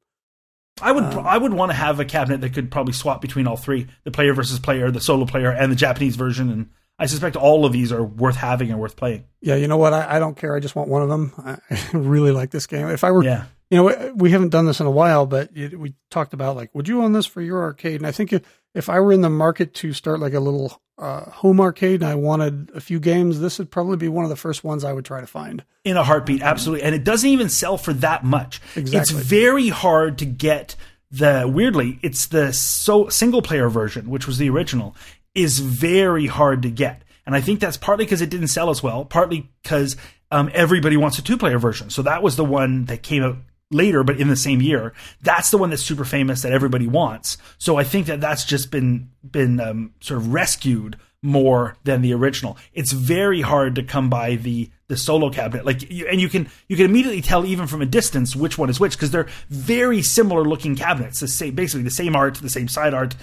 I 0.81 0.93
would 0.93 1.05
um, 1.05 1.27
I 1.27 1.39
would 1.39 1.55
want 1.55 1.71
to 1.71 1.77
have 1.77 2.01
a 2.01 2.05
cabinet 2.05 2.41
that 2.43 2.53
could 2.53 2.71
probably 2.71 2.93
swap 2.93 3.21
between 3.21 3.47
all 3.47 3.57
three: 3.57 3.87
the 4.05 4.11
player 4.11 4.35
versus 4.35 4.59
player, 4.59 4.91
the 4.91 5.01
solo 5.01 5.25
player, 5.25 5.51
and 5.51 5.73
the 5.73 5.77
Japanese 5.77 6.17
version. 6.17 6.51
And 6.51 6.71
I 6.99 7.07
suspect 7.07 7.37
all 7.37 7.65
of 7.65 7.73
these 7.73 7.93
are 7.93 8.05
worth 8.05 8.37
having 8.37 8.71
and 8.71 8.79
worth 8.79 8.97
playing. 8.97 9.25
Yeah, 9.41 9.57
you 9.57 9.69
know 9.69 9.79
what? 9.79 9.95
I, 9.95 10.17
I 10.17 10.19
don't 10.19 10.37
care. 10.37 10.55
I 10.55 10.61
just 10.61 10.77
want 10.77 10.89
one 10.89 11.03
of 11.03 11.09
them. 11.09 11.33
I 11.39 11.59
really 11.97 12.33
like 12.33 12.51
this 12.51 12.67
game. 12.67 12.89
If 12.89 13.05
I 13.05 13.11
were, 13.11 13.25
yeah. 13.25 13.45
You 13.71 13.79
know, 13.79 14.13
we 14.15 14.31
haven't 14.31 14.51
done 14.51 14.67
this 14.67 14.81
in 14.81 14.87
a 14.87 14.91
while, 14.91 15.27
but 15.27 15.51
it, 15.57 15.79
we 15.79 15.95
talked 16.11 16.33
about 16.33 16.57
like, 16.57 16.75
would 16.75 16.89
you 16.89 17.03
own 17.03 17.13
this 17.13 17.27
for 17.27 17.41
your 17.43 17.63
arcade? 17.63 17.97
And 17.97 18.07
I 18.07 18.13
think 18.13 18.33
if, 18.33 18.43
if 18.75 18.89
I 18.89 19.01
were 19.01 19.13
in 19.13 19.23
the 19.23 19.31
market 19.31 19.75
to 19.75 19.93
start 19.93 20.21
like 20.21 20.35
a 20.35 20.41
little 20.41 20.81
uh, 20.99 21.31
home 21.31 21.61
arcade 21.61 22.03
and 22.03 22.11
I 22.11 22.15
wanted 22.15 22.71
a 22.75 22.81
few 22.81 23.01
games, 23.01 23.41
this 23.41 23.59
would 23.59 23.71
probably 23.71 23.97
be 23.97 24.09
one 24.09 24.25
of 24.25 24.31
the 24.31 24.37
first 24.37 24.63
ones 24.63 24.85
I 24.85 24.93
would 24.93 25.05
try 25.05 25.21
to 25.21 25.27
find. 25.27 25.65
In 25.85 25.97
a 25.97 26.05
heartbeat, 26.05 26.43
absolutely. 26.43 26.85
And 26.85 26.95
it 26.95 27.03
doesn't 27.05 27.29
even 27.29 27.49
sell 27.49 27.77
for 27.77 27.93
that 27.95 28.25
much. 28.25 28.61
Exactly. 28.77 29.01
It's 29.01 29.11
very 29.11 29.69
hard 29.69 30.19
to 30.19 30.27
get 30.27 30.77
the 31.11 31.51
weirdly, 31.53 31.99
it's 32.03 32.27
the 32.27 32.53
so 32.53 33.09
single 33.09 33.43
player 33.43 33.69
version, 33.69 34.11
which 34.11 34.27
was 34.27 34.39
the 34.39 34.51
original, 34.51 34.95
is 35.35 35.59
very 35.59 36.27
hard 36.27 36.63
to 36.63 36.71
get. 36.71 37.03
And 37.27 37.35
I 37.35 37.41
think 37.41 37.59
that's 37.59 37.77
partly 37.77 38.05
because 38.05 38.21
it 38.21 38.31
didn't 38.31 38.49
sell 38.49 38.71
as 38.71 38.83
well, 38.83 39.05
partly 39.05 39.51
because 39.63 39.97
um, 40.31 40.51
everybody 40.55 40.97
wants 40.97 41.19
a 41.19 41.23
two 41.23 41.37
player 41.37 41.59
version. 41.59 41.91
So 41.91 42.03
that 42.03 42.23
was 42.23 42.37
the 42.37 42.45
one 42.45 42.85
that 42.87 43.03
came 43.03 43.23
out 43.23 43.39
later, 43.71 44.05
but 44.05 44.21
in 44.21 44.29
the 44.29 44.37
same 44.37 44.63
year. 44.63 44.93
That's 45.23 45.51
the 45.51 45.59
one 45.59 45.71
that's 45.71 45.83
super 45.83 46.05
famous 46.05 46.43
that 46.43 46.53
everybody 46.53 46.87
wants. 46.87 47.39
So 47.59 47.77
I 47.77 47.85
think 47.85 48.07
that 48.07 48.21
that's 48.21 48.45
just 48.45 48.71
been 48.71 49.11
been 49.29 49.61
um, 49.61 49.93
sort 50.01 50.21
of 50.21 50.33
rescued 50.33 50.99
more 51.23 51.77
than 51.85 52.03
the 52.03 52.15
original. 52.15 52.57
It's 52.73 52.93
very 52.93 53.41
hard 53.41 53.75
to 53.77 53.83
come 53.83 54.09
by 54.09 54.37
the 54.37 54.71
the 54.89 54.97
solo 54.97 55.31
cabinet. 55.31 55.67
Like, 55.67 55.83
and 55.83 56.21
you 56.21 56.29
can 56.29 56.49
you 56.69 56.77
can 56.77 56.87
immediately 56.87 57.23
tell 57.23 57.45
even 57.45 57.67
from 57.67 57.83
a 57.83 57.87
distance 57.87 58.37
which 58.37 58.57
one 58.57 58.71
is 58.71 58.79
which 58.79 58.93
because 58.93 59.11
they're 59.11 59.29
very 59.49 60.03
similar 60.03 60.45
looking 60.45 60.77
cabinets. 60.77 61.21
The 61.21 61.29
same, 61.29 61.55
basically 61.55 61.83
the 61.83 61.91
same 61.91 62.15
art, 62.15 62.37
the 62.37 62.49
same 62.49 62.69
side 62.69 62.95
art, 62.95 63.17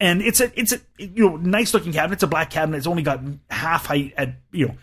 and 0.00 0.22
it's 0.22 0.40
a 0.40 0.58
it's 0.58 0.72
a 0.72 0.80
you 0.98 1.28
know 1.28 1.36
nice 1.36 1.74
looking 1.74 1.92
cabinet. 1.92 2.14
It's 2.14 2.22
a 2.22 2.28
black 2.28 2.50
cabinet. 2.50 2.78
It's 2.78 2.86
only 2.86 3.02
got 3.02 3.20
half 3.50 3.86
height 3.86 4.14
at 4.16 4.36
you 4.52 4.68
know 4.68 4.74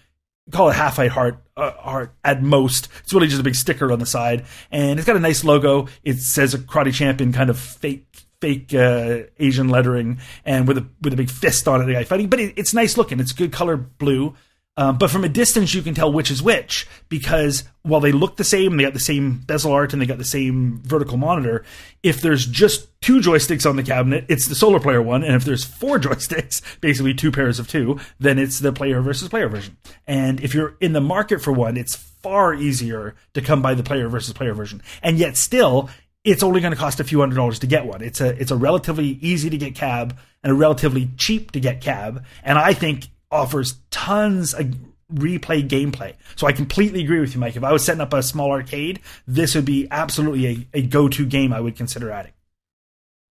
call 0.52 0.70
it 0.70 0.76
half 0.76 0.98
height 0.98 1.12
heart 1.12 1.44
uh, 1.56 1.72
heart 1.72 2.14
at 2.24 2.42
most. 2.42 2.88
It's 3.04 3.14
really 3.14 3.28
just 3.28 3.40
a 3.40 3.44
big 3.44 3.56
sticker 3.56 3.92
on 3.92 4.00
the 4.00 4.06
side, 4.06 4.46
and 4.72 5.00
it's 5.00 5.06
got 5.06 5.16
a 5.16 5.20
nice 5.20 5.44
logo. 5.44 5.88
It 6.04 6.20
says 6.20 6.54
a 6.54 6.60
karate 6.60 6.94
champion 6.94 7.34
kind 7.34 7.50
of 7.50 7.60
fake 7.60 8.28
fake 8.40 8.74
uh, 8.74 9.24
Asian 9.40 9.68
lettering 9.70 10.20
and 10.46 10.68
with 10.68 10.78
a 10.78 10.88
with 11.02 11.14
a 11.14 11.18
big 11.18 11.30
fist 11.30 11.68
on 11.68 11.82
it, 11.82 11.86
the 11.86 11.94
guy 11.94 12.04
fighting. 12.04 12.28
But 12.28 12.40
it, 12.40 12.54
it's 12.58 12.74
nice 12.74 12.98
looking. 12.98 13.20
It's 13.20 13.32
good 13.32 13.52
color 13.52 13.78
blue. 13.78 14.36
Um, 14.78 15.00
but 15.00 15.10
from 15.10 15.24
a 15.24 15.30
distance, 15.30 15.74
you 15.74 15.82
can 15.82 15.96
tell 15.96 16.14
which 16.14 16.30
is 16.30 16.42
which 16.42 16.88
because 17.10 17.64
while 17.82 18.00
they 18.00 18.12
look 18.12 18.38
the 18.38 18.44
same, 18.44 18.78
they 18.78 18.84
got 18.84 18.94
the 18.94 19.00
same 19.00 19.40
bezel 19.40 19.72
art 19.72 19.92
and 19.92 20.02
they 20.02 20.06
got 20.06 20.20
the 20.20 20.24
same 20.24 20.82
vertical 20.84 21.18
monitor. 21.18 21.66
If 22.04 22.22
there's 22.22 22.46
just 22.46 22.88
two 23.02 23.20
joysticks 23.20 23.68
on 23.68 23.76
the 23.76 23.84
cabinet, 23.84 24.26
it's 24.30 24.46
the 24.46 24.54
solar 24.56 24.80
player 24.80 25.02
one, 25.02 25.24
and 25.24 25.36
if 25.36 25.46
there's 25.46 25.66
four 25.66 25.98
joysticks, 26.00 26.62
basically 26.80 27.16
two 27.16 27.32
pairs 27.32 27.58
of 27.58 27.68
two, 27.68 28.00
then 28.20 28.38
it's 28.38 28.60
the 28.60 28.72
player 28.72 29.02
versus 29.02 29.30
player 29.30 29.50
version. 29.50 29.78
And 30.06 30.40
if 30.42 30.54
you're 30.54 30.78
in 30.80 30.94
the 30.94 31.02
market 31.02 31.42
for 31.42 31.52
one, 31.52 31.76
it's 31.76 31.96
far 31.96 32.54
easier 32.54 33.16
to 33.34 33.42
come 33.42 33.62
by 33.62 33.74
the 33.74 33.84
player 33.84 34.10
versus 34.10 34.34
player 34.34 34.54
version. 34.54 34.84
And 35.02 35.18
yet, 35.18 35.38
still, 35.38 35.90
it's 36.24 36.44
only 36.44 36.62
going 36.62 36.74
to 36.74 36.78
cost 36.78 37.00
a 37.00 37.04
few 37.04 37.20
hundred 37.20 37.36
dollars 37.36 37.60
to 37.60 37.68
get 37.68 37.86
one. 37.86 38.02
It's 38.02 38.22
a 38.22 38.40
it's 38.40 38.52
a 38.52 38.56
relatively 38.56 39.18
easy 39.22 39.50
to 39.50 39.58
get 39.58 39.74
cab 39.74 40.18
and 40.44 40.52
a 40.52 40.56
relatively 40.56 41.10
cheap 41.18 41.52
to 41.52 41.60
get 41.60 41.82
cab, 41.82 42.24
and 42.44 42.60
I 42.60 42.74
think 42.74 43.08
offers 43.32 43.76
tons 43.92 44.54
of 44.54 44.76
replay 45.14 45.68
gameplay. 45.68 46.14
So 46.36 46.48
I 46.48 46.52
completely 46.52 47.04
agree 47.04 47.20
with 47.20 47.34
you, 47.34 47.40
Mike. 47.40 47.56
If 47.56 47.64
I 47.64 47.72
was 47.72 47.84
setting 47.86 48.02
up 48.02 48.14
a 48.14 48.22
small 48.24 48.52
arcade, 48.52 49.00
this 49.26 49.56
would 49.56 49.66
be 49.66 49.88
absolutely 49.90 50.46
a, 50.48 50.68
a 50.80 50.82
go 50.82 51.08
to 51.10 51.26
game 51.26 51.54
I 51.54 51.62
would 51.62 51.76
consider 51.76 52.12
adding. 52.12 52.34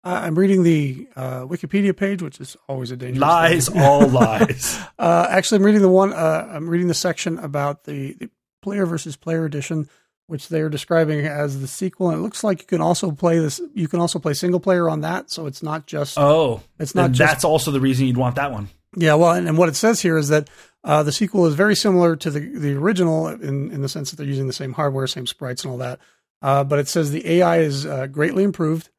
Uh, 0.03 0.21
I'm 0.23 0.39
reading 0.39 0.63
the 0.63 1.07
uh, 1.15 1.41
Wikipedia 1.41 1.95
page, 1.95 2.21
which 2.21 2.39
is 2.39 2.55
always 2.69 2.89
a 2.89 2.95
dangerous 2.95 3.19
Lies, 3.21 3.69
all 3.75 4.07
lies. 4.07 4.79
Uh, 4.99 5.27
actually, 5.29 5.57
I'm 5.57 5.63
reading 5.65 5.81
the 5.81 5.89
one. 5.89 6.11
Uh, 6.13 6.47
I'm 6.51 6.69
reading 6.69 6.87
the 6.87 6.93
section 6.93 7.37
about 7.39 7.83
the, 7.85 8.13
the 8.13 8.29
player 8.61 8.85
versus 8.85 9.15
player 9.15 9.45
edition, 9.45 9.89
which 10.27 10.49
they 10.49 10.61
are 10.61 10.69
describing 10.69 11.25
as 11.25 11.61
the 11.61 11.67
sequel. 11.67 12.09
And 12.09 12.19
it 12.19 12.21
looks 12.21 12.43
like 12.43 12.59
you 12.61 12.67
can 12.67 12.81
also 12.81 13.11
play 13.11 13.39
this. 13.39 13.61
You 13.73 13.87
can 13.87 13.99
also 14.01 14.19
play 14.19 14.33
single 14.33 14.59
player 14.59 14.89
on 14.89 15.01
that, 15.01 15.29
so 15.31 15.45
it's 15.47 15.63
not 15.63 15.85
just. 15.87 16.17
Oh, 16.17 16.61
It's 16.79 16.95
not 16.95 17.11
just- 17.11 17.31
that's 17.31 17.43
also 17.45 17.71
the 17.71 17.79
reason 17.79 18.07
you'd 18.07 18.17
want 18.17 18.35
that 18.35 18.51
one. 18.51 18.69
Yeah, 18.95 19.13
well, 19.15 19.31
and, 19.33 19.47
and 19.47 19.57
what 19.57 19.69
it 19.69 19.75
says 19.75 20.01
here 20.01 20.17
is 20.17 20.29
that 20.29 20.49
uh, 20.83 21.03
the 21.03 21.11
sequel 21.11 21.45
is 21.45 21.55
very 21.55 21.75
similar 21.75 22.15
to 22.15 22.31
the 22.31 22.39
the 22.39 22.73
original 22.75 23.27
in 23.27 23.71
in 23.71 23.81
the 23.81 23.89
sense 23.89 24.09
that 24.09 24.17
they're 24.17 24.25
using 24.25 24.47
the 24.47 24.53
same 24.53 24.73
hardware, 24.73 25.05
same 25.07 25.27
sprites, 25.27 25.63
and 25.63 25.71
all 25.71 25.77
that. 25.77 25.99
Uh, 26.41 26.63
but 26.63 26.79
it 26.79 26.87
says 26.87 27.11
the 27.11 27.27
AI 27.29 27.59
is 27.59 27.85
uh, 27.85 28.07
greatly 28.07 28.43
improved, 28.43 28.89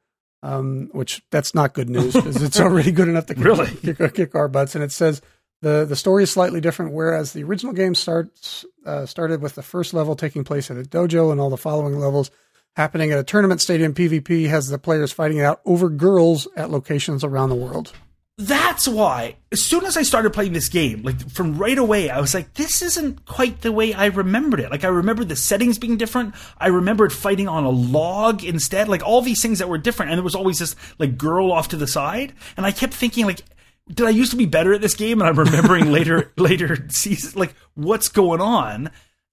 um, 0.43 0.91
which 0.93 1.23
that's 1.31 1.55
not 1.55 1.73
good 1.75 1.89
news 1.89 2.13
because 2.15 2.43
it's 2.43 2.61
already 2.61 2.93
good 2.93 3.09
enough 3.09 3.27
to 3.27 3.35
kick, 3.35 3.45
Really? 3.45 3.67
kick, 3.77 4.15
kick 4.15 4.35
our 4.35 4.47
butts. 4.49 4.75
And 4.75 4.85
it 4.85 4.93
says 4.93 5.23
the 5.63 5.85
the 5.89 5.97
story 5.97 6.23
is 6.23 6.31
slightly 6.31 6.61
different, 6.61 6.93
whereas 6.93 7.33
the 7.33 7.43
original 7.43 7.73
game 7.73 7.95
starts 7.95 8.65
uh, 8.87 9.07
started 9.07 9.41
with 9.43 9.55
the 9.55 9.63
first 9.63 9.93
level 9.95 10.15
taking 10.15 10.45
place 10.45 10.71
at 10.71 10.77
a 10.77 10.83
dojo, 10.83 11.33
and 11.33 11.41
all 11.41 11.51
the 11.51 11.57
following 11.57 11.99
levels 11.99 12.31
happening 12.77 13.11
at 13.11 13.19
a 13.19 13.25
tournament 13.25 13.61
stadium. 13.61 13.93
PvP 13.95 14.49
has 14.49 14.69
the 14.69 14.79
players 14.79 15.11
fighting 15.13 15.39
it 15.39 15.45
out 15.45 15.61
over 15.65 15.89
girls 15.89 16.47
at 16.57 16.71
locations 16.71 17.25
around 17.25 17.49
the 17.49 17.57
world. 17.57 17.93
That's 18.43 18.89
why, 18.89 19.37
as 19.53 19.63
soon 19.63 19.85
as 19.85 19.99
I 19.99 20.03
started 20.03 20.33
playing 20.33 20.55
this 20.55 20.71
game, 20.71 21.03
like 21.03 21.31
from 21.31 21.59
right 21.59 21.77
away, 21.77 22.09
I 22.09 22.21
was 22.21 22.33
like, 22.33 22.55
this 22.55 22.81
isn't 22.81 23.27
quite 23.27 23.61
the 23.61 23.71
way 23.71 23.93
I 23.93 24.07
remembered 24.07 24.61
it. 24.61 24.71
Like, 24.71 24.83
I 24.83 24.89
remembered 24.89 25.29
the 25.29 25.37
settings 25.37 25.79
being 25.79 25.99
different. 25.99 26.35
I 26.57 26.69
remembered 26.69 27.13
fighting 27.13 27.49
on 27.49 27.65
a 27.65 27.71
log 27.71 28.43
instead. 28.43 28.89
Like, 28.89 29.03
all 29.03 29.21
these 29.21 29.43
things 29.43 29.59
that 29.59 29.69
were 29.69 29.77
different. 29.77 30.11
And 30.11 30.17
there 30.17 30.25
was 30.25 30.35
always 30.35 30.59
this, 30.59 30.75
like, 30.99 31.19
girl 31.19 31.53
off 31.53 31.69
to 31.69 31.77
the 31.77 31.87
side. 31.87 32.33
And 32.57 32.65
I 32.65 32.73
kept 32.73 32.95
thinking, 32.95 33.27
like, 33.27 33.43
did 33.93 34.07
I 34.07 34.11
used 34.11 34.31
to 34.31 34.39
be 34.39 34.47
better 34.47 34.73
at 34.73 34.81
this 34.81 34.95
game? 34.95 35.21
And 35.21 35.29
I'm 35.29 35.39
remembering 35.39 35.93
later, 35.93 36.33
later 36.39 36.89
seasons, 36.89 37.37
like, 37.37 37.55
what's 37.75 38.09
going 38.09 38.41
on? 38.41 38.91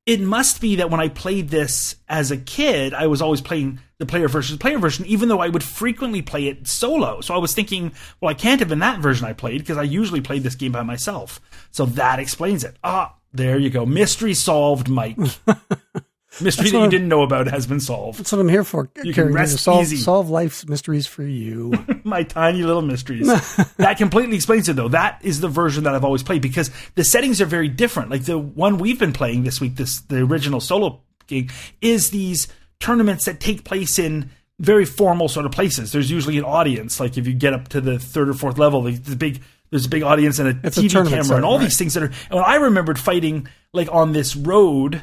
It 0.07 0.21
must 0.21 0.61
be 0.61 0.77
that 0.77 0.89
when 0.89 1.01
I 1.01 1.09
played 1.09 1.49
this 1.49 1.97
as 2.07 2.31
a 2.31 2.37
kid, 2.37 2.93
I 2.93 3.07
was 3.07 3.21
always 3.21 3.41
playing 3.41 3.81
the 3.97 4.05
player 4.05 4.29
versus 4.29 4.55
player 4.55 4.79
version, 4.79 5.05
even 5.05 5.27
though 5.27 5.41
I 5.41 5.49
would 5.49 5.63
frequently 5.63 6.21
play 6.21 6.47
it 6.47 6.65
solo. 6.65 7.19
So 7.19 7.35
I 7.35 7.39
was 7.39 7.53
thinking, 7.53 7.91
well, 8.21 8.31
I 8.31 8.33
can't 8.33 8.61
have 8.61 8.69
been 8.69 8.79
that 8.79 9.01
version 9.01 9.27
I 9.27 9.33
played 9.33 9.59
because 9.59 9.77
I 9.77 9.83
usually 9.83 10.21
played 10.21 10.43
this 10.43 10.55
game 10.55 10.71
by 10.71 10.81
myself. 10.83 11.41
So 11.71 11.85
that 11.87 12.19
explains 12.19 12.63
it. 12.63 12.77
Ah, 12.85 13.15
there 13.33 13.59
you 13.59 13.69
go. 13.69 13.85
Mystery 13.85 14.33
solved, 14.33 14.87
Mike. 14.87 15.17
Mystery 16.41 16.69
that 16.69 16.73
you 16.73 16.79
what- 16.81 16.91
didn't 16.91 17.07
know 17.07 17.23
about 17.23 17.47
has 17.47 17.65
been 17.67 17.79
solved. 17.79 18.19
That's 18.19 18.31
what 18.31 18.39
I'm 18.41 18.49
here 18.49 18.63
for. 18.63 18.89
You 19.03 19.13
can 19.13 19.33
rest 19.33 19.57
solve, 19.59 19.83
easy. 19.83 19.97
solve 19.97 20.29
life's 20.29 20.67
mysteries 20.67 21.07
for 21.07 21.23
you. 21.23 21.73
my 22.03 22.23
tiny 22.23 22.63
little 22.63 22.81
mysteries. 22.81 23.27
that 23.77 23.97
completely 23.97 24.35
explains 24.35 24.69
it 24.69 24.75
though. 24.75 24.89
That 24.89 25.19
is 25.23 25.41
the 25.41 25.47
version 25.47 25.83
that 25.85 25.95
I've 25.95 26.05
always 26.05 26.23
played 26.23 26.41
because 26.41 26.71
the 26.95 27.03
settings 27.03 27.41
are 27.41 27.45
very 27.45 27.67
different. 27.67 28.09
Like 28.09 28.25
the 28.25 28.37
one 28.37 28.77
we've 28.77 28.99
been 28.99 29.13
playing 29.13 29.43
this 29.43 29.59
week, 29.61 29.75
this 29.75 30.01
the 30.01 30.17
original 30.23 30.59
solo 30.59 31.01
game, 31.27 31.49
is 31.81 32.09
these 32.11 32.47
tournaments 32.79 33.25
that 33.25 33.39
take 33.39 33.63
place 33.63 33.97
in 33.97 34.29
very 34.59 34.85
formal 34.85 35.27
sort 35.27 35.45
of 35.45 35.51
places. 35.51 35.91
There's 35.91 36.09
usually 36.09 36.37
an 36.37 36.43
audience. 36.43 36.99
Like 36.99 37.17
if 37.17 37.27
you 37.27 37.33
get 37.33 37.53
up 37.53 37.67
to 37.69 37.81
the 37.81 37.99
third 37.99 38.29
or 38.29 38.33
fourth 38.33 38.57
level, 38.57 38.81
the, 38.83 38.91
the 38.93 39.15
big 39.15 39.41
there's 39.69 39.85
a 39.85 39.89
big 39.89 40.03
audience 40.03 40.39
and 40.39 40.47
a 40.49 40.67
It's 40.67 40.77
TV 40.77 40.89
tournament 40.89 41.23
camera 41.23 41.35
and 41.37 41.45
all 41.45 41.57
right. 41.57 41.65
these 41.65 41.77
things 41.77 41.93
that 41.95 42.03
are. 42.03 42.05
And 42.29 42.35
when 42.35 42.43
I 42.43 42.55
remembered 42.55 42.97
fighting 42.97 43.47
like 43.73 43.89
on 43.91 44.13
this 44.13 44.35
road 44.35 45.01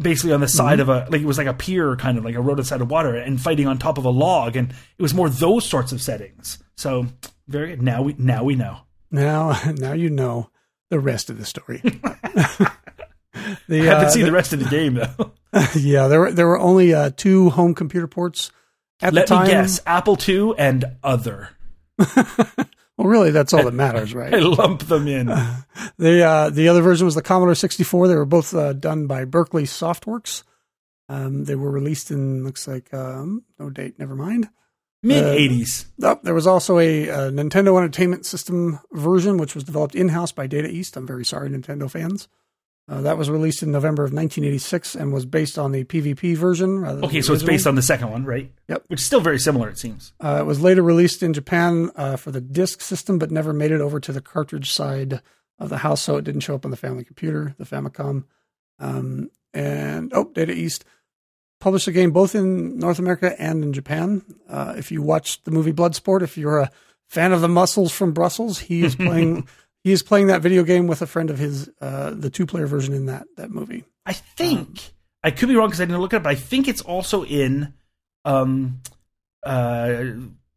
basically 0.00 0.32
on 0.32 0.40
the 0.40 0.48
side 0.48 0.78
Mm-hmm. 0.78 0.90
of 0.90 1.08
a 1.08 1.10
like 1.10 1.20
it 1.20 1.26
was 1.26 1.38
like 1.38 1.46
a 1.46 1.54
pier 1.54 1.94
kind 1.96 2.16
of 2.18 2.24
like 2.24 2.34
a 2.34 2.40
road 2.40 2.58
outside 2.58 2.80
of 2.80 2.90
water 2.90 3.14
and 3.14 3.40
fighting 3.40 3.66
on 3.66 3.78
top 3.78 3.98
of 3.98 4.04
a 4.04 4.10
log 4.10 4.56
and 4.56 4.70
it 4.70 5.02
was 5.02 5.12
more 5.14 5.28
those 5.28 5.64
sorts 5.66 5.92
of 5.92 6.00
settings 6.00 6.58
so 6.76 7.06
very 7.48 7.68
good 7.70 7.82
now 7.82 8.00
we 8.02 8.14
now 8.18 8.42
we 8.44 8.54
know 8.54 8.78
now, 9.10 9.58
now 9.76 9.92
you 9.92 10.08
know 10.10 10.50
the 10.88 10.98
rest 11.00 11.30
of 11.30 11.38
the 11.38 11.44
story. 11.44 11.78
the, 13.68 13.80
i 13.80 13.84
haven't 13.84 14.06
uh, 14.06 14.10
seen 14.10 14.24
the 14.24 14.32
rest 14.32 14.52
of 14.52 14.58
the 14.58 14.68
game 14.68 14.94
though 14.94 15.32
yeah, 15.74 16.06
there 16.06 16.20
were 16.20 16.30
there 16.32 16.46
were 16.46 16.58
only 16.60 16.94
uh, 16.94 17.10
two 17.16 17.50
home 17.50 17.74
computer 17.74 18.06
ports 18.06 18.52
at 19.02 19.12
let 19.12 19.26
the 19.26 19.34
time. 19.34 19.44
me 19.46 19.50
guess 19.50 19.80
apple 19.86 20.16
ii 20.28 20.52
and 20.58 20.84
other 21.02 21.50
Well, 23.00 23.08
really, 23.08 23.30
that's 23.30 23.54
all 23.54 23.64
that 23.64 23.72
matters, 23.86 24.14
right? 24.14 24.34
i 24.34 24.40
lump 24.40 24.82
them 24.82 25.08
in 25.08 25.26
the 25.96 26.22
uh, 26.22 26.50
the 26.50 26.68
other 26.68 26.82
version 26.82 27.06
was 27.06 27.14
the 27.14 27.22
Commodore 27.22 27.54
64. 27.54 28.08
They 28.08 28.14
were 28.14 28.26
both 28.26 28.54
uh, 28.54 28.74
done 28.74 29.06
by 29.06 29.24
Berkeley 29.24 29.62
Softworks. 29.62 30.42
Um, 31.08 31.44
they 31.44 31.54
were 31.54 31.70
released 31.70 32.10
in 32.10 32.44
looks 32.44 32.68
like 32.68 32.92
um, 32.92 33.44
no 33.58 33.70
date. 33.70 33.98
Never 33.98 34.14
mind. 34.14 34.50
mid 35.02 35.24
80s 35.24 35.86
Oh, 36.02 36.20
there 36.22 36.34
was 36.34 36.46
also 36.46 36.78
a, 36.78 37.08
uh 37.08 37.30
Nintendo 37.30 37.74
Entertainment 37.78 38.26
System 38.26 38.78
version, 38.92 39.38
which 39.38 39.54
was 39.54 39.64
developed 39.64 39.94
in 39.94 40.10
house 40.10 40.30
by 40.32 40.46
Data 40.46 40.68
East. 40.68 40.94
I'm 40.94 41.06
very 41.06 41.24
sorry, 41.24 41.48
Nintendo 41.48 41.90
fans. 41.90 42.28
Uh, 42.90 43.00
that 43.02 43.16
was 43.16 43.30
released 43.30 43.62
in 43.62 43.70
November 43.70 44.02
of 44.02 44.12
1986 44.12 44.96
and 44.96 45.12
was 45.12 45.24
based 45.24 45.56
on 45.58 45.70
the 45.70 45.84
PvP 45.84 46.36
version. 46.36 46.80
Rather 46.80 46.96
than 46.96 47.04
okay 47.04 47.22
so 47.22 47.32
it's 47.32 47.44
based 47.44 47.66
on 47.68 47.76
the 47.76 47.82
second 47.82 48.10
one 48.10 48.24
right 48.24 48.50
Yep. 48.68 48.84
which 48.88 48.98
is 49.00 49.06
still 49.06 49.20
very 49.20 49.38
similar 49.38 49.68
it 49.68 49.78
seems 49.78 50.12
Uh, 50.22 50.38
it 50.40 50.44
was 50.44 50.60
later 50.60 50.82
released 50.82 51.22
in 51.22 51.32
Japan 51.32 51.90
uh, 51.94 52.16
for 52.16 52.32
the 52.32 52.40
disk 52.40 52.80
system, 52.80 53.18
but 53.20 53.30
never 53.30 53.52
made 53.52 53.70
it 53.70 53.80
over 53.80 54.00
to 54.00 54.12
the 54.12 54.20
cartridge 54.20 54.72
side 54.72 55.20
of 55.60 55.68
the 55.68 55.78
house, 55.78 56.02
so 56.02 56.16
it 56.16 56.24
didn't 56.24 56.40
show 56.40 56.54
up 56.56 56.64
on 56.64 56.70
the 56.72 56.76
family 56.76 57.04
computer, 57.04 57.54
the 57.58 57.64
Famicom. 57.64 58.24
Um, 58.80 59.30
and 59.54 60.10
oh, 60.14 60.24
Data 60.34 60.52
East 60.52 60.84
published 61.60 61.86
the 61.86 61.92
game 61.92 62.10
both 62.12 62.34
in 62.34 62.78
North 62.78 62.98
America 62.98 63.34
and 63.40 63.62
in 63.62 63.72
Japan. 63.72 64.22
Uh, 64.48 64.74
if 64.78 64.90
you 64.90 65.02
watch 65.02 65.44
the 65.44 65.50
movie 65.50 65.72
Bloodsport, 65.72 66.22
if 66.22 66.38
you're 66.38 66.60
a 66.60 66.70
fan 67.08 67.32
of 67.32 67.40
the 67.42 67.48
muscles 67.48 67.92
from 67.92 68.12
Brussels, 68.12 68.58
he 68.58 68.82
is 68.82 68.96
playing. 69.06 69.46
He 69.82 69.92
is 69.92 70.02
playing 70.02 70.26
that 70.28 70.42
video 70.42 70.62
game 70.62 70.86
with 70.86 71.02
a 71.02 71.06
friend 71.06 71.30
of 71.30 71.38
his, 71.38 71.70
uh, 71.80 72.10
the 72.10 72.28
two-player 72.30 72.66
version 72.66 72.94
in 72.94 73.06
that 73.06 73.26
that 73.36 73.50
movie. 73.50 73.84
i 74.06 74.12
think 74.12 74.92
i 75.22 75.30
could 75.30 75.48
be 75.48 75.56
wrong 75.56 75.68
because 75.68 75.80
i 75.80 75.84
didn't 75.84 76.00
look 76.00 76.12
it 76.12 76.16
up 76.16 76.22
but 76.24 76.30
i 76.30 76.34
think 76.34 76.68
it's 76.68 76.82
also 76.82 77.24
in 77.24 77.72
um 78.24 78.80
uh 79.44 80.04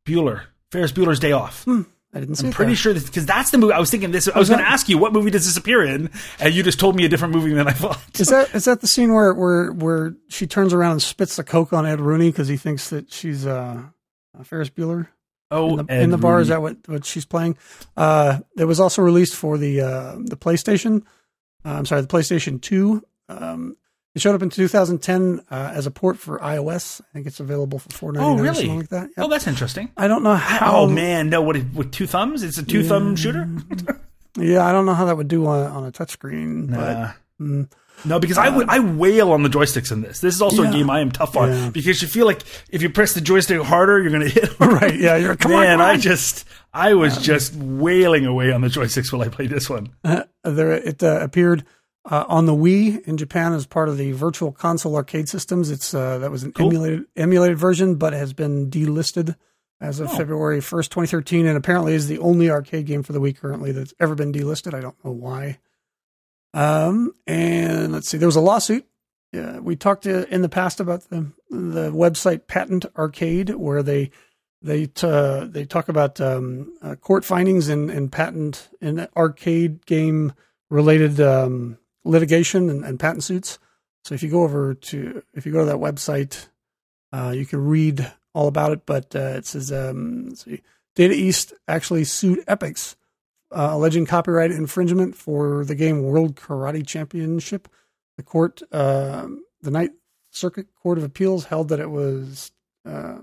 bueller 0.05 0.41
ferris 0.71 0.91
bueller's 0.91 1.19
day 1.19 1.31
off 1.31 1.67
I 2.15 2.19
didn't 2.19 2.35
see 2.35 2.45
I'm 2.45 2.53
pretty 2.53 2.73
there. 2.73 2.75
sure 2.75 2.93
because 2.93 3.25
that's 3.25 3.49
the 3.49 3.57
movie 3.57 3.73
I 3.73 3.79
was 3.79 3.89
thinking. 3.89 4.11
This 4.11 4.27
I 4.27 4.37
was 4.37 4.47
going 4.47 4.61
to 4.61 4.69
ask 4.69 4.87
you 4.87 4.99
what 4.99 5.13
movie 5.13 5.31
does 5.31 5.47
this 5.47 5.57
appear 5.57 5.83
in, 5.83 6.11
and 6.39 6.53
you 6.53 6.61
just 6.61 6.79
told 6.79 6.95
me 6.95 7.05
a 7.05 7.09
different 7.09 7.33
movie 7.33 7.51
than 7.55 7.67
I 7.67 7.71
thought. 7.71 7.99
Is 8.19 8.27
that 8.27 8.53
is 8.53 8.65
that 8.65 8.81
the 8.81 8.87
scene 8.87 9.15
where 9.15 9.33
where 9.33 9.71
where 9.71 10.13
she 10.29 10.45
turns 10.45 10.75
around 10.75 10.91
and 10.91 11.01
spits 11.01 11.37
the 11.37 11.43
coke 11.43 11.73
on 11.73 11.87
Ed 11.87 11.99
Rooney 11.99 12.29
because 12.29 12.47
he 12.47 12.55
thinks 12.55 12.91
that 12.91 13.11
she's 13.11 13.47
uh, 13.47 13.81
uh, 14.39 14.43
Ferris 14.43 14.69
Bueller 14.69 15.07
oh, 15.53 15.77
in 15.79 15.85
the, 15.85 16.01
in 16.01 16.09
the 16.11 16.17
bar? 16.17 16.39
Is 16.41 16.49
that 16.49 16.61
what, 16.61 16.77
what 16.87 17.05
she's 17.05 17.25
playing? 17.25 17.57
Uh, 17.95 18.39
it 18.57 18.65
was 18.65 18.79
also 18.79 19.01
released 19.01 19.35
for 19.35 19.57
the 19.57 19.81
uh, 19.81 20.15
the 20.17 20.35
PlayStation. 20.35 21.03
Uh, 21.65 21.69
I'm 21.73 21.85
sorry, 21.85 22.01
the 22.01 22.07
PlayStation 22.07 22.61
Two. 22.61 23.03
Um, 23.29 23.77
it 24.15 24.21
showed 24.21 24.35
up 24.35 24.43
in 24.43 24.49
2010 24.51 25.41
uh, 25.49 25.71
as 25.73 25.87
a 25.87 25.91
port 25.91 26.19
for 26.19 26.37
iOS. 26.37 27.01
I 27.01 27.05
think 27.13 27.25
it's 27.25 27.39
available 27.39 27.79
for 27.79 28.13
4.99 28.13 28.21
Oh, 28.21 28.37
or 28.37 28.41
really? 28.43 28.55
something 28.55 28.77
like 28.79 28.89
that. 28.89 29.09
Oh, 29.17 29.27
that's 29.27 29.47
interesting. 29.47 29.89
I 29.97 30.07
don't 30.07 30.21
know 30.21 30.35
how. 30.35 30.81
oh 30.81 30.87
man, 30.87 31.29
no! 31.29 31.41
What 31.41 31.55
with 31.73 31.91
two 31.91 32.05
thumbs? 32.05 32.43
It's 32.43 32.57
a 32.57 32.63
two 32.63 32.83
thumb 32.83 33.15
shooter. 33.15 33.47
Yeah, 34.35 34.65
I 34.65 34.71
don't 34.71 34.87
know 34.87 34.95
how 34.95 35.05
that 35.05 35.15
would 35.15 35.27
do 35.27 35.45
on, 35.45 35.61
on 35.67 35.85
a 35.85 35.91
touchscreen. 35.91 36.69
Nah. 36.69 37.11
mm. 37.39 37.69
No, 38.05 38.19
because 38.19 38.37
I 38.37 38.49
would 38.49 38.67
I 38.69 38.79
wail 38.79 39.31
on 39.31 39.43
the 39.43 39.49
joysticks 39.49 39.91
in 39.91 40.01
this. 40.01 40.19
This 40.19 40.35
is 40.35 40.41
also 40.41 40.63
Yeah. 40.63 40.69
a 40.69 40.73
game 40.73 40.89
I 40.89 40.99
am 40.99 41.11
tough 41.11 41.37
on 41.37 41.49
Yeah. 41.49 41.69
because 41.69 42.01
you 42.01 42.07
feel 42.07 42.25
like 42.25 42.41
if 42.69 42.81
you 42.81 42.89
press 42.89 43.13
the 43.13 43.21
joystick 43.21 43.61
harder, 43.61 44.01
you're 44.01 44.11
going 44.11 44.29
to 44.29 44.29
hit. 44.29 44.49
Right? 44.59 44.99
Yeah, 44.99 45.15
you're 45.15 45.35
come 45.35 45.53
on, 45.53 45.61
Man, 45.61 45.77
come 45.77 45.87
I 45.89 45.97
just 45.97 46.45
I 46.73 46.93
was 46.95 47.17
just 47.17 47.53
wailing 47.55 48.25
away 48.25 48.51
on 48.51 48.61
the 48.61 48.67
joysticks 48.67 49.13
while 49.13 49.21
I 49.21 49.29
played 49.29 49.49
this 49.51 49.69
one. 49.69 49.89
Uh, 50.03 50.23
there 50.43 50.73
it 50.73 51.01
uh, 51.03 51.19
appeared 51.21 51.63
uh, 52.09 52.25
on 52.27 52.45
the 52.45 52.53
Wii 52.53 53.07
in 53.07 53.15
Japan 53.15 53.53
as 53.53 53.65
part 53.65 53.87
of 53.87 53.97
the 53.97 54.11
Virtual 54.11 54.51
Console 54.51 54.95
arcade 54.97 55.29
systems. 55.29 55.71
It's 55.71 55.93
uh, 55.93 56.17
that 56.19 56.31
was 56.31 56.43
an 56.43 56.51
Cool. 56.51 56.67
emulated 56.67 57.05
emulated 57.15 57.57
version, 57.57 57.95
but 57.95 58.11
has 58.11 58.33
been 58.33 58.69
delisted 58.69 59.35
as 59.79 60.01
Oh. 60.01 60.05
of 60.05 60.11
February 60.11 60.59
first, 60.59 60.91
twenty 60.91 61.07
thirteen, 61.07 61.45
and 61.45 61.55
apparently 61.55 61.93
is 61.93 62.07
the 62.07 62.19
only 62.19 62.49
arcade 62.49 62.85
game 62.85 63.03
for 63.03 63.13
the 63.13 63.21
Wii 63.21 63.37
currently 63.37 63.71
that's 63.71 63.93
ever 64.01 64.15
been 64.15 64.33
delisted. 64.33 64.73
I 64.73 64.81
don't 64.81 64.95
know 65.05 65.11
why. 65.11 65.59
Um, 66.53 67.15
and 67.25 67.91
let's 67.91 68.07
see, 68.07 68.17
there 68.17 68.27
was 68.27 68.35
a 68.35 68.41
lawsuit. 68.41 68.85
Uh, 69.35 69.59
we 69.61 69.75
talked 69.75 70.05
uh, 70.05 70.25
in 70.29 70.41
the 70.41 70.49
past 70.49 70.79
about 70.79 71.09
the 71.09 71.31
the 71.49 71.91
website 71.91 72.47
Patent 72.47 72.85
Arcade, 72.95 73.49
where 73.51 73.81
they 73.81 74.11
they 74.61 74.85
t- 74.85 75.07
uh, 75.07 75.45
they 75.45 75.65
talk 75.65 75.89
about 75.89 76.21
um, 76.21 76.71
uh, 76.81 76.95
court 76.95 77.25
findings 77.25 77.67
and, 77.67 77.89
and 77.89 78.11
patent 78.11 78.69
and 78.79 79.07
arcade 79.17 79.85
game 79.85 80.33
related 80.69 81.19
um, 81.19 81.79
litigation 82.03 82.69
and, 82.69 82.85
and 82.85 82.99
patent 82.99 83.23
suits. 83.23 83.57
So 84.03 84.13
if 84.13 84.21
you 84.21 84.29
go 84.29 84.43
over 84.43 84.75
to 84.75 85.23
if 85.33 85.45
you 85.45 85.51
go 85.51 85.59
to 85.59 85.65
that 85.65 85.77
website, 85.77 86.47
you 87.35 87.45
can 87.45 87.65
read 87.65 88.11
all 88.33 88.47
about 88.47 88.71
it. 88.71 88.85
But 88.85 89.15
it 89.15 89.47
says 89.47 89.71
um, 89.71 90.35
see, 90.35 90.61
Data 90.95 91.15
East 91.15 91.53
actually 91.67 92.03
sued 92.03 92.45
Epyx 92.45 92.95
uh, 93.53 93.69
alleging 93.71 94.05
copyright 94.05 94.51
infringement 94.51 95.15
for 95.15 95.63
the 95.65 95.75
game 95.75 96.03
World 96.03 96.35
Karate 96.35 96.85
Championship. 96.85 97.67
The 98.17 98.23
court, 98.23 98.61
uh, 98.71 99.27
the 99.61 99.71
Ninth 99.71 99.93
Circuit 100.31 100.67
Court 100.75 100.97
of 100.97 101.03
Appeals, 101.03 101.45
held 101.45 101.69
that 101.69 101.79
it 101.79 101.89
was 101.89 102.51
uh, 102.85 103.19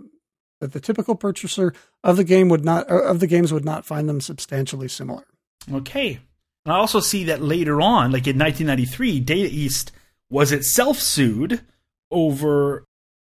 that 0.61 0.73
the 0.73 0.81
typical 0.81 1.15
purchaser 1.15 1.73
of 2.05 2.17
the 2.17 2.25
game 2.25 2.49
would 2.49 2.65
not 2.65 2.91
uh, 2.91 3.03
of 3.03 3.21
the 3.21 3.27
games 3.27 3.53
would 3.53 3.65
not 3.65 3.85
find 3.85 4.09
them 4.09 4.21
substantially 4.21 4.89
similar. 4.89 5.25
Okay. 5.71 6.21
And 6.65 6.75
I 6.75 6.79
also 6.79 7.01
see 7.01 7.25
that 7.25 7.43
later 7.43 7.81
on, 7.81 8.13
like 8.13 8.27
in 8.27 8.39
1993, 8.39 9.21
Data 9.21 9.49
East 9.51 9.93
was 10.29 10.53
itself 10.53 10.99
sued 10.99 11.63
over 12.11 12.85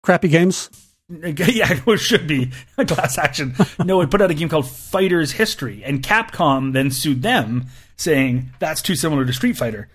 Crappy 0.02 0.28
games. 0.28 0.70
yeah, 1.24 1.80
it 1.86 1.98
should 1.98 2.26
be 2.26 2.50
a 2.76 2.84
class 2.84 3.16
action. 3.16 3.54
No, 3.82 4.00
it 4.02 4.10
put 4.10 4.20
out 4.20 4.30
a 4.30 4.34
game 4.34 4.48
called 4.48 4.68
Fighter's 4.68 5.32
History, 5.32 5.82
and 5.82 6.02
Capcom 6.02 6.74
then 6.74 6.90
sued 6.90 7.22
them, 7.22 7.66
saying 7.96 8.50
that's 8.58 8.82
too 8.82 8.94
similar 8.94 9.24
to 9.24 9.32
Street 9.32 9.56
Fighter. 9.56 9.88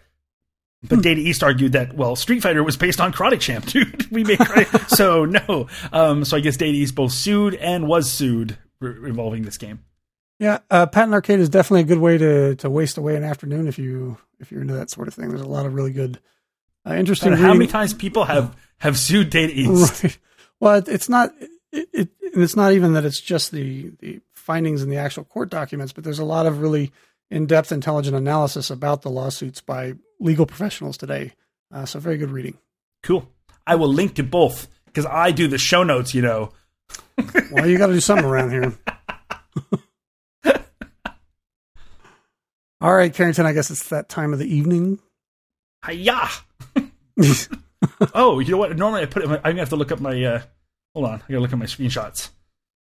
But 0.87 1.01
Data 1.01 1.21
East 1.21 1.43
argued 1.43 1.73
that 1.73 1.95
well, 1.95 2.15
Street 2.15 2.41
Fighter 2.41 2.63
was 2.63 2.77
based 2.77 2.99
on 2.99 3.13
Karate 3.13 3.39
Champ, 3.39 3.65
dude. 3.67 4.09
We 4.11 4.23
made 4.23 4.39
karate. 4.39 4.89
so 4.95 5.25
no. 5.25 5.67
Um, 5.91 6.25
so 6.25 6.35
I 6.37 6.39
guess 6.39 6.57
Data 6.57 6.75
East 6.75 6.95
both 6.95 7.11
sued 7.11 7.55
and 7.55 7.87
was 7.87 8.11
sued 8.11 8.57
re- 8.79 9.07
involving 9.07 9.43
this 9.43 9.57
game. 9.57 9.83
Yeah, 10.39 10.59
uh, 10.69 10.87
Patent 10.87 11.13
Arcade 11.13 11.39
is 11.39 11.47
definitely 11.47 11.81
a 11.81 11.85
good 11.85 11.99
way 11.99 12.17
to 12.17 12.55
to 12.55 12.69
waste 12.69 12.97
away 12.97 13.15
an 13.15 13.23
afternoon 13.23 13.67
if 13.67 13.77
you 13.77 14.17
if 14.39 14.51
you're 14.51 14.61
into 14.61 14.73
that 14.73 14.89
sort 14.89 15.07
of 15.07 15.13
thing. 15.13 15.29
There's 15.29 15.41
a 15.41 15.47
lot 15.47 15.65
of 15.65 15.73
really 15.73 15.91
good, 15.91 16.19
uh, 16.85 16.95
interesting. 16.95 17.33
How 17.33 17.53
many 17.53 17.67
times 17.67 17.93
people 17.93 18.25
have 18.25 18.55
have 18.79 18.97
sued 18.97 19.29
Data 19.29 19.53
East? 19.53 20.03
Right. 20.03 20.17
Well, 20.63 20.75
it, 20.75 20.87
it's 20.87 21.09
not. 21.09 21.33
It, 21.73 21.89
it, 21.91 22.09
and 22.33 22.41
it's 22.41 22.55
not 22.55 22.71
even 22.71 22.93
that 22.93 23.03
it's 23.03 23.19
just 23.19 23.51
the 23.51 23.91
the 23.99 24.21
findings 24.33 24.81
in 24.81 24.89
the 24.89 24.95
actual 24.95 25.25
court 25.25 25.49
documents, 25.49 25.91
but 25.91 26.05
there's 26.05 26.19
a 26.19 26.23
lot 26.23 26.45
of 26.45 26.61
really 26.61 26.93
in 27.29 27.47
depth, 27.47 27.73
intelligent 27.73 28.15
analysis 28.15 28.69
about 28.69 29.01
the 29.01 29.09
lawsuits 29.09 29.59
by 29.59 29.95
legal 30.21 30.45
professionals 30.45 30.95
today. 30.95 31.33
Uh, 31.69 31.85
so 31.85 31.99
very 31.99 32.15
good 32.15 32.31
reading. 32.31 32.57
Cool. 33.01 33.27
I 33.67 33.75
will 33.75 33.89
link 33.89 34.15
to 34.15 34.23
both 34.23 34.69
because 34.85 35.05
I 35.05 35.31
do 35.31 35.49
the 35.49 35.57
show 35.57 35.83
notes. 35.83 36.13
You 36.13 36.21
know. 36.21 36.53
Well, 37.51 37.67
you 37.67 37.77
got 37.77 37.87
to 37.87 37.93
do 37.93 37.99
something 37.99 38.25
around 38.25 38.51
here. 38.51 38.73
All 42.81 42.95
right, 42.95 43.13
Carrington. 43.13 43.45
I 43.45 43.51
guess 43.53 43.69
it's 43.69 43.89
that 43.89 44.09
time 44.09 44.33
of 44.33 44.39
the 44.39 44.47
evening. 44.47 44.99
Hiya! 45.85 46.29
oh, 48.13 48.39
you 48.39 48.51
know 48.51 48.57
what? 48.57 48.75
Normally 48.77 49.01
I 49.01 49.05
put 49.05 49.23
it. 49.23 49.29
my- 49.29 49.37
I'm 49.37 49.41
gonna 49.51 49.59
have 49.59 49.69
to 49.69 49.75
look 49.75 49.91
up 49.91 49.99
my. 49.99 50.23
Uh, 50.23 50.41
hold 50.93 51.05
on, 51.07 51.15
I 51.21 51.27
gotta 51.31 51.39
look 51.39 51.53
at 51.53 51.59
my 51.59 51.65
screenshots. 51.65 52.29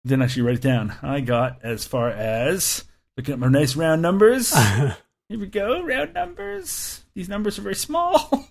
Didn't 0.06 0.22
actually 0.22 0.42
write 0.42 0.56
it 0.56 0.62
down. 0.62 0.94
I 1.02 1.20
got 1.20 1.60
as 1.62 1.86
far 1.86 2.10
as 2.10 2.84
looking 3.16 3.32
at 3.34 3.38
my 3.38 3.48
nice 3.48 3.74
round 3.76 4.02
numbers. 4.02 4.54
Here 5.28 5.38
we 5.38 5.46
go, 5.46 5.82
round 5.82 6.12
numbers. 6.14 7.02
These 7.14 7.28
numbers 7.28 7.58
are 7.58 7.62
very 7.62 7.74
small. 7.74 8.46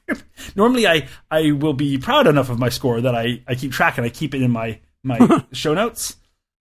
Normally, 0.56 0.86
I 0.86 1.08
I 1.30 1.52
will 1.52 1.74
be 1.74 1.98
proud 1.98 2.26
enough 2.26 2.50
of 2.50 2.58
my 2.58 2.68
score 2.68 3.00
that 3.00 3.14
I 3.14 3.42
I 3.46 3.54
keep 3.54 3.72
track 3.72 3.98
and 3.98 4.06
I 4.06 4.10
keep 4.10 4.34
it 4.34 4.42
in 4.42 4.50
my 4.50 4.80
my 5.04 5.44
show 5.52 5.74
notes. 5.74 6.16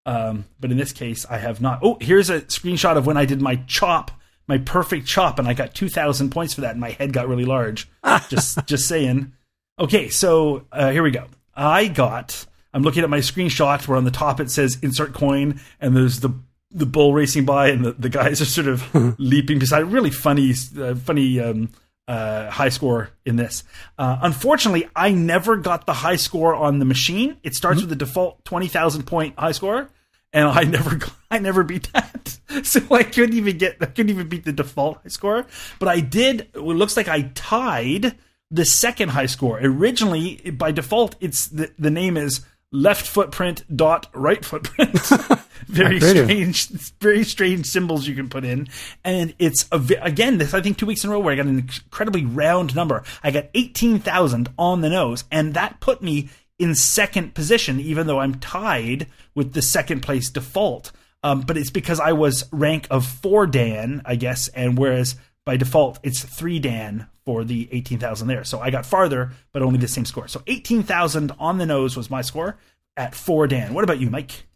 Um, 0.07 0.45
but 0.61 0.71
in 0.71 0.77
this 0.77 0.93
case, 0.93 1.25
I 1.31 1.39
have 1.39 1.63
not. 1.63 1.81
Oh, 1.83 1.97
here's 2.01 2.29
a 2.29 2.43
screenshot 2.43 2.97
of 2.99 3.07
when 3.07 3.17
I 3.17 3.25
did 3.25 3.41
my 3.41 3.57
chop, 3.67 4.11
my 4.47 4.59
perfect 4.59 5.07
chop, 5.07 5.39
and 5.39 5.49
I 5.49 5.55
got 5.55 5.75
two 5.75 5.89
thousand 5.89 6.31
points 6.31 6.55
for 6.55 6.63
that, 6.63 6.73
and 6.73 6.81
my 6.81 6.91
head 6.91 7.13
got 7.13 7.29
really 7.29 7.45
large. 7.45 7.89
just, 8.29 8.65
just 8.67 8.89
saying. 8.89 9.33
Okay, 9.79 10.09
so 10.09 10.67
uh, 10.73 10.91
here 10.91 11.03
we 11.03 11.11
go. 11.11 11.27
I 11.55 11.89
got. 11.89 12.47
I'm 12.73 12.83
looking 12.83 13.05
at 13.05 13.11
my 13.11 13.19
screenshot 13.19 13.87
where 13.87 13.97
on 13.97 14.05
the 14.05 14.11
top 14.11 14.41
it 14.41 14.51
says 14.51 14.79
"insert 14.83 15.15
coin," 15.15 15.61
and 15.81 15.97
there's 15.97 16.21
the 16.21 16.31
the 16.71 16.87
bull 16.87 17.15
racing 17.15 17.45
by, 17.45 17.69
and 17.69 17.85
the, 17.85 17.93
the 17.93 18.09
guys 18.09 18.41
are 18.41 18.47
sort 18.47 18.67
of 18.67 18.95
leaping 19.19 19.59
beside. 19.59 19.81
Really 19.93 20.11
funny, 20.11 20.53
uh, 20.79 20.95
funny. 20.97 21.41
Um, 21.41 21.71
uh, 22.07 22.51
high 22.51 22.69
score 22.69 23.11
in 23.25 23.37
this. 23.37 23.65
Uh, 23.99 24.19
unfortunately, 24.21 24.87
I 24.95 25.13
never 25.13 25.57
got 25.57 25.87
the 25.87 25.95
high 25.95 26.17
score 26.17 26.55
on 26.55 26.79
the 26.79 26.85
machine. 26.85 27.39
It 27.43 27.55
starts 27.55 27.81
with 27.81 27.89
the 27.89 27.97
default 27.97 28.45
twenty 28.45 28.69
thousand 28.69 29.05
point 29.05 29.39
high 29.39 29.53
score, 29.53 29.89
and 30.35 30.49
I 30.49 30.65
never, 30.65 30.99
I 31.31 31.39
never 31.39 31.63
beat 31.65 31.91
that. 31.93 32.39
So 32.63 32.81
I 32.93 33.03
couldn't 33.03 33.35
even 33.35 33.59
get, 33.59 33.79
I 33.81 33.87
couldn't 33.87 34.11
even 34.11 34.29
beat 34.29 34.45
the 34.45 34.53
default 34.53 34.99
high 35.03 35.09
score. 35.09 35.45
But 35.81 35.89
I 35.89 35.99
did. 35.99 36.43
It 36.55 36.61
looks 36.61 36.97
like 36.97 37.09
I 37.09 37.23
tied 37.35 38.15
the 38.49 38.65
second 38.65 39.09
high 39.09 39.27
score. 39.27 39.59
Originally, 39.61 40.37
by 40.53 40.71
default, 40.71 41.17
it's 41.21 41.49
the 41.49 41.73
the 41.81 41.91
name 41.91 42.17
is 42.17 42.43
left 42.71 43.07
footprint 43.07 43.65
dot 43.75 44.07
right 44.15 44.45
footprint. 44.45 44.93
very 45.67 46.01
strange, 46.01 46.69
very 47.01 47.25
strange 47.25 47.67
symbols 47.67 48.07
you 48.07 48.15
can 48.15 48.29
put 48.29 48.45
in, 48.45 48.69
and 49.03 49.35
it's 49.41 49.67
a, 49.73 49.83
again 50.01 50.39
this 50.39 50.55
I 50.55 50.61
think 50.61 50.79
two 50.79 50.87
weeks 50.87 51.03
in 51.03 51.11
a 51.11 51.13
row 51.13 51.19
where 51.19 51.33
I 51.33 51.37
got 51.37 51.47
an 51.47 51.59
incredibly 51.59 52.25
round 52.25 52.77
number. 52.77 53.03
I 53.25 53.33
got 53.33 53.47
eighteen 53.55 53.99
thousand 53.99 54.49
on 54.57 54.81
the 54.81 54.91
nose, 54.91 55.25
and 55.33 55.55
that 55.55 55.81
put 55.81 56.03
me 56.03 56.29
in 56.59 56.75
second 56.75 57.35
position, 57.35 57.81
even 57.81 58.07
though 58.07 58.21
I'm 58.21 58.37
tied 58.37 59.07
with 59.35 59.53
the 59.53 59.63
second 59.63 60.01
place 60.01 60.31
default. 60.31 60.93
Um, 61.23 61.41
but 61.41 61.57
it's 61.57 61.71
because 61.71 62.01
I 62.01 62.13
was 62.13 62.45
rank 62.53 62.87
of 62.91 63.07
four 63.07 63.47
Dan, 63.47 64.03
I 64.05 64.17
guess, 64.17 64.49
and 64.49 64.77
whereas 64.79 65.17
by 65.47 65.57
default 65.57 65.99
it's 66.03 66.23
three 66.23 66.59
Dan 66.59 67.07
for 67.25 67.45
the 67.45 67.69
eighteen 67.73 67.99
thousand 67.99 68.29
there. 68.29 68.45
So 68.45 68.61
I 68.61 68.71
got 68.71 68.85
farther, 68.87 69.33
but 69.53 69.63
only 69.63 69.79
the 69.79 69.89
same 69.89 70.05
score. 70.05 70.29
So 70.29 70.43
eighteen 70.47 70.83
thousand 70.83 71.33
on 71.39 71.59
the 71.59 71.67
nose 71.67 71.97
was 71.97 72.11
my 72.11 72.21
score 72.23 72.57
at 72.97 73.15
four 73.15 73.47
Dan. 73.47 73.73
What 73.75 73.85
about 73.85 73.99
you, 74.01 74.11
Mike? 74.11 74.47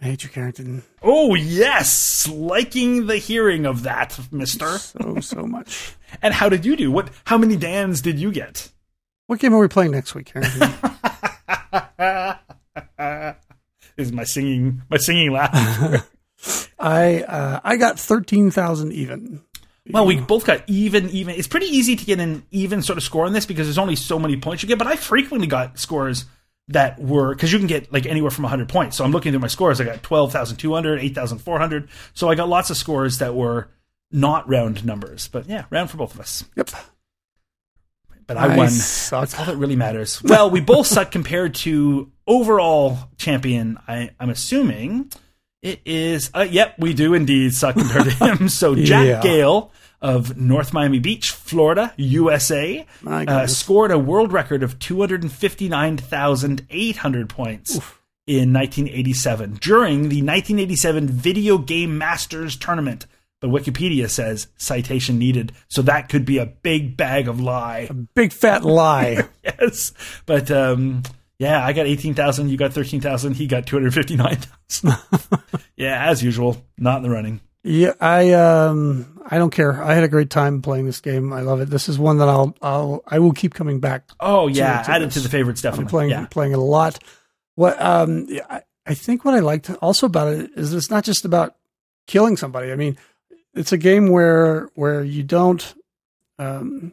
I 0.00 0.06
hate 0.06 0.22
you, 0.22 0.30
Carrington, 0.30 0.84
Oh 1.02 1.34
yes, 1.34 2.28
liking 2.28 3.06
the 3.06 3.16
hearing 3.16 3.66
of 3.66 3.82
that, 3.84 4.18
Mister. 4.30 4.78
so 4.78 5.20
so 5.20 5.42
much. 5.46 5.94
And 6.22 6.32
how 6.32 6.48
did 6.48 6.64
you 6.64 6.74
do? 6.74 6.90
What? 6.90 7.10
How 7.24 7.36
many 7.36 7.54
Dans 7.56 8.00
did 8.00 8.18
you 8.18 8.32
get? 8.32 8.70
What 9.26 9.40
game 9.40 9.52
are 9.54 9.58
we 9.60 9.68
playing 9.68 9.90
next 9.92 10.14
week, 10.14 10.32
Carrington? 10.32 10.72
This 11.72 13.36
is 13.96 14.12
my 14.12 14.24
singing, 14.24 14.82
my 14.88 14.96
singing 14.96 15.32
laugh. 15.32 16.10
I 16.78 17.22
uh, 17.22 17.60
I 17.64 17.76
got 17.76 17.98
thirteen 17.98 18.50
thousand 18.50 18.92
even. 18.92 19.42
well, 19.90 20.06
we 20.06 20.20
both 20.20 20.44
got 20.44 20.62
even, 20.68 21.10
even. 21.10 21.34
It's 21.34 21.48
pretty 21.48 21.66
easy 21.66 21.96
to 21.96 22.04
get 22.04 22.20
an 22.20 22.44
even 22.50 22.82
sort 22.82 22.96
of 22.98 23.02
score 23.02 23.26
on 23.26 23.32
this 23.32 23.46
because 23.46 23.66
there's 23.66 23.78
only 23.78 23.96
so 23.96 24.18
many 24.18 24.36
points 24.36 24.62
you 24.62 24.68
get. 24.68 24.78
But 24.78 24.86
I 24.86 24.96
frequently 24.96 25.48
got 25.48 25.78
scores 25.78 26.26
that 26.68 27.00
were 27.00 27.34
because 27.34 27.52
you 27.52 27.58
can 27.58 27.66
get 27.66 27.92
like 27.92 28.06
anywhere 28.06 28.30
from 28.30 28.44
100 28.44 28.68
points. 28.68 28.96
So 28.96 29.04
I'm 29.04 29.10
looking 29.10 29.32
through 29.32 29.40
my 29.40 29.48
scores. 29.48 29.80
I 29.80 29.84
got 29.84 30.02
12,200, 30.02 31.00
8,400. 31.00 31.88
So 32.14 32.28
I 32.28 32.34
got 32.34 32.48
lots 32.48 32.70
of 32.70 32.76
scores 32.76 33.18
that 33.18 33.34
were 33.34 33.68
not 34.12 34.48
round 34.48 34.84
numbers. 34.84 35.28
But 35.28 35.48
yeah, 35.48 35.64
round 35.70 35.90
for 35.90 35.96
both 35.96 36.14
of 36.14 36.20
us. 36.20 36.44
Yep. 36.56 36.70
But 38.28 38.36
I, 38.36 38.54
I 38.54 38.56
won. 38.56 38.68
suck. 38.68 39.22
That's 39.22 39.36
all 39.38 39.46
that 39.46 39.56
really 39.56 39.74
matters. 39.74 40.22
Well, 40.22 40.50
we 40.50 40.60
both 40.60 40.86
suck 40.86 41.10
compared 41.10 41.56
to 41.56 42.12
overall 42.26 42.96
champion. 43.16 43.76
I, 43.88 44.10
I'm 44.20 44.30
assuming 44.30 45.10
it 45.62 45.80
is. 45.84 46.30
Uh, 46.32 46.46
yep, 46.48 46.76
we 46.78 46.94
do 46.94 47.14
indeed 47.14 47.54
suck 47.54 47.74
compared 47.74 48.04
to 48.04 48.10
him. 48.12 48.48
So 48.50 48.76
Jack 48.76 49.06
Yeah. 49.06 49.20
Gale 49.22 49.72
of 50.00 50.36
North 50.36 50.72
Miami 50.72 51.00
Beach, 51.00 51.32
Florida, 51.32 51.92
USA, 51.96 52.86
uh, 53.04 53.48
scored 53.48 53.90
a 53.90 53.98
world 53.98 54.32
record 54.32 54.62
of 54.62 54.78
259,800 54.78 57.28
points. 57.28 57.80
In 58.26 58.52
1987, 58.52 59.54
during 59.54 60.10
the 60.10 60.20
1987 60.22 61.08
Video 61.08 61.56
Game 61.56 61.96
Masters 61.96 62.56
Tournament, 62.58 63.06
but 63.40 63.50
Wikipedia 63.50 64.08
says 64.10 64.48
citation 64.56 65.18
needed, 65.18 65.52
so 65.68 65.82
that 65.82 66.08
could 66.08 66.24
be 66.24 66.38
a 66.38 66.46
big 66.46 66.96
bag 66.96 67.28
of 67.28 67.40
lie. 67.40 67.86
A 67.90 67.94
big 67.94 68.32
fat 68.32 68.64
lie. 68.64 69.24
yes. 69.44 69.92
But 70.26 70.50
um, 70.50 71.02
yeah, 71.38 71.64
I 71.64 71.72
got 71.72 71.86
18,000. 71.86 72.48
You 72.48 72.56
got 72.56 72.72
13,000. 72.72 73.34
He 73.34 73.46
got 73.46 73.66
259,000. 73.66 74.92
yeah, 75.76 76.06
as 76.08 76.22
usual, 76.22 76.56
not 76.76 76.98
in 76.98 77.02
the 77.04 77.10
running. 77.10 77.40
yeah, 77.62 77.92
I 78.00 78.32
um 78.32 79.20
I 79.30 79.38
don't 79.38 79.50
care. 79.50 79.82
I 79.82 79.94
had 79.94 80.04
a 80.04 80.08
great 80.08 80.30
time 80.30 80.62
playing 80.62 80.86
this 80.86 81.00
game. 81.00 81.32
I 81.32 81.42
love 81.42 81.60
it. 81.60 81.70
This 81.70 81.88
is 81.88 81.98
one 81.98 82.18
that 82.18 82.28
I'll 82.28 82.56
I'll 82.62 83.02
I 83.06 83.18
will 83.18 83.32
keep 83.32 83.54
coming 83.54 83.78
back. 83.78 84.08
Oh, 84.20 84.48
yeah. 84.48 84.82
to 84.82 84.90
Added 84.90 85.08
this. 85.08 85.14
to 85.14 85.20
the 85.20 85.28
favorites, 85.28 85.64
I'm 85.64 85.72
definitely. 85.72 85.90
playing 85.90 86.10
yeah. 86.10 86.26
playing 86.26 86.52
it 86.52 86.58
a 86.58 86.62
lot. 86.62 86.98
What 87.54 87.80
um 87.80 88.26
I, 88.50 88.62
I 88.86 88.94
think 88.94 89.24
what 89.24 89.34
I 89.34 89.40
liked 89.40 89.70
also 89.82 90.06
about 90.06 90.32
it 90.32 90.50
is 90.56 90.72
it's 90.72 90.90
not 90.90 91.04
just 91.04 91.24
about 91.24 91.56
killing 92.06 92.36
somebody. 92.38 92.72
I 92.72 92.76
mean, 92.76 92.96
it's 93.58 93.72
a 93.72 93.78
game 93.78 94.08
where 94.10 94.68
where 94.74 95.02
you 95.04 95.22
don't 95.22 95.74
um 96.38 96.92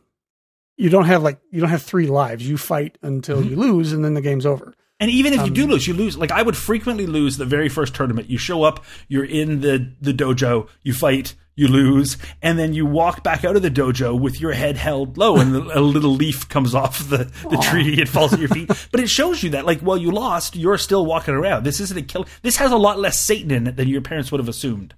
you 0.78 0.90
don't 0.90 1.06
have 1.06 1.24
like 1.24 1.40
you 1.52 1.62
don't 1.62 1.70
have 1.70 1.84
three 1.84 2.08
lives. 2.08 2.48
You 2.48 2.58
fight 2.58 2.98
until 3.02 3.38
Mm-hmm. 3.38 3.50
you 3.50 3.56
lose, 3.56 3.94
and 3.94 4.04
then 4.04 4.14
the 4.14 4.22
game's 4.22 4.46
over. 4.46 4.74
And 5.00 5.12
even 5.12 5.34
if 5.34 5.40
you 5.42 5.48
Um, 5.48 5.54
do 5.54 5.68
lose, 5.68 5.88
you 5.88 5.94
lose. 5.94 6.18
Like 6.18 6.32
I 6.32 6.42
would 6.42 6.56
frequently 6.58 7.06
lose 7.08 7.38
the 7.38 7.46
very 7.46 7.70
first 7.70 7.94
tournament. 7.96 8.30
You 8.30 8.38
show 8.38 8.64
up, 8.64 8.84
you're 9.08 9.26
in 9.26 9.62
the 9.62 9.92
the 10.02 10.14
dojo, 10.14 10.68
you 10.84 10.94
fight, 10.94 11.36
you 11.56 11.68
lose, 11.68 12.18
and 12.42 12.58
then 12.58 12.74
you 12.74 12.86
walk 12.86 13.22
back 13.24 13.44
out 13.46 13.56
of 13.58 13.62
the 13.62 13.70
dojo 13.72 14.18
with 14.20 14.40
your 14.42 14.54
head 14.54 14.76
held 14.78 15.18
low, 15.18 15.36
and 15.38 15.54
a 15.72 15.82
little 15.82 16.12
leaf 16.12 16.48
comes 16.50 16.74
off 16.74 17.08
the 17.10 17.30
the 17.50 17.58
tree 17.70 18.02
It 18.02 18.10
falls 18.10 18.34
at 18.34 18.40
your 18.40 18.50
feet. 18.50 18.70
But 18.92 19.00
it 19.02 19.10
shows 19.10 19.44
you 19.44 19.50
that, 19.52 19.66
like, 19.66 19.82
well, 19.82 19.98
you 19.98 20.12
lost, 20.12 20.56
you're 20.56 20.78
still 20.78 21.06
walking 21.06 21.34
around. 21.36 21.64
This 21.66 21.80
isn't 21.82 21.98
a 21.98 22.02
kill. 22.02 22.26
This 22.42 22.58
has 22.58 22.72
a 22.72 22.78
lot 22.78 22.98
less 23.00 23.20
Satan 23.20 23.52
in 23.52 23.68
it 23.68 23.76
than 23.78 23.88
your 23.90 24.02
parents 24.02 24.32
would 24.32 24.40
have 24.40 24.50
assumed. 24.50 24.94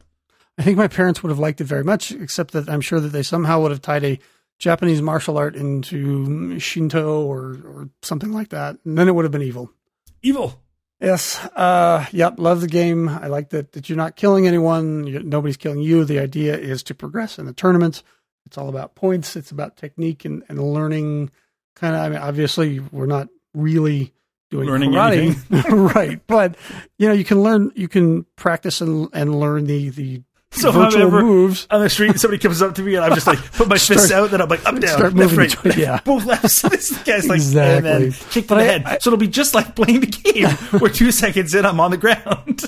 I 0.58 0.64
think 0.64 0.78
my 0.78 0.88
parents 0.88 1.22
would 1.22 1.30
have 1.30 1.40
liked 1.40 1.62
it 1.62 1.66
very 1.66 1.84
much, 1.84 2.12
except 2.12 2.52
that 2.54 2.70
I'm 2.70 2.82
sure 2.82 3.00
that 3.00 3.10
they 3.10 3.24
somehow 3.24 3.62
would 3.62 3.72
have 3.72 3.82
tied 3.82 4.04
a 4.04 4.20
Japanese 4.60 5.02
martial 5.02 5.38
art 5.38 5.56
into 5.56 6.60
Shinto 6.60 7.22
or, 7.22 7.60
or 7.64 7.90
something 8.02 8.32
like 8.32 8.50
that. 8.50 8.78
And 8.84 8.98
then 8.98 9.08
it 9.08 9.14
would 9.14 9.26
have 9.26 9.32
been 9.32 9.44
evil. 9.44 9.72
Evil. 10.24 10.60
Yes. 11.00 11.38
Uh, 11.56 12.06
yep. 12.12 12.40
Love 12.40 12.62
the 12.62 12.68
game. 12.68 13.08
I 13.08 13.28
like 13.28 13.50
that, 13.50 13.74
that 13.74 13.88
you're 13.88 13.98
not 13.98 14.16
killing 14.16 14.48
anyone. 14.48 15.06
you 15.06 15.22
nobody's 15.22 15.58
killing 15.58 15.80
you. 15.80 16.06
The 16.06 16.20
idea 16.20 16.58
is 16.58 16.82
to 16.84 16.96
progress 16.96 17.38
in 17.38 17.46
the 17.46 17.54
tournament. 17.54 18.02
It's 18.48 18.58
all 18.58 18.70
about 18.70 18.96
points. 18.96 19.36
It's 19.36 19.52
about 19.52 19.78
technique 19.78 20.26
and, 20.26 20.44
and 20.50 20.60
learning. 20.60 21.30
Kind 21.76 21.96
of. 21.96 22.02
I 22.02 22.10
mean, 22.10 22.18
obviously, 22.18 22.80
we're 22.80 23.06
not 23.06 23.28
really 23.54 24.14
doing 24.50 24.68
Learning 24.68 24.92
karate, 24.92 25.94
right? 25.96 26.20
But 26.26 26.56
you 26.98 27.08
know, 27.08 27.14
you 27.14 27.26
can 27.26 27.44
learn. 27.44 27.72
You 27.76 27.88
can 27.88 28.24
practice 28.36 28.82
and 28.82 29.10
and 29.14 29.40
learn 29.40 29.66
the 29.66 29.90
the 29.90 30.24
So 30.58 30.70
if 30.70 30.76
virtual 30.76 31.02
I'm 31.02 31.08
ever 31.08 31.22
moves. 31.24 31.68
on 31.70 31.82
the 31.82 31.90
street, 31.90 32.20
somebody 32.20 32.42
comes 32.42 32.62
up 32.62 32.74
to 32.76 32.82
me 32.82 32.96
and 32.96 33.04
I'm 33.06 33.14
just 33.14 33.28
like 33.28 33.38
put 33.54 33.68
my 33.68 33.78
fists 33.78 34.12
out, 34.12 34.32
then 34.32 34.42
I'm 34.42 34.50
like 34.50 34.66
up 34.66 34.80
down, 34.80 34.88
start 34.98 35.14
left, 35.14 35.16
moving 35.16 35.38
right, 35.40 35.64
between- 35.64 35.80
yeah. 35.80 36.00
both 36.06 36.26
lefts. 36.26 36.62
this 36.64 36.98
guy's 37.04 37.28
like 37.28 37.36
Exactly. 37.38 37.76
and 37.76 37.86
then 37.86 38.12
kick 38.32 38.48
to 38.48 38.56
the 38.56 38.62
I- 38.62 38.64
head. 38.64 38.84
I- 38.86 38.98
so 39.00 39.10
it'll 39.10 39.20
be 39.20 39.28
just 39.28 39.54
like 39.54 39.76
playing 39.76 40.00
the 40.00 40.08
game, 40.08 40.50
where 40.80 40.90
two 40.92 41.12
seconds 41.12 41.54
in 41.54 41.66
I'm 41.66 41.80
on 41.80 41.92
the 41.92 41.98
ground. 41.98 42.62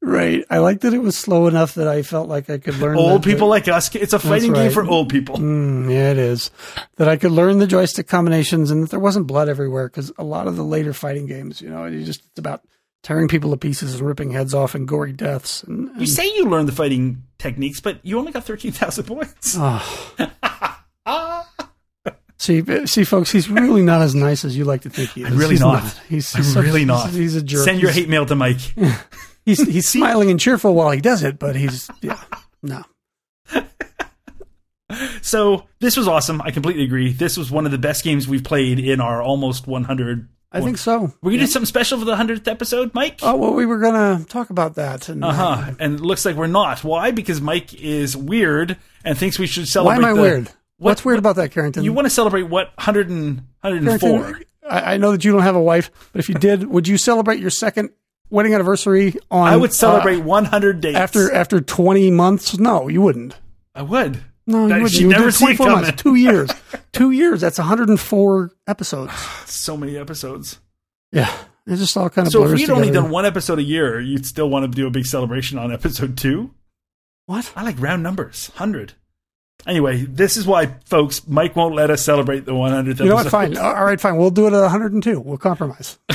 Right. 0.00 0.44
I 0.48 0.58
like 0.58 0.80
that 0.80 0.94
it 0.94 0.98
was 1.00 1.16
slow 1.18 1.48
enough 1.48 1.74
that 1.74 1.86
I 1.86 2.02
felt 2.02 2.28
like 2.28 2.48
I 2.48 2.56
could 2.58 2.76
learn. 2.78 2.96
old 2.96 3.22
people 3.22 3.46
like 3.46 3.68
us, 3.68 3.94
it's 3.94 4.14
a 4.14 4.18
fighting 4.18 4.54
game 4.54 4.70
for 4.70 4.84
old 4.86 5.08
people. 5.10 5.36
Mm, 5.36 5.92
yeah, 5.92 6.10
it 6.12 6.18
is. 6.18 6.50
That 6.96 7.08
I 7.08 7.16
could 7.16 7.30
learn 7.32 7.58
the 7.58 7.66
joystick 7.66 8.08
combinations 8.08 8.70
and 8.70 8.82
that 8.82 8.90
there 8.90 9.00
wasn't 9.00 9.26
blood 9.26 9.48
everywhere 9.50 9.86
because 9.88 10.10
a 10.16 10.24
lot 10.24 10.46
of 10.46 10.56
the 10.56 10.64
later 10.64 10.92
fighting 10.94 11.26
games, 11.26 11.60
you 11.60 11.68
know, 11.68 11.84
you 11.86 12.04
just 12.04 12.20
it's 12.30 12.38
about 12.38 12.62
tearing 13.02 13.28
people 13.28 13.50
to 13.50 13.56
pieces 13.56 13.94
and 13.94 14.06
ripping 14.06 14.32
heads 14.32 14.54
off 14.54 14.74
and 14.74 14.86
gory 14.88 15.12
deaths. 15.12 15.62
And, 15.62 15.88
and 15.90 16.00
You 16.00 16.06
say 16.06 16.26
you 16.26 16.46
learned 16.46 16.68
the 16.68 16.72
fighting 16.72 17.22
techniques, 17.38 17.80
but 17.80 17.98
you 18.04 18.18
only 18.18 18.32
got 18.32 18.44
thirteen 18.44 18.72
thousand 18.72 19.04
points. 19.04 19.56
Oh. 19.58 20.04
see, 22.38 22.62
uh, 22.62 22.86
see, 22.86 23.04
folks, 23.04 23.30
he's 23.32 23.48
really 23.48 23.82
not 23.82 24.02
as 24.02 24.14
nice 24.14 24.44
as 24.44 24.56
you 24.56 24.64
like 24.64 24.82
to 24.82 24.90
think 24.90 25.10
he 25.10 25.22
is. 25.22 25.28
I'm 25.28 25.36
really 25.38 25.52
He's 25.54 25.60
not. 25.60 25.82
He's, 26.08 26.34
I'm 26.34 26.42
he's 26.42 26.52
such- 26.52 26.64
really 26.64 26.84
not. 26.84 27.06
He's, 27.10 27.16
he's 27.16 27.36
a 27.36 27.42
jerk. 27.42 27.64
Send 27.64 27.80
your 27.80 27.90
He's- 27.90 28.04
hate 28.04 28.08
mail 28.08 28.26
to 28.26 28.34
Mike. 28.34 28.60
He's 29.44 29.66
he's 29.66 29.88
smiling 29.92 30.30
and 30.30 30.38
cheerful 30.38 30.74
while 30.74 30.90
he 30.90 31.00
does 31.00 31.22
it, 31.22 31.38
but 31.38 31.56
he's 31.56 31.88
yeah, 32.02 32.22
no. 32.62 32.82
So 35.22 35.66
this 35.80 35.96
was 35.96 36.06
awesome. 36.08 36.40
I 36.42 36.50
completely 36.50 36.84
agree. 36.84 37.12
This 37.12 37.36
was 37.38 37.50
one 37.50 37.64
of 37.66 37.72
the 37.72 37.78
best 37.78 38.04
games 38.04 38.28
we've 38.28 38.44
played 38.44 38.78
in 38.78 39.00
our 39.00 39.22
almost 39.22 39.66
100. 39.66 40.28
I 40.50 40.60
think 40.62 40.78
so. 40.78 41.12
We're 41.22 41.32
gonna 41.32 41.40
do 41.40 41.46
something 41.46 41.66
special 41.66 41.98
for 41.98 42.04
the 42.06 42.14
100th 42.16 42.48
episode, 42.48 42.94
Mike. 42.94 43.20
Oh 43.22 43.36
well, 43.36 43.52
we 43.54 43.66
were 43.66 43.78
gonna 43.78 44.24
talk 44.28 44.50
about 44.50 44.76
that. 44.76 45.08
And 45.08 45.22
Uh 45.24 45.32
huh. 45.32 45.72
And 45.78 45.94
it 45.94 46.00
looks 46.00 46.24
like 46.24 46.36
we're 46.36 46.46
not. 46.46 46.82
Why? 46.84 47.10
Because 47.10 47.40
Mike 47.40 47.74
is 47.74 48.16
weird 48.16 48.76
and 49.04 49.16
thinks 49.18 49.38
we 49.38 49.46
should 49.46 49.68
celebrate. 49.68 49.96
why 50.02 50.08
am 50.10 50.12
I 50.12 50.16
the- 50.16 50.22
weird? 50.22 50.44
What- 50.44 50.54
What's 50.90 51.04
weird 51.04 51.18
about 51.18 51.36
that, 51.36 51.50
Carrington? 51.50 51.82
You 51.84 51.92
want 51.92 52.06
to 52.06 52.10
celebrate 52.10 52.44
what 52.44 52.68
100 52.76 53.10
and, 53.10 53.42
104? 53.62 53.98
Carrington, 54.20 54.44
I, 54.70 54.94
I 54.94 54.96
know 54.96 55.10
that 55.12 55.24
you 55.24 55.32
don't 55.32 55.42
have 55.42 55.56
a 55.56 55.60
wife, 55.60 55.90
but 56.12 56.20
if 56.20 56.28
you 56.28 56.36
did, 56.36 56.64
would 56.68 56.86
you 56.86 56.96
celebrate 56.98 57.40
your 57.40 57.50
second 57.50 57.90
wedding 58.30 58.54
anniversary 58.54 59.16
on? 59.30 59.48
I 59.48 59.56
would 59.56 59.72
celebrate 59.72 60.20
uh, 60.20 60.24
100 60.24 60.80
days 60.80 60.94
after 60.94 61.32
after 61.34 61.60
twenty 61.60 62.10
months. 62.12 62.58
No, 62.58 62.86
you 62.88 63.02
wouldn't. 63.02 63.34
I 63.74 63.82
would. 63.82 64.22
No, 64.48 64.66
you 64.66 64.68
That- 64.82 64.90
she'd 64.90 65.00
You 65.02 65.08
never 65.08 65.30
see 65.30 65.44
it 65.44 65.56
24 65.56 65.66
coming. 65.66 65.82
months, 65.84 66.02
two 66.02 66.14
years, 66.16 66.50
two 66.92 67.10
years. 67.12 67.40
That's 67.42 67.58
104 67.58 68.50
episodes. 68.66 69.12
So 69.46 69.76
many 69.76 69.96
episodes. 69.96 70.58
Yeah, 71.12 71.30
it 71.66 71.76
just 71.76 71.96
all 71.96 72.08
kind 72.10 72.26
of. 72.26 72.32
So 72.32 72.44
if 72.44 72.52
we'd 72.52 72.70
only 72.70 72.90
done 72.90 73.10
one 73.10 73.24
episode 73.26 73.58
a 73.58 73.62
year, 73.62 74.00
you'd 74.00 74.24
still 74.26 74.48
want 74.50 74.64
to 74.64 74.68
do 74.74 74.86
a 74.86 74.90
big 74.90 75.04
celebration 75.06 75.58
on 75.58 75.72
episode 75.72 76.16
two. 76.18 76.50
what? 77.26 77.52
I 77.54 77.62
like 77.62 77.78
round 77.80 78.02
numbers, 78.02 78.50
100. 78.56 78.94
Anyway, 79.66 80.04
this 80.04 80.36
is 80.36 80.46
why, 80.46 80.66
folks, 80.86 81.26
Mike 81.26 81.56
won't 81.56 81.74
let 81.74 81.90
us 81.90 82.02
celebrate 82.02 82.44
the 82.46 82.52
100th. 82.52 83.00
You 83.00 83.06
know 83.06 83.16
what? 83.16 83.28
Fine. 83.28 83.56
All 83.58 83.84
right, 83.84 84.00
fine. 84.00 84.16
We'll 84.16 84.30
do 84.30 84.46
it 84.46 84.52
at 84.54 84.60
102. 84.62 85.20
We'll 85.20 85.36
compromise. 85.36 85.98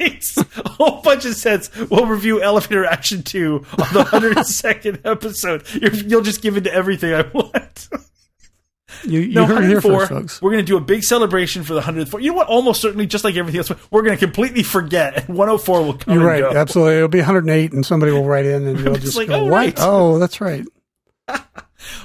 makes 0.00 0.36
a 0.36 0.68
whole 0.68 1.02
bunch 1.02 1.24
of 1.24 1.34
sense. 1.34 1.70
We'll 1.90 2.06
review 2.06 2.42
Elevator 2.42 2.84
Action 2.84 3.22
2 3.22 3.54
on 3.54 3.92
the 3.92 4.04
102nd 4.04 5.00
episode. 5.04 5.64
You're, 5.74 5.92
you'll 5.94 6.22
just 6.22 6.42
give 6.42 6.56
in 6.56 6.64
to 6.64 6.72
everything 6.72 7.14
I 7.14 7.22
want. 7.22 7.88
You, 9.04 9.20
you 9.20 9.34
No, 9.34 9.46
heard 9.46 9.64
it 9.64 9.68
here 9.68 9.80
first, 9.80 10.08
folks. 10.10 10.40
We're 10.40 10.52
going 10.52 10.64
to 10.64 10.66
do 10.66 10.76
a 10.76 10.80
big 10.80 11.02
celebration 11.02 11.64
for 11.64 11.74
the 11.74 11.80
104. 11.80 12.20
You 12.20 12.30
know 12.30 12.36
what? 12.36 12.46
Almost 12.48 12.80
certainly, 12.80 13.06
just 13.06 13.24
like 13.24 13.36
everything 13.36 13.58
else, 13.58 13.70
we're 13.90 14.02
going 14.02 14.16
to 14.16 14.24
completely 14.24 14.62
forget. 14.62 15.28
And 15.28 15.36
104 15.36 15.82
will 15.82 15.94
come 15.94 16.14
You're 16.14 16.26
right. 16.26 16.40
go. 16.40 16.50
Absolutely. 16.50 16.96
It'll 16.96 17.08
be 17.08 17.18
108, 17.18 17.72
and 17.72 17.84
somebody 17.84 18.12
will 18.12 18.24
write 18.24 18.46
in, 18.46 18.66
and 18.66 18.80
you'll 18.84 18.94
just 18.94 19.16
like, 19.16 19.28
go, 19.28 19.40
oh, 19.40 19.44
"What? 19.44 19.52
right." 19.52 19.74
Oh, 19.78 20.18
that's 20.18 20.40
right." 20.40 20.64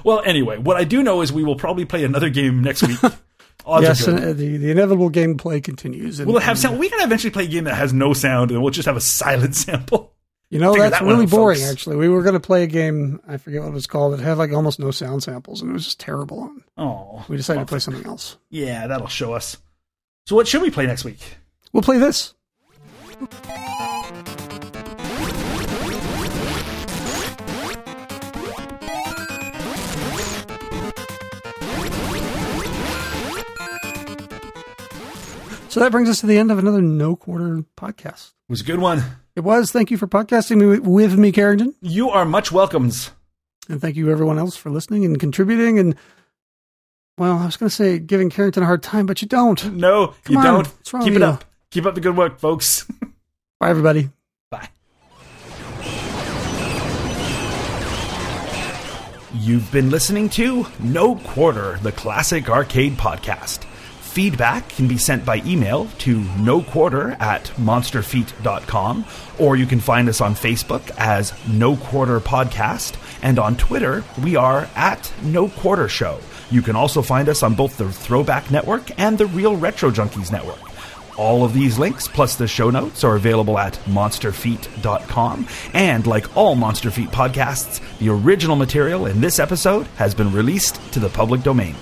Well, 0.03 0.21
anyway, 0.23 0.57
what 0.59 0.77
I 0.77 0.83
do 0.83 1.01
know 1.01 1.21
is 1.21 1.31
we 1.33 1.43
will 1.43 1.55
probably 1.55 1.85
play 1.85 2.03
another 2.03 2.29
game 2.29 2.61
next 2.61 2.83
week. 2.87 2.99
Odds 3.65 3.83
yes, 3.83 4.07
are 4.07 4.11
and 4.11 4.19
good. 4.19 4.29
uh, 4.29 4.33
the 4.33 4.57
the 4.57 4.71
inevitable 4.71 5.09
gameplay 5.11 5.63
continues. 5.63 6.19
And, 6.19 6.27
Will 6.27 6.37
it 6.37 6.43
have 6.43 6.57
sound? 6.57 6.79
We 6.79 6.89
can 6.89 6.99
eventually 7.01 7.31
play 7.31 7.45
a 7.45 7.47
game 7.47 7.65
that 7.65 7.75
has 7.75 7.93
no 7.93 8.13
sound, 8.13 8.51
and 8.51 8.61
we'll 8.61 8.71
just 8.71 8.85
have 8.87 8.97
a 8.97 9.01
silent 9.01 9.55
sample. 9.57 10.13
You 10.49 10.59
know, 10.59 10.73
Figure 10.73 10.89
that's 10.89 10.99
that 11.01 11.07
really 11.07 11.23
out, 11.23 11.29
boring. 11.29 11.59
folks. 11.59 11.71
Actually, 11.71 11.95
we 11.95 12.09
were 12.09 12.23
going 12.23 12.33
to 12.33 12.39
play 12.41 12.63
a 12.63 12.67
game. 12.67 13.21
I 13.27 13.37
forget 13.37 13.61
what 13.61 13.69
it 13.69 13.73
was 13.73 13.87
called. 13.87 14.13
It 14.15 14.19
had 14.19 14.37
like 14.37 14.51
almost 14.51 14.79
no 14.79 14.91
sound 14.91 15.23
samples, 15.23 15.61
and 15.61 15.69
it 15.69 15.73
was 15.73 15.85
just 15.85 15.99
terrible. 15.99 16.51
Oh, 16.77 17.23
We 17.29 17.37
decided 17.37 17.61
to 17.61 17.65
play 17.65 17.79
something 17.79 18.05
else. 18.05 18.37
yeah, 18.49 18.87
that'll 18.87 19.07
show 19.07 19.33
us. 19.33 19.57
So, 20.25 20.35
what 20.35 20.47
should 20.47 20.61
we 20.61 20.69
play 20.69 20.85
next 20.87 21.05
week? 21.05 21.19
We'll 21.71 21.83
play 21.83 21.99
this. 21.99 22.33
So 35.71 35.79
that 35.79 35.91
brings 35.93 36.09
us 36.09 36.19
to 36.19 36.25
the 36.27 36.37
end 36.37 36.51
of 36.51 36.59
another 36.59 36.81
No 36.81 37.15
Quarter 37.15 37.63
podcast. 37.77 38.33
It 38.49 38.49
was 38.49 38.59
a 38.59 38.65
good 38.65 38.79
one. 38.79 39.01
It 39.37 39.39
was. 39.39 39.71
Thank 39.71 39.89
you 39.89 39.97
for 39.97 40.05
podcasting 40.05 40.57
me 40.57 40.79
with 40.79 41.17
me, 41.17 41.31
Carrington. 41.31 41.73
You 41.81 42.09
are 42.09 42.25
much 42.25 42.51
welcomes. 42.51 43.11
And 43.69 43.79
thank 43.79 43.95
you, 43.95 44.11
everyone 44.11 44.37
else, 44.37 44.57
for 44.57 44.69
listening 44.69 45.05
and 45.05 45.17
contributing. 45.17 45.79
And, 45.79 45.95
well, 47.17 47.37
I 47.37 47.45
was 47.45 47.55
going 47.55 47.69
to 47.69 47.73
say 47.75 47.99
giving 47.99 48.29
Carrington 48.29 48.63
a 48.63 48.65
hard 48.65 48.83
time, 48.83 49.05
but 49.05 49.21
you 49.21 49.29
don't. 49.29 49.63
No, 49.73 50.07
Come 50.25 50.33
you 50.33 50.39
on. 50.39 50.43
don't. 50.45 50.67
What's 50.67 50.93
wrong 50.93 51.03
Keep 51.03 51.13
it 51.13 51.19
you? 51.19 51.25
up. 51.25 51.45
Keep 51.69 51.85
up 51.85 51.95
the 51.95 52.01
good 52.01 52.17
work, 52.17 52.37
folks. 52.39 52.83
Bye, 53.61 53.69
everybody. 53.69 54.09
Bye. 54.49 54.67
You've 59.33 59.71
been 59.71 59.89
listening 59.89 60.27
to 60.31 60.67
No 60.81 61.15
Quarter, 61.15 61.79
the 61.81 61.93
classic 61.93 62.49
arcade 62.49 62.97
podcast. 62.97 63.65
Feedback 64.11 64.67
can 64.67 64.89
be 64.89 64.97
sent 64.97 65.23
by 65.23 65.37
email 65.45 65.87
to 65.99 66.19
no 66.37 66.61
quarter 66.61 67.11
at 67.21 67.45
monsterfeet.com, 67.55 69.05
or 69.39 69.55
you 69.55 69.65
can 69.65 69.79
find 69.79 70.09
us 70.09 70.19
on 70.19 70.35
Facebook 70.35 70.91
as 70.97 71.33
No 71.47 71.77
Quarter 71.77 72.19
Podcast, 72.19 72.97
and 73.21 73.39
on 73.39 73.55
Twitter, 73.55 74.03
we 74.21 74.35
are 74.35 74.67
at 74.75 75.13
No 75.23 75.47
Quarter 75.47 75.87
Show. 75.87 76.19
You 76.49 76.61
can 76.61 76.75
also 76.75 77.01
find 77.01 77.29
us 77.29 77.41
on 77.41 77.55
both 77.55 77.77
the 77.77 77.89
Throwback 77.89 78.51
Network 78.51 78.99
and 78.99 79.17
the 79.17 79.27
Real 79.27 79.55
Retro 79.55 79.89
Junkies 79.91 80.29
Network. 80.29 80.59
All 81.17 81.45
of 81.45 81.53
these 81.53 81.79
links, 81.79 82.09
plus 82.09 82.35
the 82.35 82.49
show 82.49 82.69
notes, 82.69 83.05
are 83.05 83.15
available 83.15 83.57
at 83.57 83.75
monsterfeet.com. 83.85 85.47
And 85.73 86.05
like 86.05 86.35
all 86.35 86.55
Monster 86.55 86.91
Feet 86.91 87.11
podcasts, 87.11 87.79
the 87.99 88.09
original 88.09 88.57
material 88.57 89.05
in 89.05 89.21
this 89.21 89.39
episode 89.39 89.87
has 89.95 90.13
been 90.13 90.33
released 90.33 90.81
to 90.91 90.99
the 90.99 91.07
public 91.07 91.43
domain. 91.43 91.77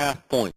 Half 0.00 0.30
point. 0.30 0.54